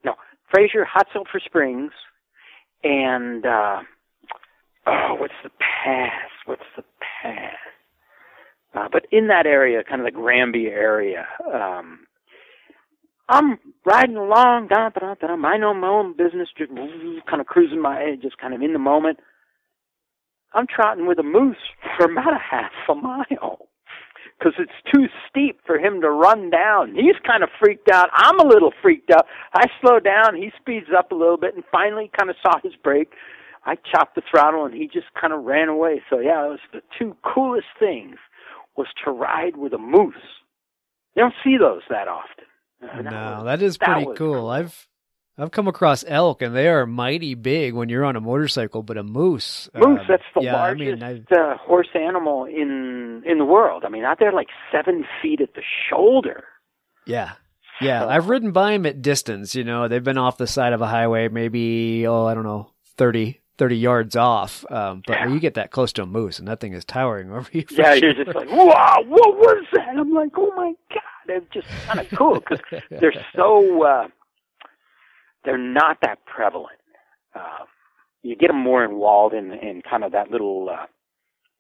no, 0.04 0.16
Fraser, 0.52 0.86
Hot 0.86 1.08
Sulphur 1.14 1.42
Springs, 1.44 1.92
and 2.84 3.46
uh, 3.46 3.80
oh, 4.86 5.16
what's 5.20 5.34
the 5.44 5.50
pass? 5.60 6.30
What's 6.46 6.62
the 6.76 6.84
pass? 7.24 7.56
Uh, 8.74 8.88
but 8.92 9.06
in 9.12 9.28
that 9.28 9.46
area, 9.46 9.84
kind 9.84 10.02
of 10.02 10.06
the 10.06 10.12
Granby 10.12 10.68
area, 10.68 11.28
um, 11.54 12.06
I'm 13.30 13.60
riding 13.86 14.16
along, 14.16 14.70
da, 14.70 14.90
da, 14.90 15.16
da, 15.16 15.28
I 15.28 15.58
know 15.58 15.74
my 15.74 15.88
own 15.88 16.16
business, 16.16 16.48
just 16.58 16.72
kind 16.72 17.42
of 17.42 17.48
cruising 17.48 17.82
my 17.82 18.00
head, 18.00 18.22
just 18.22 18.38
kind 18.38 18.54
of 18.54 18.62
in 18.62 18.74
the 18.74 18.80
moment. 18.80 19.20
I'm 20.54 20.66
trotting 20.68 21.08
with 21.08 21.20
a 21.20 21.24
moose 21.24 21.58
for 21.98 22.10
about 22.12 22.34
a 22.34 22.40
half 22.40 22.72
a 22.90 22.96
mile 22.96 23.68
because 24.38 24.54
it's 24.60 24.72
too 24.94 25.08
steep 25.30 25.60
for 25.66 25.78
him 25.78 26.02
to 26.02 26.10
run 26.10 26.50
down. 26.50 26.96
He's 26.96 27.16
kind 27.26 27.44
of 27.44 27.50
freaked 27.60 27.90
out. 27.90 28.10
I'm 28.14 28.40
a 28.40 28.48
little 28.48 28.72
freaked 28.82 29.12
out. 29.12 29.26
I 29.54 29.66
slow 29.82 30.00
down. 30.00 30.36
He 30.36 30.52
speeds 30.60 30.88
up 30.98 31.12
a 31.12 31.16
little 31.16 31.38
bit 31.38 31.56
and 31.56 31.64
finally 31.72 32.12
kind 32.18 32.30
of 32.30 32.36
saw 32.42 32.60
his 32.64 32.74
brake. 32.82 33.14
I 33.66 33.76
chopped 33.76 34.16
the 34.16 34.22
throttle 34.30 34.66
and 34.66 34.74
he 34.74 34.86
just 34.88 35.08
kind 35.20 35.34
of 35.34 35.44
ran 35.44 35.68
away. 35.68 36.02
So 36.10 36.20
yeah, 36.20 36.46
it 36.46 36.50
was 36.50 36.60
the 36.72 36.82
two 36.98 37.18
coolest 37.24 37.68
things 37.80 38.16
was 38.78 38.88
to 39.04 39.12
ride 39.12 39.58
with 39.58 39.74
a 39.74 39.78
moose. 39.78 40.16
You 41.16 41.24
don't 41.24 41.34
see 41.44 41.58
those 41.60 41.82
that 41.90 42.08
often. 42.08 42.46
Uh, 42.82 43.02
no, 43.02 43.12
was, 43.12 43.46
that 43.46 43.62
is 43.62 43.78
pretty 43.78 44.06
that 44.06 44.16
cool. 44.18 44.36
cool. 44.36 44.50
I've 44.50 44.88
I've 45.38 45.52
come 45.52 45.68
across 45.68 46.04
elk, 46.08 46.42
and 46.42 46.56
they 46.56 46.68
are 46.68 46.86
mighty 46.86 47.36
big 47.36 47.74
when 47.74 47.90
you're 47.90 48.06
on 48.06 48.16
a 48.16 48.22
motorcycle. 48.22 48.82
But 48.82 48.98
a 48.98 49.04
moose, 49.04 49.70
moose, 49.76 50.00
uh, 50.02 50.04
that's 50.08 50.24
the 50.36 50.42
yeah, 50.42 50.54
largest 50.54 51.04
I 51.04 51.14
mean, 51.14 51.26
uh, 51.32 51.58
horse 51.58 51.90
animal 51.94 52.46
in 52.46 53.24
in 53.26 53.38
the 53.38 53.46
world. 53.46 53.84
I 53.86 53.90
mean, 53.90 54.04
out 54.04 54.20
there 54.20 54.32
like 54.32 54.48
seven 54.72 55.06
feet 55.22 55.42
at 55.42 55.54
the 55.54 55.62
shoulder. 55.90 56.44
Yeah, 57.06 57.34
yeah. 57.80 58.02
So. 58.02 58.10
I've 58.10 58.30
ridden 58.30 58.52
by 58.52 58.72
them 58.72 58.86
at 58.86 59.02
distance. 59.02 59.54
You 59.54 59.64
know, 59.64 59.88
they've 59.88 60.04
been 60.04 60.18
off 60.18 60.38
the 60.38 60.48
side 60.48 60.74
of 60.74 60.82
a 60.82 60.88
highway, 60.88 61.28
maybe 61.28 62.06
oh, 62.08 62.26
I 62.26 62.34
don't 62.34 62.44
know, 62.44 62.72
30, 62.98 63.40
30 63.58 63.78
yards 63.78 64.16
off. 64.16 64.66
Um, 64.72 65.04
but 65.06 65.14
yeah. 65.14 65.28
you 65.30 65.40
get 65.40 65.54
that 65.56 65.72
close 65.72 65.94
to 65.94 66.04
a 66.04 66.06
moose, 66.08 66.40
and 66.40 66.48
that 66.48 66.60
thing 66.60 66.74
is 66.74 66.84
towering 66.84 67.32
over 67.32 67.50
you. 67.52 67.64
Yeah, 67.70 67.96
sure. 67.96 68.12
you're 68.12 68.26
just 68.26 68.36
like, 68.36 68.50
wow, 68.50 69.04
what 69.06 69.38
was 69.38 69.66
that? 69.74 69.90
I'm 69.90 70.14
like, 70.14 70.32
oh 70.36 70.52
my 70.56 70.74
god, 70.90 71.02
it's 71.28 71.46
just 71.54 71.68
kind 71.86 72.00
of 72.00 72.08
cool 72.18 72.36
because 72.36 72.60
they're 72.90 73.14
so. 73.36 73.84
Uh, 73.84 74.08
they're 75.48 75.58
not 75.58 76.00
that 76.02 76.26
prevalent. 76.26 76.80
Uh, 77.34 77.66
you 78.22 78.36
get 78.36 78.48
them 78.48 78.60
more 78.60 78.84
involved 78.84 79.34
in 79.34 79.50
Walden 79.50 79.68
and 79.68 79.84
kind 79.84 80.04
of 80.04 80.12
that 80.12 80.30
little 80.30 80.70
uh, 80.70 80.86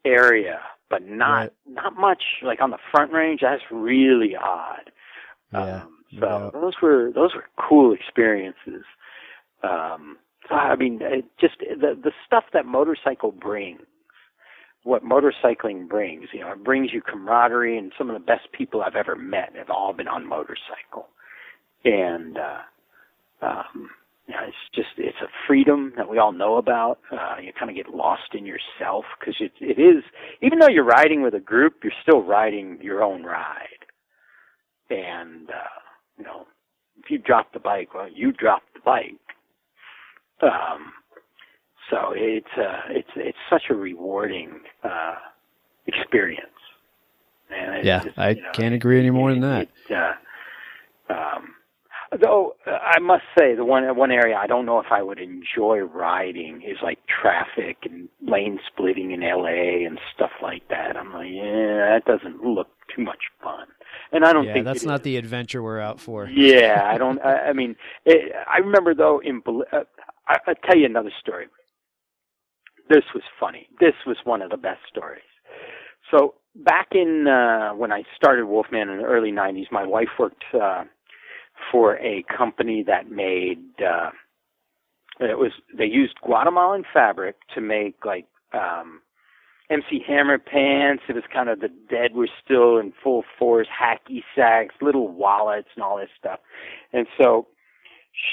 area, 0.04 0.60
but 0.90 1.08
not 1.08 1.38
right. 1.38 1.52
not 1.66 1.96
much 1.98 2.24
like 2.44 2.62
on 2.62 2.72
the 2.72 2.78
Front 2.92 3.14
Range. 3.14 3.40
That's 3.42 3.64
really 3.72 4.36
odd. 4.36 4.92
Yeah. 5.54 5.84
Um, 5.84 5.94
so 6.20 6.52
yeah. 6.54 6.60
those 6.60 6.74
were 6.82 7.12
those 7.16 7.34
were 7.34 7.46
cool 7.58 7.94
experiences. 7.94 8.84
Um, 9.64 10.18
I 10.50 10.76
mean, 10.76 11.00
it 11.02 11.26
just 11.40 11.60
the 11.60 11.98
the 12.02 12.12
stuff 12.26 12.46
that 12.54 12.66
motorcycle 12.66 13.32
brings, 13.32 13.82
what 14.88 15.04
motorcycling 15.04 15.88
brings. 15.90 16.30
You 16.34 16.42
know, 16.42 16.52
it 16.54 16.64
brings 16.64 16.94
you 16.94 17.02
camaraderie, 17.02 17.78
and 17.78 17.92
some 17.98 18.10
of 18.10 18.14
the 18.14 18.26
best 18.26 18.52
people 18.58 18.82
I've 18.82 18.96
ever 18.96 19.16
met 19.16 19.54
have 19.56 19.70
all 19.70 19.94
been 19.94 20.08
on 20.08 20.28
motorcycle, 20.28 21.08
and 21.84 22.38
uh, 22.38 23.46
um, 23.46 23.90
you 24.28 24.34
know, 24.34 24.42
it's 24.48 24.56
just 24.74 24.88
it's 24.98 25.18
a 25.22 25.28
freedom 25.46 25.94
that 25.98 26.10
we 26.10 26.18
all 26.18 26.32
know 26.32 26.58
about. 26.58 27.00
Uh, 27.12 27.36
you 27.42 27.52
kind 27.58 27.70
of 27.70 27.76
get 27.76 27.94
lost 27.94 28.34
in 28.34 28.46
yourself 28.46 29.04
because 29.20 29.36
it 29.40 29.52
it 29.60 29.80
is 29.80 30.04
even 30.42 30.60
though 30.60 30.70
you're 30.70 30.86
riding 30.86 31.22
with 31.22 31.34
a 31.34 31.40
group, 31.40 31.76
you're 31.84 31.94
still 32.02 32.24
riding 32.24 32.80
your 32.82 33.04
own 33.04 33.24
ride. 33.24 33.68
And 34.90 35.50
uh, 35.50 35.82
you 36.18 36.24
know, 36.24 36.46
if 37.04 37.12
you 37.12 37.18
drop 37.18 37.52
the 37.54 37.60
bike, 37.60 37.94
well, 37.94 38.10
you 38.14 38.32
drop 38.32 38.64
the 38.74 38.80
bike. 38.86 39.20
Um, 40.42 40.94
so 41.90 42.14
it's 42.16 42.48
uh, 42.58 42.82
it's 42.90 43.10
it's 43.16 43.38
such 43.50 43.64
a 43.70 43.74
rewarding 43.76 44.62
uh, 44.84 45.16
experience. 45.86 46.44
And 47.50 47.86
yeah, 47.86 48.04
just, 48.04 48.20
I 48.20 48.30
you 48.32 48.42
know, 48.42 48.52
can't 48.54 48.76
agree 48.76 49.00
any 49.00 49.10
more 49.10 49.32
than 49.32 49.42
that. 49.42 49.70
It, 49.90 49.96
uh, 51.10 51.14
um, 51.14 51.54
Though 52.22 52.56
I 52.66 53.00
must 53.00 53.24
say, 53.38 53.54
the 53.54 53.66
one 53.66 53.84
one 53.98 54.12
area 54.12 54.38
I 54.38 54.48
don't 54.48 54.66
know 54.66 54.80
if 54.80 54.86
I 54.92 55.02
would 55.02 55.20
enjoy 55.20 55.80
riding 55.80 56.62
is 56.66 56.78
like 56.82 57.00
traffic 57.06 57.80
and 57.84 58.08
lane 58.22 58.60
splitting 58.66 59.12
in 59.12 59.20
LA 59.20 59.86
and 59.86 60.00
stuff 60.16 60.32
like 60.42 60.66
that. 60.70 60.96
I'm 60.96 61.12
like, 61.12 61.28
yeah, 61.30 62.00
that 62.00 62.04
doesn't 62.06 62.42
look 62.44 62.70
too 62.96 63.04
much 63.04 63.20
fun. 63.44 63.68
And 64.14 64.24
I 64.24 64.32
don't 64.32 64.46
yeah, 64.46 64.54
think 64.54 64.66
that's 64.66 64.86
not 64.86 65.02
is. 65.02 65.04
the 65.04 65.18
adventure 65.18 65.62
we're 65.62 65.82
out 65.82 66.00
for. 66.00 66.28
Yeah, 66.30 66.82
I 66.86 66.98
don't. 66.98 67.20
I, 67.22 67.50
I 67.50 67.54
mean, 67.54 67.76
it, 68.06 68.34
I 68.48 68.60
remember 68.60 68.96
though 68.96 69.20
in. 69.20 69.42
Uh, 69.46 69.80
I, 70.30 70.38
I'll 70.48 70.56
tell 70.64 70.78
you 70.78 70.86
another 70.86 71.12
story. 71.20 71.48
This 72.90 73.04
was 73.14 73.24
funny. 73.40 73.68
This 73.80 73.94
was 74.06 74.18
one 74.24 74.42
of 74.42 74.50
the 74.52 74.58
best 74.58 74.82
stories. 74.90 75.22
So 76.12 76.36
back 76.56 76.90
in 76.94 77.28
uh, 77.28 77.72
when 77.74 77.92
I 77.92 78.04
started 78.16 78.46
Wolfman 78.46 78.90
in 78.90 78.98
the 79.00 79.04
early 79.04 79.32
'90s, 79.32 79.72
my 79.72 79.86
wife 79.86 80.10
worked. 80.20 80.44
Uh, 80.54 80.86
for 81.72 81.98
a 81.98 82.24
company 82.36 82.84
that 82.88 83.12
made 83.12 83.60
uh 83.82 84.12
it 85.20 85.38
was 85.38 85.52
they 85.76 85.86
used 85.86 86.16
Guatemalan 86.22 86.84
fabric 86.94 87.36
to 87.56 87.62
make 87.62 88.06
like 88.06 88.28
um 88.54 89.02
MC 89.70 90.02
Hammer 90.08 90.38
pants. 90.38 91.04
It 91.10 91.16
was 91.16 91.24
kind 91.34 91.50
of 91.50 91.60
the 91.60 91.70
dead 91.90 92.14
were 92.14 92.30
still 92.44 92.78
in 92.78 92.94
full 93.04 93.24
force, 93.38 93.68
hacky 93.68 94.24
sacks, 94.36 94.76
little 94.82 95.10
wallets, 95.10 95.68
and 95.76 95.84
all 95.84 95.98
this 95.98 96.10
stuff. 96.18 96.40
And 96.94 97.08
so 97.18 97.48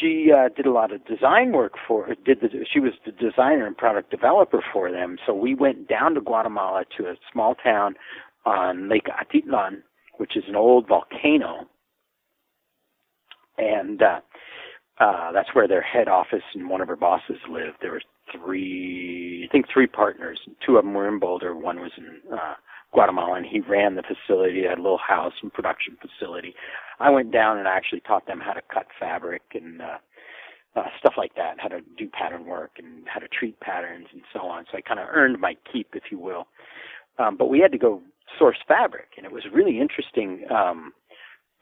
she 0.00 0.30
uh, 0.32 0.48
did 0.56 0.66
a 0.66 0.72
lot 0.72 0.92
of 0.92 1.04
design 1.06 1.52
work 1.52 1.74
for 1.86 2.14
did 2.24 2.40
the 2.40 2.48
she 2.72 2.80
was 2.80 2.92
the 3.04 3.12
designer 3.12 3.66
and 3.66 3.76
product 3.76 4.10
developer 4.10 4.62
for 4.72 4.90
them. 4.90 5.18
So 5.26 5.34
we 5.34 5.54
went 5.54 5.88
down 5.88 6.14
to 6.14 6.20
Guatemala 6.20 6.84
to 6.98 7.04
a 7.04 7.16
small 7.32 7.54
town 7.54 7.94
on 8.46 8.88
Lake 8.88 9.06
Atitlan 9.06 9.82
which 10.18 10.36
is 10.36 10.44
an 10.48 10.56
old 10.56 10.86
volcano. 10.88 11.68
And 13.58 14.02
uh 14.02 14.20
uh 15.00 15.32
that's 15.32 15.54
where 15.54 15.68
their 15.68 15.82
head 15.82 16.08
office 16.08 16.42
and 16.54 16.68
one 16.68 16.80
of 16.80 16.88
her 16.88 16.96
bosses 16.96 17.38
lived. 17.48 17.78
There 17.80 17.92
were 17.92 18.02
three 18.32 19.46
I 19.48 19.52
think 19.52 19.66
three 19.72 19.86
partners. 19.86 20.40
Two 20.64 20.76
of 20.76 20.84
them 20.84 20.94
were 20.94 21.08
in 21.08 21.18
Boulder 21.18 21.54
one 21.54 21.80
was 21.80 21.92
in 21.96 22.20
uh 22.32 22.54
Guatemala 22.92 23.34
and 23.34 23.46
he 23.46 23.60
ran 23.60 23.96
the 23.96 24.02
facility, 24.02 24.64
had 24.68 24.78
a 24.78 24.82
little 24.82 24.98
house 24.98 25.32
and 25.42 25.52
production 25.52 25.96
facility. 26.00 26.54
I 27.00 27.10
went 27.10 27.32
down 27.32 27.58
and 27.58 27.68
I 27.68 27.76
actually 27.76 28.00
taught 28.00 28.26
them 28.26 28.40
how 28.40 28.52
to 28.52 28.62
cut 28.72 28.86
fabric 28.98 29.42
and 29.54 29.82
uh, 29.82 29.98
uh, 30.76 30.84
stuff 30.98 31.14
like 31.16 31.34
that, 31.36 31.56
how 31.58 31.68
to 31.68 31.80
do 31.96 32.08
pattern 32.08 32.46
work 32.46 32.72
and 32.78 33.06
how 33.06 33.20
to 33.20 33.28
treat 33.28 33.58
patterns 33.60 34.06
and 34.12 34.22
so 34.32 34.40
on. 34.40 34.64
So 34.70 34.78
I 34.78 34.80
kind 34.80 35.00
of 35.00 35.06
earned 35.10 35.40
my 35.40 35.56
keep, 35.70 35.88
if 35.94 36.04
you 36.10 36.18
will. 36.18 36.46
Um, 37.18 37.36
but 37.36 37.46
we 37.46 37.60
had 37.60 37.72
to 37.72 37.78
go 37.78 38.02
source 38.38 38.58
fabric, 38.66 39.10
and 39.16 39.24
it 39.24 39.32
was 39.32 39.44
really 39.52 39.80
interesting. 39.80 40.44
Um, 40.50 40.92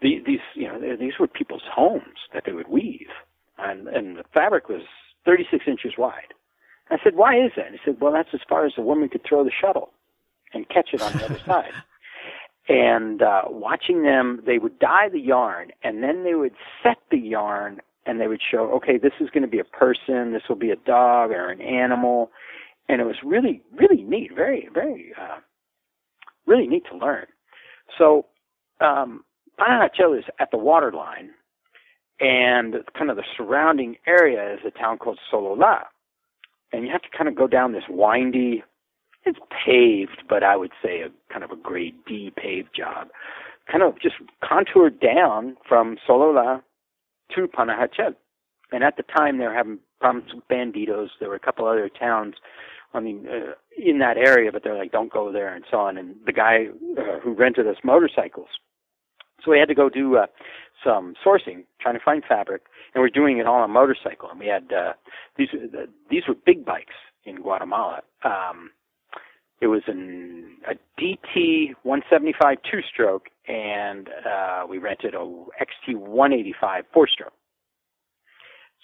the, 0.01 0.23
these, 0.27 0.41
you 0.55 0.67
know, 0.67 0.81
these 0.97 1.19
were 1.21 1.29
people's 1.29 1.65
homes 1.71 2.19
that 2.33 2.45
they 2.47 2.53
would 2.53 2.69
weave, 2.69 3.11
and 3.59 3.87
and 3.89 4.17
the 4.17 4.25
fabric 4.33 4.71
was 4.71 4.83
36 5.27 5.65
inches 5.67 5.93
wide. 5.99 6.33
I 6.91 6.97
said, 7.05 7.17
"Why 7.17 7.37
is 7.37 7.53
that?" 7.57 7.67
And 7.67 7.75
he 7.75 7.81
said, 7.85 8.01
"Well, 8.01 8.13
that's 8.13 8.31
as 8.33 8.41
far 8.49 8.65
as 8.65 8.73
a 8.79 8.83
woman 8.83 9.11
could 9.11 9.25
throw 9.29 9.45
the 9.45 9.53
shuttle." 9.53 9.93
and 10.55 10.69
catch 10.69 10.91
it 10.93 11.03
on 11.03 11.13
the 11.13 11.25
other 11.25 11.39
side. 11.47 11.73
And 12.73 13.21
uh, 13.21 13.43
watching 13.49 14.03
them, 14.03 14.43
they 14.47 14.57
would 14.57 14.79
dye 14.79 15.11
the 15.13 15.21
yarn, 15.21 15.73
and 15.85 16.03
then 16.03 16.25
they 16.25 16.35
would 16.35 16.55
set 16.83 16.97
the 17.11 17.19
yarn, 17.19 17.83
and 18.07 18.19
they 18.19 18.29
would 18.29 18.41
show, 18.41 18.73
okay, 18.73 18.97
this 18.97 19.13
is 19.21 19.29
going 19.29 19.43
to 19.43 19.49
be 19.49 19.59
a 19.59 19.65
person, 19.65 20.33
this 20.33 20.45
will 20.49 20.57
be 20.57 20.71
a 20.71 20.77
dog 20.77 21.33
or 21.33 21.51
an 21.51 21.61
animal, 21.61 22.31
and 22.89 23.03
it 23.03 23.05
was 23.05 23.17
really, 23.23 23.61
really 23.79 24.03
neat, 24.05 24.35
very, 24.35 24.71
very, 24.73 25.13
uh, 25.21 25.37
really 26.47 26.67
neat 26.67 26.85
to 26.91 26.97
learn. 26.97 27.27
So, 27.99 28.25
um, 28.81 29.23
Panajachel 29.61 30.19
is 30.19 30.25
at 30.41 30.51
the 30.51 30.57
waterline, 30.57 31.29
and 32.21 32.77
kind 32.97 33.11
of 33.11 33.17
the 33.17 33.25
surrounding 33.37 33.97
area 34.07 34.55
is 34.55 34.61
a 34.67 34.71
town 34.71 34.97
called 34.97 35.19
Solola. 35.31 35.83
And 36.73 36.87
you 36.87 36.91
have 36.91 37.03
to 37.03 37.11
kind 37.15 37.29
of 37.29 37.37
go 37.37 37.47
down 37.47 37.73
this 37.73 37.85
windy 37.91 38.65
it's 39.25 39.39
paved, 39.65 40.23
but 40.29 40.43
I 40.43 40.57
would 40.57 40.73
say 40.83 41.03
a 41.03 41.11
kind 41.33 41.45
of 41.45 41.51
a 41.51 41.57
grade 41.57 41.95
D 42.07 42.33
paved 42.37 42.71
job. 42.77 43.09
Kind 43.71 43.83
of 43.83 44.01
just 44.01 44.17
contoured 44.47 45.01
down 45.01 45.57
from 45.69 45.97
Solola 46.09 46.63
to 47.35 47.47
Panajachel. 47.47 48.15
And 48.73 48.83
at 48.83 48.97
the 48.97 49.05
time, 49.05 49.39
they 49.39 49.45
were 49.45 49.55
having 49.55 49.79
problems 50.01 50.33
with 50.35 50.49
banditos. 50.49 51.09
There 51.21 51.29
were 51.29 51.37
a 51.37 51.41
couple 51.41 51.67
other 51.67 51.89
towns 51.89 52.35
I 52.95 53.01
mean, 53.01 53.27
uh, 53.27 53.53
in 53.77 53.99
that 54.01 54.17
area, 54.17 54.53
but 54.53 54.63
they're 54.63 54.77
like, 54.77 54.93
don't 54.93 55.13
go 55.13 55.33
there 55.33 55.55
and 55.55 55.65
so 55.71 55.79
on. 55.79 55.97
And 55.97 56.17
the 56.27 56.33
guy 56.33 56.67
uh, 56.99 57.21
who 57.21 57.33
rented 57.33 57.67
us 57.67 57.77
motorcycles, 57.83 58.49
so 59.43 59.51
we 59.51 59.59
had 59.59 59.69
to 59.69 59.75
go 59.75 59.89
do 59.89 60.17
uh, 60.17 60.27
some 60.85 61.15
sourcing, 61.25 61.65
trying 61.81 61.95
to 61.95 62.05
find 62.05 62.23
fabric, 62.29 62.63
and 62.95 63.03
we're 63.03 63.09
doing 63.09 63.39
it 63.39 63.47
all 63.47 63.63
on 63.63 63.71
motorcycle. 63.71 64.29
And 64.31 64.39
we 64.39 64.47
had 64.47 64.73
uh, 64.73 64.93
these 65.37 65.49
uh, 65.55 65.87
these 66.11 66.23
were 66.29 66.35
big 66.35 66.65
bikes 66.65 66.95
in 67.25 67.37
Guatemala. 67.37 68.03
Um, 68.25 68.71
it 69.63 69.69
was 69.69 69.83
an, 69.87 70.57
a 70.69 70.75
DT 71.01 71.75
175 71.85 72.59
two 72.69 72.81
stroke, 72.93 73.29
and 73.47 74.09
uh, 74.29 74.67
we 74.69 74.79
rented 74.79 75.15
a 75.15 75.19
XT 75.19 75.97
185 75.97 76.85
four 76.93 77.07
stroke. 77.07 77.33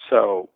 So 0.08 0.48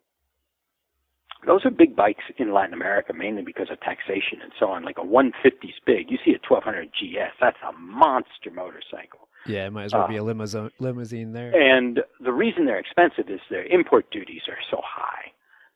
those 1.45 1.65
are 1.65 1.71
big 1.71 1.93
bikes 1.95 2.23
in 2.37 2.53
Latin 2.53 2.73
America, 2.73 3.13
mainly 3.13 3.41
because 3.41 3.67
of 3.69 3.81
taxation 3.81 4.39
and 4.41 4.53
so 4.57 4.67
on. 4.67 4.85
Like 4.85 4.97
a 4.97 5.03
150 5.03 5.67
is 5.67 5.73
big. 5.85 6.09
You 6.09 6.17
see 6.23 6.31
a 6.31 6.39
1200 6.47 6.89
GS, 6.93 7.35
that's 7.41 7.57
a 7.67 7.73
monster 7.77 8.49
motorcycle. 8.53 9.27
Yeah, 9.45 9.67
it 9.67 9.73
might 9.73 9.85
as 9.85 9.93
well 9.93 10.03
uh, 10.03 10.07
be 10.07 10.15
a 10.15 10.23
limousine, 10.23 10.71
limousine 10.79 11.33
there. 11.33 11.53
And 11.53 11.99
the 12.23 12.31
reason 12.31 12.65
they're 12.65 12.79
expensive 12.79 13.29
is 13.29 13.41
their 13.49 13.65
import 13.65 14.09
duties 14.09 14.43
are 14.47 14.57
so 14.71 14.79
high. 14.81 15.33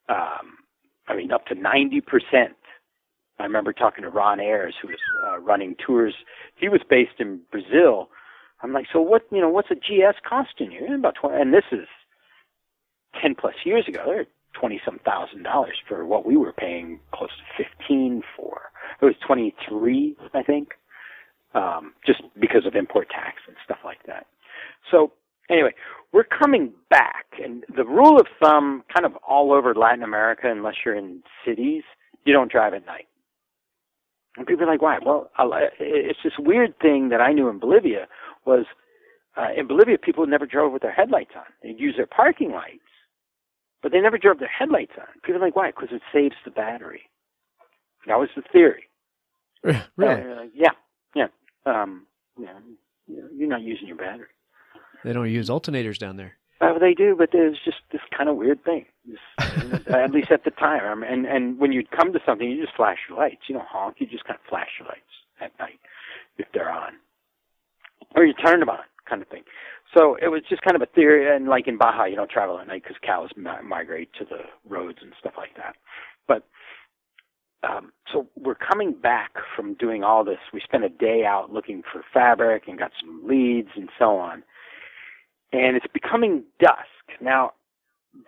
Um, 0.07 0.59
I 1.09 1.17
mean, 1.17 1.33
up 1.33 1.45
to 1.47 1.55
90% 1.55 2.01
I 3.39 3.43
remember 3.43 3.73
talking 3.73 4.03
to 4.03 4.09
Ron 4.09 4.39
Ayers, 4.39 4.75
who 4.81 4.88
was 4.88 4.97
uh, 5.25 5.39
running 5.39 5.75
tours. 5.85 6.13
He 6.55 6.69
was 6.69 6.81
based 6.89 7.19
in 7.19 7.41
Brazil. 7.51 8.09
I'm 8.63 8.73
like, 8.73 8.88
so 8.91 9.01
what? 9.01 9.23
You 9.31 9.41
know, 9.41 9.49
what's 9.49 9.69
a 9.71 9.75
GS 9.75 10.17
costing 10.27 10.71
you? 10.71 10.95
About 10.95 11.15
twenty, 11.19 11.39
and 11.39 11.53
this 11.53 11.65
is 11.71 11.88
ten 13.21 13.35
plus 13.35 13.53
years 13.63 13.88
ago. 13.88 14.03
They're 14.05 14.25
twenty 14.59 14.81
some 14.83 14.99
thousand 15.05 15.43
dollars 15.43 15.77
for 15.88 16.05
what 16.05 16.25
we 16.25 16.35
were 16.38 16.53
paying 16.53 16.99
close 17.13 17.29
to 17.29 17.63
fifteen 17.63 18.23
for. 18.35 18.61
It 19.01 19.05
was 19.05 19.15
twenty 19.25 19.53
three, 19.67 20.15
I 20.33 20.41
think, 20.41 20.69
um, 21.53 21.93
just 22.05 22.21
because 22.39 22.65
of 22.65 22.75
import 22.75 23.09
tax 23.09 23.38
and 23.47 23.55
stuff 23.63 23.79
like 23.85 24.03
that. 24.07 24.25
So 24.89 25.11
anyway, 25.49 25.73
we're 26.11 26.23
coming 26.23 26.71
back, 26.89 27.25
and 27.43 27.63
the 27.75 27.85
rule 27.85 28.19
of 28.19 28.25
thumb, 28.41 28.83
kind 28.93 29.05
of 29.05 29.15
all 29.27 29.51
over 29.53 29.75
Latin 29.75 30.03
America, 30.03 30.49
unless 30.49 30.75
you're 30.83 30.95
in 30.95 31.21
cities, 31.45 31.83
you 32.25 32.33
don't 32.33 32.51
drive 32.51 32.73
at 32.73 32.85
night. 32.88 33.07
And 34.38 34.45
people 34.45 34.65
are 34.65 34.71
like, 34.71 34.81
why? 34.81 34.99
Well, 35.03 35.29
it's 35.79 36.19
this 36.23 36.33
weird 36.38 36.77
thing 36.79 37.09
that 37.09 37.21
I 37.21 37.33
knew 37.33 37.49
in 37.49 37.59
Bolivia 37.59 38.07
was 38.45 38.65
uh, 39.35 39.47
in 39.55 39.67
Bolivia, 39.67 39.97
people 39.97 40.25
never 40.25 40.45
drove 40.45 40.73
with 40.73 40.81
their 40.81 40.91
headlights 40.91 41.31
on. 41.35 41.43
They'd 41.61 41.79
use 41.79 41.95
their 41.97 42.07
parking 42.07 42.51
lights, 42.51 42.79
but 43.83 43.91
they 43.91 43.99
never 43.99 44.17
drove 44.17 44.39
their 44.39 44.47
headlights 44.47 44.93
on. 44.97 45.05
People 45.23 45.41
are 45.41 45.45
like, 45.45 45.55
why? 45.55 45.71
Because 45.71 45.89
it 45.91 46.01
saves 46.13 46.35
the 46.43 46.51
battery. 46.51 47.03
That 48.07 48.19
was 48.19 48.29
the 48.35 48.43
theory. 48.51 48.85
really? 49.63 50.21
Uh, 50.21 50.45
yeah, 50.53 50.71
yeah. 51.15 51.27
Um, 51.65 52.07
yeah, 52.39 52.57
you're 53.07 53.49
not 53.49 53.61
using 53.61 53.88
your 53.88 53.97
battery. 53.97 54.27
They 55.03 55.13
don't 55.13 55.29
use 55.29 55.49
alternators 55.49 55.97
down 55.97 56.17
there. 56.17 56.38
Uh, 56.60 56.80
they 56.80 56.93
do, 56.93 57.16
but 57.16 57.30
there's 57.32 57.58
just 57.64 57.78
this 57.91 58.01
kind 58.16 58.30
of 58.30 58.36
weird 58.36 58.64
thing. 58.64 58.86
This, 59.05 59.20
at 59.93 60.12
least 60.12 60.32
at 60.32 60.43
the 60.43 60.51
time, 60.51 61.03
and 61.03 61.26
and 61.26 61.60
when 61.60 61.72
you'd 61.72 61.91
come 61.91 62.14
to 62.14 62.20
something, 62.26 62.49
you 62.49 62.64
just 62.64 62.76
flash 62.76 62.97
your 63.08 63.18
lights. 63.18 63.41
You 63.47 63.55
don't 63.55 63.68
honk. 63.68 63.97
You 63.99 64.08
just 64.08 64.26
kind 64.26 64.39
of 64.39 64.49
flash 64.49 64.70
your 64.80 64.88
lights 64.88 65.01
at 65.39 65.58
night 65.60 65.80
if 66.38 66.47
they're 66.53 66.72
on, 66.72 66.93
or 68.16 68.26
you 68.26 68.34
turn 68.34 68.60
them 68.60 68.70
on, 68.70 68.80
kind 69.08 69.22
of 69.22 69.28
thing. 69.28 69.43
So 69.95 70.16
it 70.16 70.30
was 70.30 70.41
just 70.49 70.64
kind 70.64 70.76
of 70.76 70.82
a 70.82 70.88
theory, 70.88 71.34
and 71.34 71.47
like 71.47 71.68
in 71.68 71.78
Baja, 71.78 72.05
you 72.05 72.16
don't 72.16 72.30
travel 72.30 72.60
at 72.60 72.68
night 72.68 72.84
because 72.84 72.97
cows 73.05 73.30
migrate 73.38 74.10
to 74.20 74.26
the 74.26 74.39
roads 74.68 74.99
and 75.01 75.14
stuff 75.20 75.34
like 75.38 75.55
that. 75.58 75.76
But 76.28 76.43
um, 77.64 77.91
so 78.12 78.28
we're 78.36 78.55
coming 78.55 78.93
back 78.93 79.34
from 79.55 79.76
doing 79.76 80.03
all 80.03 80.24
this. 80.24 80.39
We 80.53 80.62
spent 80.62 80.84
a 80.84 80.89
day 80.89 81.24
out 81.24 81.53
looking 81.53 81.84
for 81.91 82.03
fabric 82.14 82.64
and 82.68 82.80
got 82.80 82.91
some 82.99 83.28
leads 83.28 83.70
and 83.76 83.89
so 83.99 84.18
on 84.18 84.43
and 85.53 85.75
it's 85.75 85.85
becoming 85.93 86.43
dusk. 86.59 87.21
Now, 87.21 87.51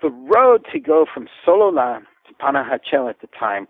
the 0.02 0.10
road 0.10 0.66
to 0.72 0.80
go 0.80 1.06
from 1.12 1.28
Solola 1.46 2.00
to 2.28 2.34
Panajachel 2.36 3.10
at 3.10 3.22
the 3.22 3.28
time, 3.40 3.68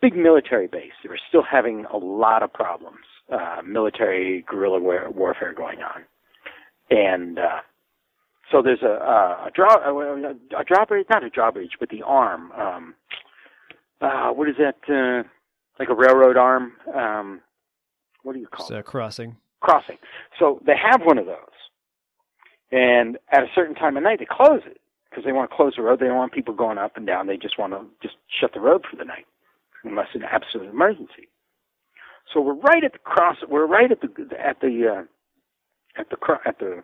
big 0.00 0.16
military 0.16 0.66
base. 0.66 0.92
They 1.02 1.08
were 1.08 1.18
still 1.28 1.42
having 1.42 1.84
a 1.92 1.96
lot 1.96 2.42
of 2.42 2.52
problems, 2.52 3.04
uh, 3.32 3.62
military 3.64 4.44
guerrilla 4.48 4.78
war- 4.80 5.10
warfare 5.10 5.52
going 5.52 5.78
on, 5.80 6.04
and 6.90 7.38
uh, 7.38 7.60
so 8.50 8.62
there's 8.62 8.82
a, 8.82 8.86
a, 8.86 9.46
a 9.46 9.50
draw 9.54 9.74
a, 9.76 10.60
a 10.60 10.64
drawbridge, 10.64 11.06
not 11.10 11.24
a 11.24 11.30
drawbridge, 11.30 11.72
but 11.80 11.88
the 11.90 12.02
arm. 12.02 12.52
Um, 12.52 12.94
uh, 14.00 14.30
what 14.30 14.48
is 14.48 14.56
that? 14.58 14.76
Uh, 14.88 15.28
like 15.78 15.88
a 15.88 15.94
railroad 15.94 16.36
arm? 16.36 16.72
Um, 16.94 17.40
what 18.22 18.32
do 18.32 18.40
you 18.40 18.46
call 18.46 18.66
it's 18.66 18.72
it? 18.72 18.78
A 18.78 18.82
crossing. 18.82 19.36
Crossing. 19.60 19.98
So 20.38 20.60
they 20.66 20.74
have 20.76 21.02
one 21.02 21.18
of 21.18 21.26
those 21.26 21.36
and 22.72 23.18
at 23.30 23.42
a 23.42 23.48
certain 23.54 23.74
time 23.74 23.96
of 23.96 24.02
night, 24.02 24.18
they 24.18 24.26
close 24.28 24.62
it 24.66 24.80
because 25.08 25.24
they 25.24 25.32
want 25.32 25.50
to 25.50 25.56
close 25.56 25.74
the 25.76 25.82
road. 25.82 26.00
They 26.00 26.06
don't 26.06 26.16
want 26.16 26.32
people 26.32 26.54
going 26.54 26.78
up 26.78 26.96
and 26.96 27.06
down. 27.06 27.26
They 27.26 27.36
just 27.36 27.58
want 27.58 27.72
to 27.72 27.84
just 28.02 28.16
shut 28.40 28.52
the 28.54 28.60
road 28.60 28.84
for 28.88 28.96
the 28.96 29.04
night, 29.04 29.26
unless 29.84 30.08
an 30.14 30.22
absolute 30.24 30.68
emergency. 30.68 31.28
So 32.32 32.40
we're 32.40 32.54
right 32.54 32.84
at 32.84 32.92
the 32.92 32.98
cross. 32.98 33.36
We're 33.48 33.66
right 33.66 33.90
at 33.90 34.00
the 34.00 34.08
at 34.38 34.60
the 34.60 34.88
uh, 34.96 36.00
at 36.00 36.10
the 36.10 36.16
at 36.44 36.58
the 36.58 36.82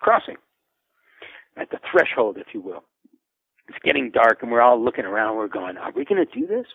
crossing, 0.00 0.36
at 1.56 1.70
the 1.70 1.78
threshold, 1.90 2.38
if 2.38 2.48
you 2.54 2.60
will. 2.60 2.84
It's 3.68 3.78
getting 3.84 4.10
dark, 4.10 4.38
and 4.42 4.50
we're 4.50 4.62
all 4.62 4.82
looking 4.82 5.04
around. 5.04 5.36
We're 5.36 5.48
going, 5.48 5.76
"Are 5.76 5.92
we 5.92 6.04
going 6.04 6.24
to 6.24 6.40
do 6.40 6.46
this?" 6.46 6.66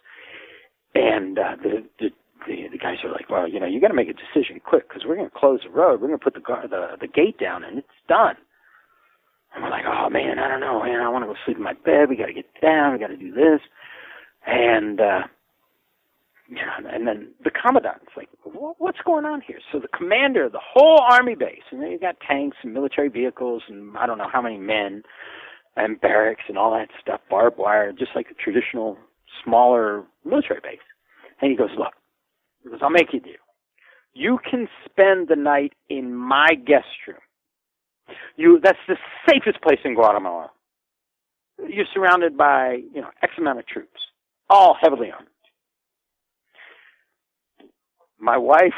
And 0.95 1.39
uh, 1.39 1.56
the, 1.62 1.84
the 1.99 2.10
the 2.47 2.67
the 2.71 2.77
guys 2.77 2.97
are 3.03 3.11
like, 3.11 3.29
well, 3.29 3.47
you 3.47 3.59
know, 3.59 3.65
you 3.67 3.81
got 3.81 3.89
to 3.89 3.93
make 3.93 4.09
a 4.09 4.13
decision 4.13 4.61
quick 4.63 4.87
because 4.87 5.03
we're 5.05 5.15
going 5.15 5.29
to 5.29 5.35
close 5.39 5.61
the 5.63 5.69
road. 5.69 6.01
We're 6.01 6.07
going 6.07 6.19
to 6.19 6.23
put 6.23 6.33
the 6.35 6.41
the 6.69 6.97
the 7.01 7.07
gate 7.07 7.39
down, 7.39 7.63
and 7.63 7.79
it's 7.79 7.87
done. 8.07 8.35
And 9.53 9.63
we're 9.63 9.69
like, 9.71 9.85
oh 9.87 10.09
man, 10.09 10.39
I 10.39 10.47
don't 10.47 10.61
know, 10.61 10.83
man. 10.83 11.01
I 11.01 11.09
want 11.09 11.23
to 11.23 11.27
go 11.27 11.35
sleep 11.45 11.57
in 11.57 11.63
my 11.63 11.73
bed. 11.73 12.09
We 12.09 12.17
got 12.17 12.27
to 12.27 12.33
get 12.33 12.49
down. 12.61 12.93
We 12.93 12.99
got 12.99 13.07
to 13.07 13.17
do 13.17 13.33
this, 13.33 13.61
and 14.47 14.99
uh, 15.01 15.21
yeah, 16.49 16.77
and 16.91 17.07
then 17.07 17.29
the 17.43 17.51
commandant's 17.51 18.11
like, 18.17 18.29
what's 18.43 18.99
going 19.05 19.25
on 19.25 19.41
here? 19.41 19.59
So 19.71 19.79
the 19.79 19.87
commander 19.89 20.45
of 20.45 20.51
the 20.51 20.61
whole 20.63 21.01
army 21.09 21.35
base, 21.35 21.63
and 21.71 21.81
you 21.81 21.99
got 21.99 22.17
tanks 22.27 22.57
and 22.63 22.73
military 22.73 23.09
vehicles 23.09 23.63
and 23.69 23.97
I 23.97 24.05
don't 24.05 24.17
know 24.17 24.29
how 24.31 24.41
many 24.41 24.57
men. 24.57 25.03
and 25.75 25.99
barracks 26.01 26.43
and 26.47 26.57
all 26.57 26.71
that 26.71 26.89
stuff, 27.01 27.21
barbed 27.29 27.57
wire, 27.57 27.91
just 27.91 28.11
like 28.15 28.27
a 28.31 28.35
traditional 28.35 28.97
smaller 29.43 30.03
military 30.25 30.59
base. 30.61 30.79
And 31.41 31.51
he 31.51 31.57
goes, 31.57 31.71
look, 31.77 31.93
goes, 32.72 32.80
I'll 32.82 32.89
make 32.89 33.14
you 33.14 33.20
deal. 33.20 33.34
You 34.14 34.39
can 34.49 34.68
spend 34.86 35.28
the 35.28 35.36
night 35.36 35.74
in 35.89 36.14
my 36.14 36.49
guest 36.66 36.86
room. 37.07 37.18
You, 38.38 38.59
that's 38.64 38.78
the 38.88 38.97
safest 39.28 39.61
place 39.61 39.80
in 39.84 39.95
Guatemala. 39.95 40.51
You're 41.68 41.86
surrounded 41.93 42.38
by, 42.38 42.82
you 42.93 43.01
know, 43.01 43.09
X 43.22 43.34
amount 43.38 43.59
of 43.59 43.68
troops, 43.68 44.01
all 44.49 44.76
heavily 44.82 45.11
armed. 45.11 45.28
My 48.20 48.38
wife, 48.38 48.74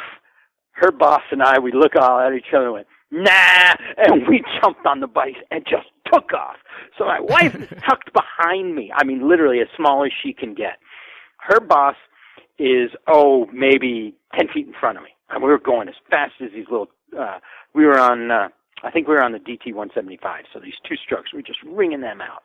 her 0.72 0.92
boss 0.92 1.22
and 1.32 1.42
I, 1.42 1.60
we 1.60 1.72
look 1.72 1.96
all 1.96 2.20
at 2.20 2.34
each 2.34 2.54
other 2.54 2.66
and 2.66 2.74
went, 2.74 2.88
nah, 3.12 3.76
and 3.98 4.28
we 4.28 4.44
jumped 4.62 4.86
on 4.86 5.00
the 5.00 5.08
bike 5.08 5.36
and 5.52 5.66
just 5.70 5.88
took 6.12 6.34
off. 6.34 6.58
So 6.98 7.06
my 7.06 7.20
wife 7.20 7.56
is 7.56 7.68
tucked 7.88 8.12
behind 8.14 8.76
me. 8.76 8.92
I 8.94 9.04
mean, 9.04 9.28
literally 9.28 9.60
as 9.60 9.68
small 9.76 10.04
as 10.06 10.12
she 10.24 10.34
can 10.34 10.54
get. 10.54 10.78
Her 11.40 11.60
boss 11.60 11.96
is, 12.58 12.92
oh, 13.08 13.48
maybe 13.54 14.16
10 14.38 14.48
feet 14.54 14.68
in 14.68 14.74
front 14.80 14.98
of 14.98 15.04
me. 15.04 15.10
And 15.30 15.44
we 15.44 15.50
were 15.50 15.60
going 15.60 15.90
as 15.90 15.96
fast 16.10 16.34
as 16.42 16.52
these 16.54 16.66
little, 16.70 16.88
uh, 17.18 17.40
we 17.74 17.86
were 17.86 18.00
on, 18.00 18.32
uh, 18.32 18.48
I 18.84 18.92
think 18.92 19.08
we 19.08 19.16
were 19.16 19.24
on 19.24 19.32
the 19.32 19.40
DT-175, 19.40 20.44
so 20.54 20.60
these 20.60 20.74
two 20.88 20.96
strokes, 20.96 21.34
we 21.34 21.40
were 21.40 21.44
just 21.44 21.60
ringing 21.66 22.02
them 22.02 22.22
out. 22.22 22.44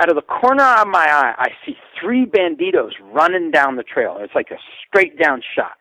Out 0.00 0.10
of 0.10 0.16
the 0.16 0.22
corner 0.22 0.64
of 0.64 0.86
my 0.86 1.06
eye, 1.06 1.34
I 1.38 1.48
see 1.66 1.76
three 2.00 2.24
banditos 2.24 2.92
running 3.12 3.50
down 3.50 3.76
the 3.76 3.82
trail. 3.82 4.16
It's 4.20 4.34
like 4.34 4.50
a 4.50 4.58
straight 4.86 5.18
down 5.18 5.42
shot. 5.56 5.76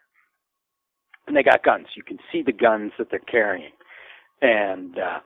And 1.27 1.35
they 1.35 1.43
got 1.43 1.63
guns. 1.63 1.87
You 1.95 2.03
can 2.03 2.17
see 2.31 2.41
the 2.41 2.53
guns 2.53 2.93
that 2.97 3.09
they're 3.11 3.19
carrying. 3.19 3.73
And, 4.41 4.97
uh, 4.97 5.19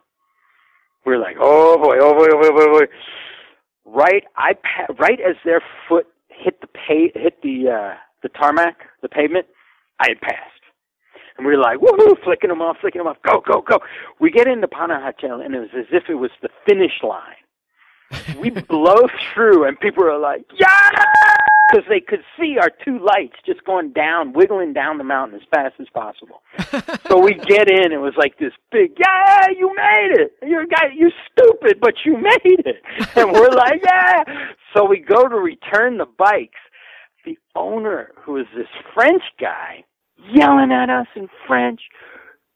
we're 1.05 1.19
like, 1.19 1.37
oh 1.39 1.77
boy, 1.77 1.97
oh 1.99 2.13
boy, 2.13 2.27
oh 2.31 2.51
boy, 2.51 2.63
oh 2.63 2.79
boy. 2.79 2.85
Right, 3.85 4.23
I, 4.37 4.53
right 4.99 5.19
as 5.19 5.35
their 5.43 5.61
foot 5.87 6.07
hit 6.31 6.61
the 6.61 6.67
pay, 6.67 7.11
hit 7.13 7.41
the, 7.43 7.69
uh, 7.69 7.97
the 8.23 8.29
tarmac, 8.29 8.77
the 9.01 9.09
pavement, 9.09 9.45
I 9.99 10.09
had 10.09 10.21
passed. 10.21 10.61
And 11.37 11.45
we 11.45 11.55
were 11.55 11.61
like, 11.61 11.79
woohoo, 11.79 12.21
flicking 12.23 12.49
them 12.49 12.61
off, 12.61 12.77
flicking 12.81 12.99
them 12.99 13.07
off, 13.07 13.17
go, 13.25 13.41
go, 13.45 13.61
go. 13.61 13.79
We 14.19 14.31
get 14.31 14.47
into 14.47 14.67
Panajachel, 14.67 15.43
and 15.43 15.55
it 15.55 15.59
was 15.59 15.69
as 15.77 15.85
if 15.91 16.03
it 16.09 16.15
was 16.15 16.31
the 16.41 16.49
finish 16.67 17.01
line. 17.03 18.37
we 18.39 18.49
blow 18.69 19.07
through, 19.33 19.65
and 19.65 19.79
people 19.79 20.03
are 20.03 20.19
like, 20.19 20.45
yeah! 20.59 21.05
Because 21.71 21.85
they 21.89 21.99
could 22.01 22.23
see 22.39 22.57
our 22.59 22.69
two 22.83 22.99
lights 22.99 23.35
just 23.45 23.63
going 23.63 23.93
down, 23.93 24.33
wiggling 24.33 24.73
down 24.73 24.97
the 24.97 25.03
mountain 25.03 25.39
as 25.39 25.47
fast 25.49 25.75
as 25.79 25.87
possible. 25.93 26.41
so 27.07 27.17
we 27.19 27.33
get 27.33 27.69
in, 27.69 27.91
it 27.91 28.01
was 28.01 28.13
like 28.17 28.37
this 28.37 28.53
big, 28.71 28.97
yeah, 28.99 29.47
you 29.57 29.73
made 29.75 30.19
it! 30.19 30.33
You're 30.45 30.63
a 30.63 30.67
guy, 30.67 30.87
you're 30.95 31.11
stupid, 31.31 31.79
but 31.79 31.93
you 32.05 32.17
made 32.17 32.65
it! 32.65 32.81
And 33.15 33.31
we're 33.31 33.51
like, 33.51 33.81
yeah! 33.83 34.23
So 34.75 34.85
we 34.85 34.99
go 34.99 35.27
to 35.27 35.35
return 35.35 35.97
the 35.97 36.07
bikes. 36.17 36.59
The 37.25 37.37
owner, 37.55 38.11
who 38.19 38.37
is 38.37 38.47
this 38.55 38.67
French 38.95 39.21
guy, 39.39 39.83
yelling 40.33 40.71
at 40.71 40.89
us 40.89 41.07
in 41.15 41.27
French, 41.47 41.81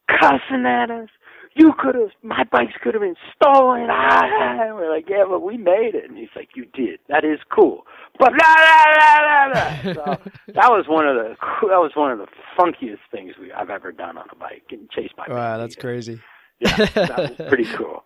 cussing 0.08 0.66
at 0.66 0.90
us. 0.90 1.10
You 1.58 1.74
could 1.80 1.96
have, 1.96 2.10
my 2.22 2.44
bikes 2.44 2.74
could 2.84 2.94
have 2.96 3.02
been 3.02 3.16
stolen. 3.34 3.88
Ah, 3.90 4.74
we're 4.76 4.90
like, 4.94 5.08
yeah, 5.10 5.24
but 5.28 5.40
we 5.42 5.56
made 5.58 5.96
it. 5.96 6.04
And 6.10 6.18
he's 6.18 6.28
like, 6.36 6.50
you 6.54 6.66
did. 6.74 7.00
That 7.08 7.24
is 7.24 7.40
cool. 7.50 7.86
But 8.20 8.34
la 8.34 8.54
la 8.56 8.84
la 8.98 9.22
la 9.22 9.46
la. 9.54 9.94
So 9.94 10.32
that 10.54 10.70
was 10.70 10.86
one 10.88 11.08
of 11.08 11.16
the 11.16 11.30
that 11.40 11.80
was 11.80 11.92
one 11.96 12.12
of 12.12 12.20
the 12.20 12.28
funkiest 12.60 13.00
things 13.10 13.36
we, 13.40 13.52
I've 13.54 13.70
ever 13.70 13.92
done 13.94 14.18
on 14.18 14.26
a 14.32 14.36
bike, 14.36 14.64
getting 14.70 14.88
chased 14.92 15.16
by. 15.16 15.26
Wow, 15.30 15.58
that's 15.58 15.76
crazy. 15.76 16.20
Yeah, 16.60 16.76
that 16.76 17.38
was 17.38 17.48
pretty 17.48 17.66
cool. 17.66 18.04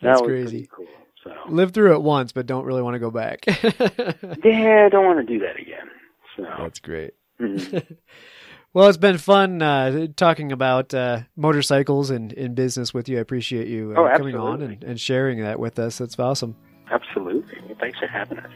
That's 0.00 0.20
that 0.20 0.24
was 0.24 0.28
crazy. 0.28 0.68
Cool. 0.72 0.86
So 1.22 1.30
Live 1.48 1.70
through 1.72 1.94
it 1.94 2.02
once, 2.02 2.32
but 2.32 2.46
don't 2.46 2.64
really 2.64 2.82
want 2.82 2.94
to 2.94 2.98
go 2.98 3.12
back. 3.12 3.44
yeah, 3.46 4.86
I 4.86 4.88
don't 4.88 5.06
want 5.06 5.24
to 5.24 5.24
do 5.24 5.38
that 5.38 5.56
again. 5.56 5.88
So 6.36 6.42
that's 6.58 6.80
great. 6.80 7.14
mhm. 7.40 7.96
Well, 8.74 8.88
it's 8.88 8.96
been 8.96 9.18
fun 9.18 9.60
uh, 9.60 10.06
talking 10.16 10.50
about 10.50 10.94
uh, 10.94 11.20
motorcycles 11.36 12.08
and 12.08 12.32
in 12.32 12.54
business 12.54 12.94
with 12.94 13.06
you. 13.08 13.18
I 13.18 13.20
appreciate 13.20 13.68
you 13.68 13.92
uh, 13.94 14.00
Oh, 14.00 14.16
coming 14.16 14.34
on 14.34 14.62
and, 14.62 14.82
and 14.82 14.98
sharing 14.98 15.40
that 15.40 15.58
with 15.58 15.78
us. 15.78 15.98
That's 15.98 16.18
awesome. 16.18 16.56
absolutely. 16.90 17.58
Well, 17.66 17.76
thanks 17.78 17.98
for 17.98 18.06
having 18.06 18.38
us. 18.38 18.50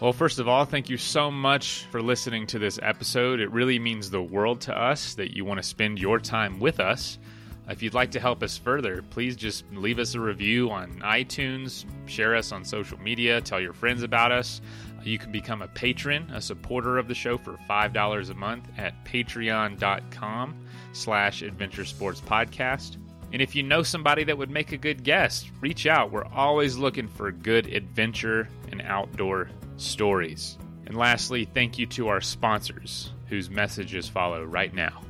Well, 0.00 0.12
first 0.12 0.40
of 0.40 0.48
all, 0.48 0.64
thank 0.64 0.90
you 0.90 0.96
so 0.96 1.30
much 1.30 1.86
for 1.92 2.02
listening 2.02 2.48
to 2.48 2.58
this 2.58 2.80
episode. 2.82 3.38
It 3.38 3.52
really 3.52 3.78
means 3.78 4.10
the 4.10 4.20
world 4.22 4.60
to 4.62 4.76
us 4.76 5.14
that 5.14 5.36
you 5.36 5.44
want 5.44 5.58
to 5.58 5.62
spend 5.62 6.00
your 6.00 6.18
time 6.18 6.58
with 6.58 6.80
us. 6.80 7.20
If 7.68 7.80
you'd 7.84 7.94
like 7.94 8.10
to 8.10 8.18
help 8.20 8.42
us 8.42 8.58
further, 8.58 9.02
please 9.10 9.36
just 9.36 9.64
leave 9.72 10.00
us 10.00 10.16
a 10.16 10.20
review 10.20 10.68
on 10.72 10.98
iTunes, 11.04 11.84
share 12.06 12.34
us 12.34 12.50
on 12.50 12.64
social 12.64 12.98
media, 12.98 13.40
tell 13.40 13.60
your 13.60 13.72
friends 13.72 14.02
about 14.02 14.32
us. 14.32 14.60
You 15.04 15.18
can 15.18 15.32
become 15.32 15.62
a 15.62 15.68
patron, 15.68 16.30
a 16.30 16.40
supporter 16.40 16.98
of 16.98 17.08
the 17.08 17.14
show 17.14 17.38
for 17.38 17.58
$5 17.68 18.30
a 18.30 18.34
month 18.34 18.68
at 18.78 19.04
patreon.com 19.04 20.54
slash 20.92 21.42
adventure 21.42 21.84
sports 21.84 22.20
podcast. 22.20 22.96
And 23.32 23.40
if 23.40 23.56
you 23.56 23.62
know 23.62 23.82
somebody 23.82 24.24
that 24.24 24.36
would 24.36 24.50
make 24.50 24.72
a 24.72 24.76
good 24.76 25.04
guest, 25.04 25.50
reach 25.60 25.86
out. 25.86 26.12
We're 26.12 26.26
always 26.26 26.76
looking 26.76 27.08
for 27.08 27.32
good 27.32 27.66
adventure 27.66 28.48
and 28.70 28.82
outdoor 28.82 29.48
stories. 29.78 30.58
And 30.86 30.96
lastly, 30.96 31.46
thank 31.46 31.78
you 31.78 31.86
to 31.86 32.08
our 32.08 32.20
sponsors, 32.20 33.12
whose 33.28 33.48
messages 33.48 34.08
follow 34.08 34.44
right 34.44 34.74
now. 34.74 35.02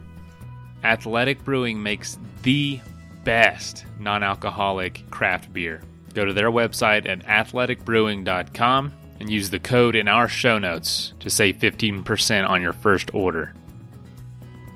Athletic 0.85 1.45
Brewing 1.45 1.83
makes 1.83 2.19
the 2.43 2.81
best 3.25 3.85
non 3.99 4.23
alcoholic 4.23 5.09
craft 5.11 5.53
beer. 5.53 5.83
Go 6.15 6.25
to 6.25 6.33
their 6.33 6.51
website 6.51 7.09
at 7.09 7.25
athleticbrewing.com 7.27 8.93
and 9.23 9.31
use 9.31 9.51
the 9.51 9.61
code 9.61 9.95
in 9.95 10.09
our 10.09 10.27
show 10.27 10.59
notes 10.59 11.13
to 11.21 11.31
save 11.31 11.59
15% 11.59 12.49
on 12.49 12.61
your 12.61 12.73
first 12.73 13.15
order. 13.15 13.55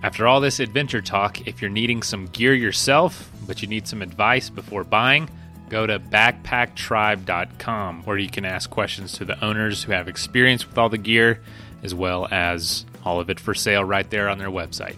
After 0.04 0.28
all 0.28 0.40
this 0.40 0.60
adventure 0.60 1.02
talk, 1.02 1.48
if 1.48 1.60
you're 1.60 1.68
needing 1.68 2.00
some 2.00 2.26
gear 2.26 2.54
yourself, 2.54 3.28
but 3.44 3.60
you 3.60 3.66
need 3.66 3.88
some 3.88 4.02
advice 4.02 4.48
before 4.48 4.84
buying, 4.84 5.28
go 5.68 5.84
to 5.84 5.98
backpacktribe.com 5.98 8.04
where 8.04 8.18
you 8.18 8.28
can 8.28 8.44
ask 8.44 8.70
questions 8.70 9.14
to 9.14 9.24
the 9.24 9.44
owners 9.44 9.82
who 9.82 9.90
have 9.90 10.06
experience 10.06 10.64
with 10.64 10.78
all 10.78 10.88
the 10.88 10.96
gear, 10.96 11.40
as 11.82 11.92
well 11.92 12.28
as 12.30 12.86
all 13.04 13.18
of 13.18 13.28
it 13.28 13.40
for 13.40 13.52
sale 13.52 13.82
right 13.82 14.08
there 14.10 14.28
on 14.28 14.38
their 14.38 14.50
website. 14.50 14.94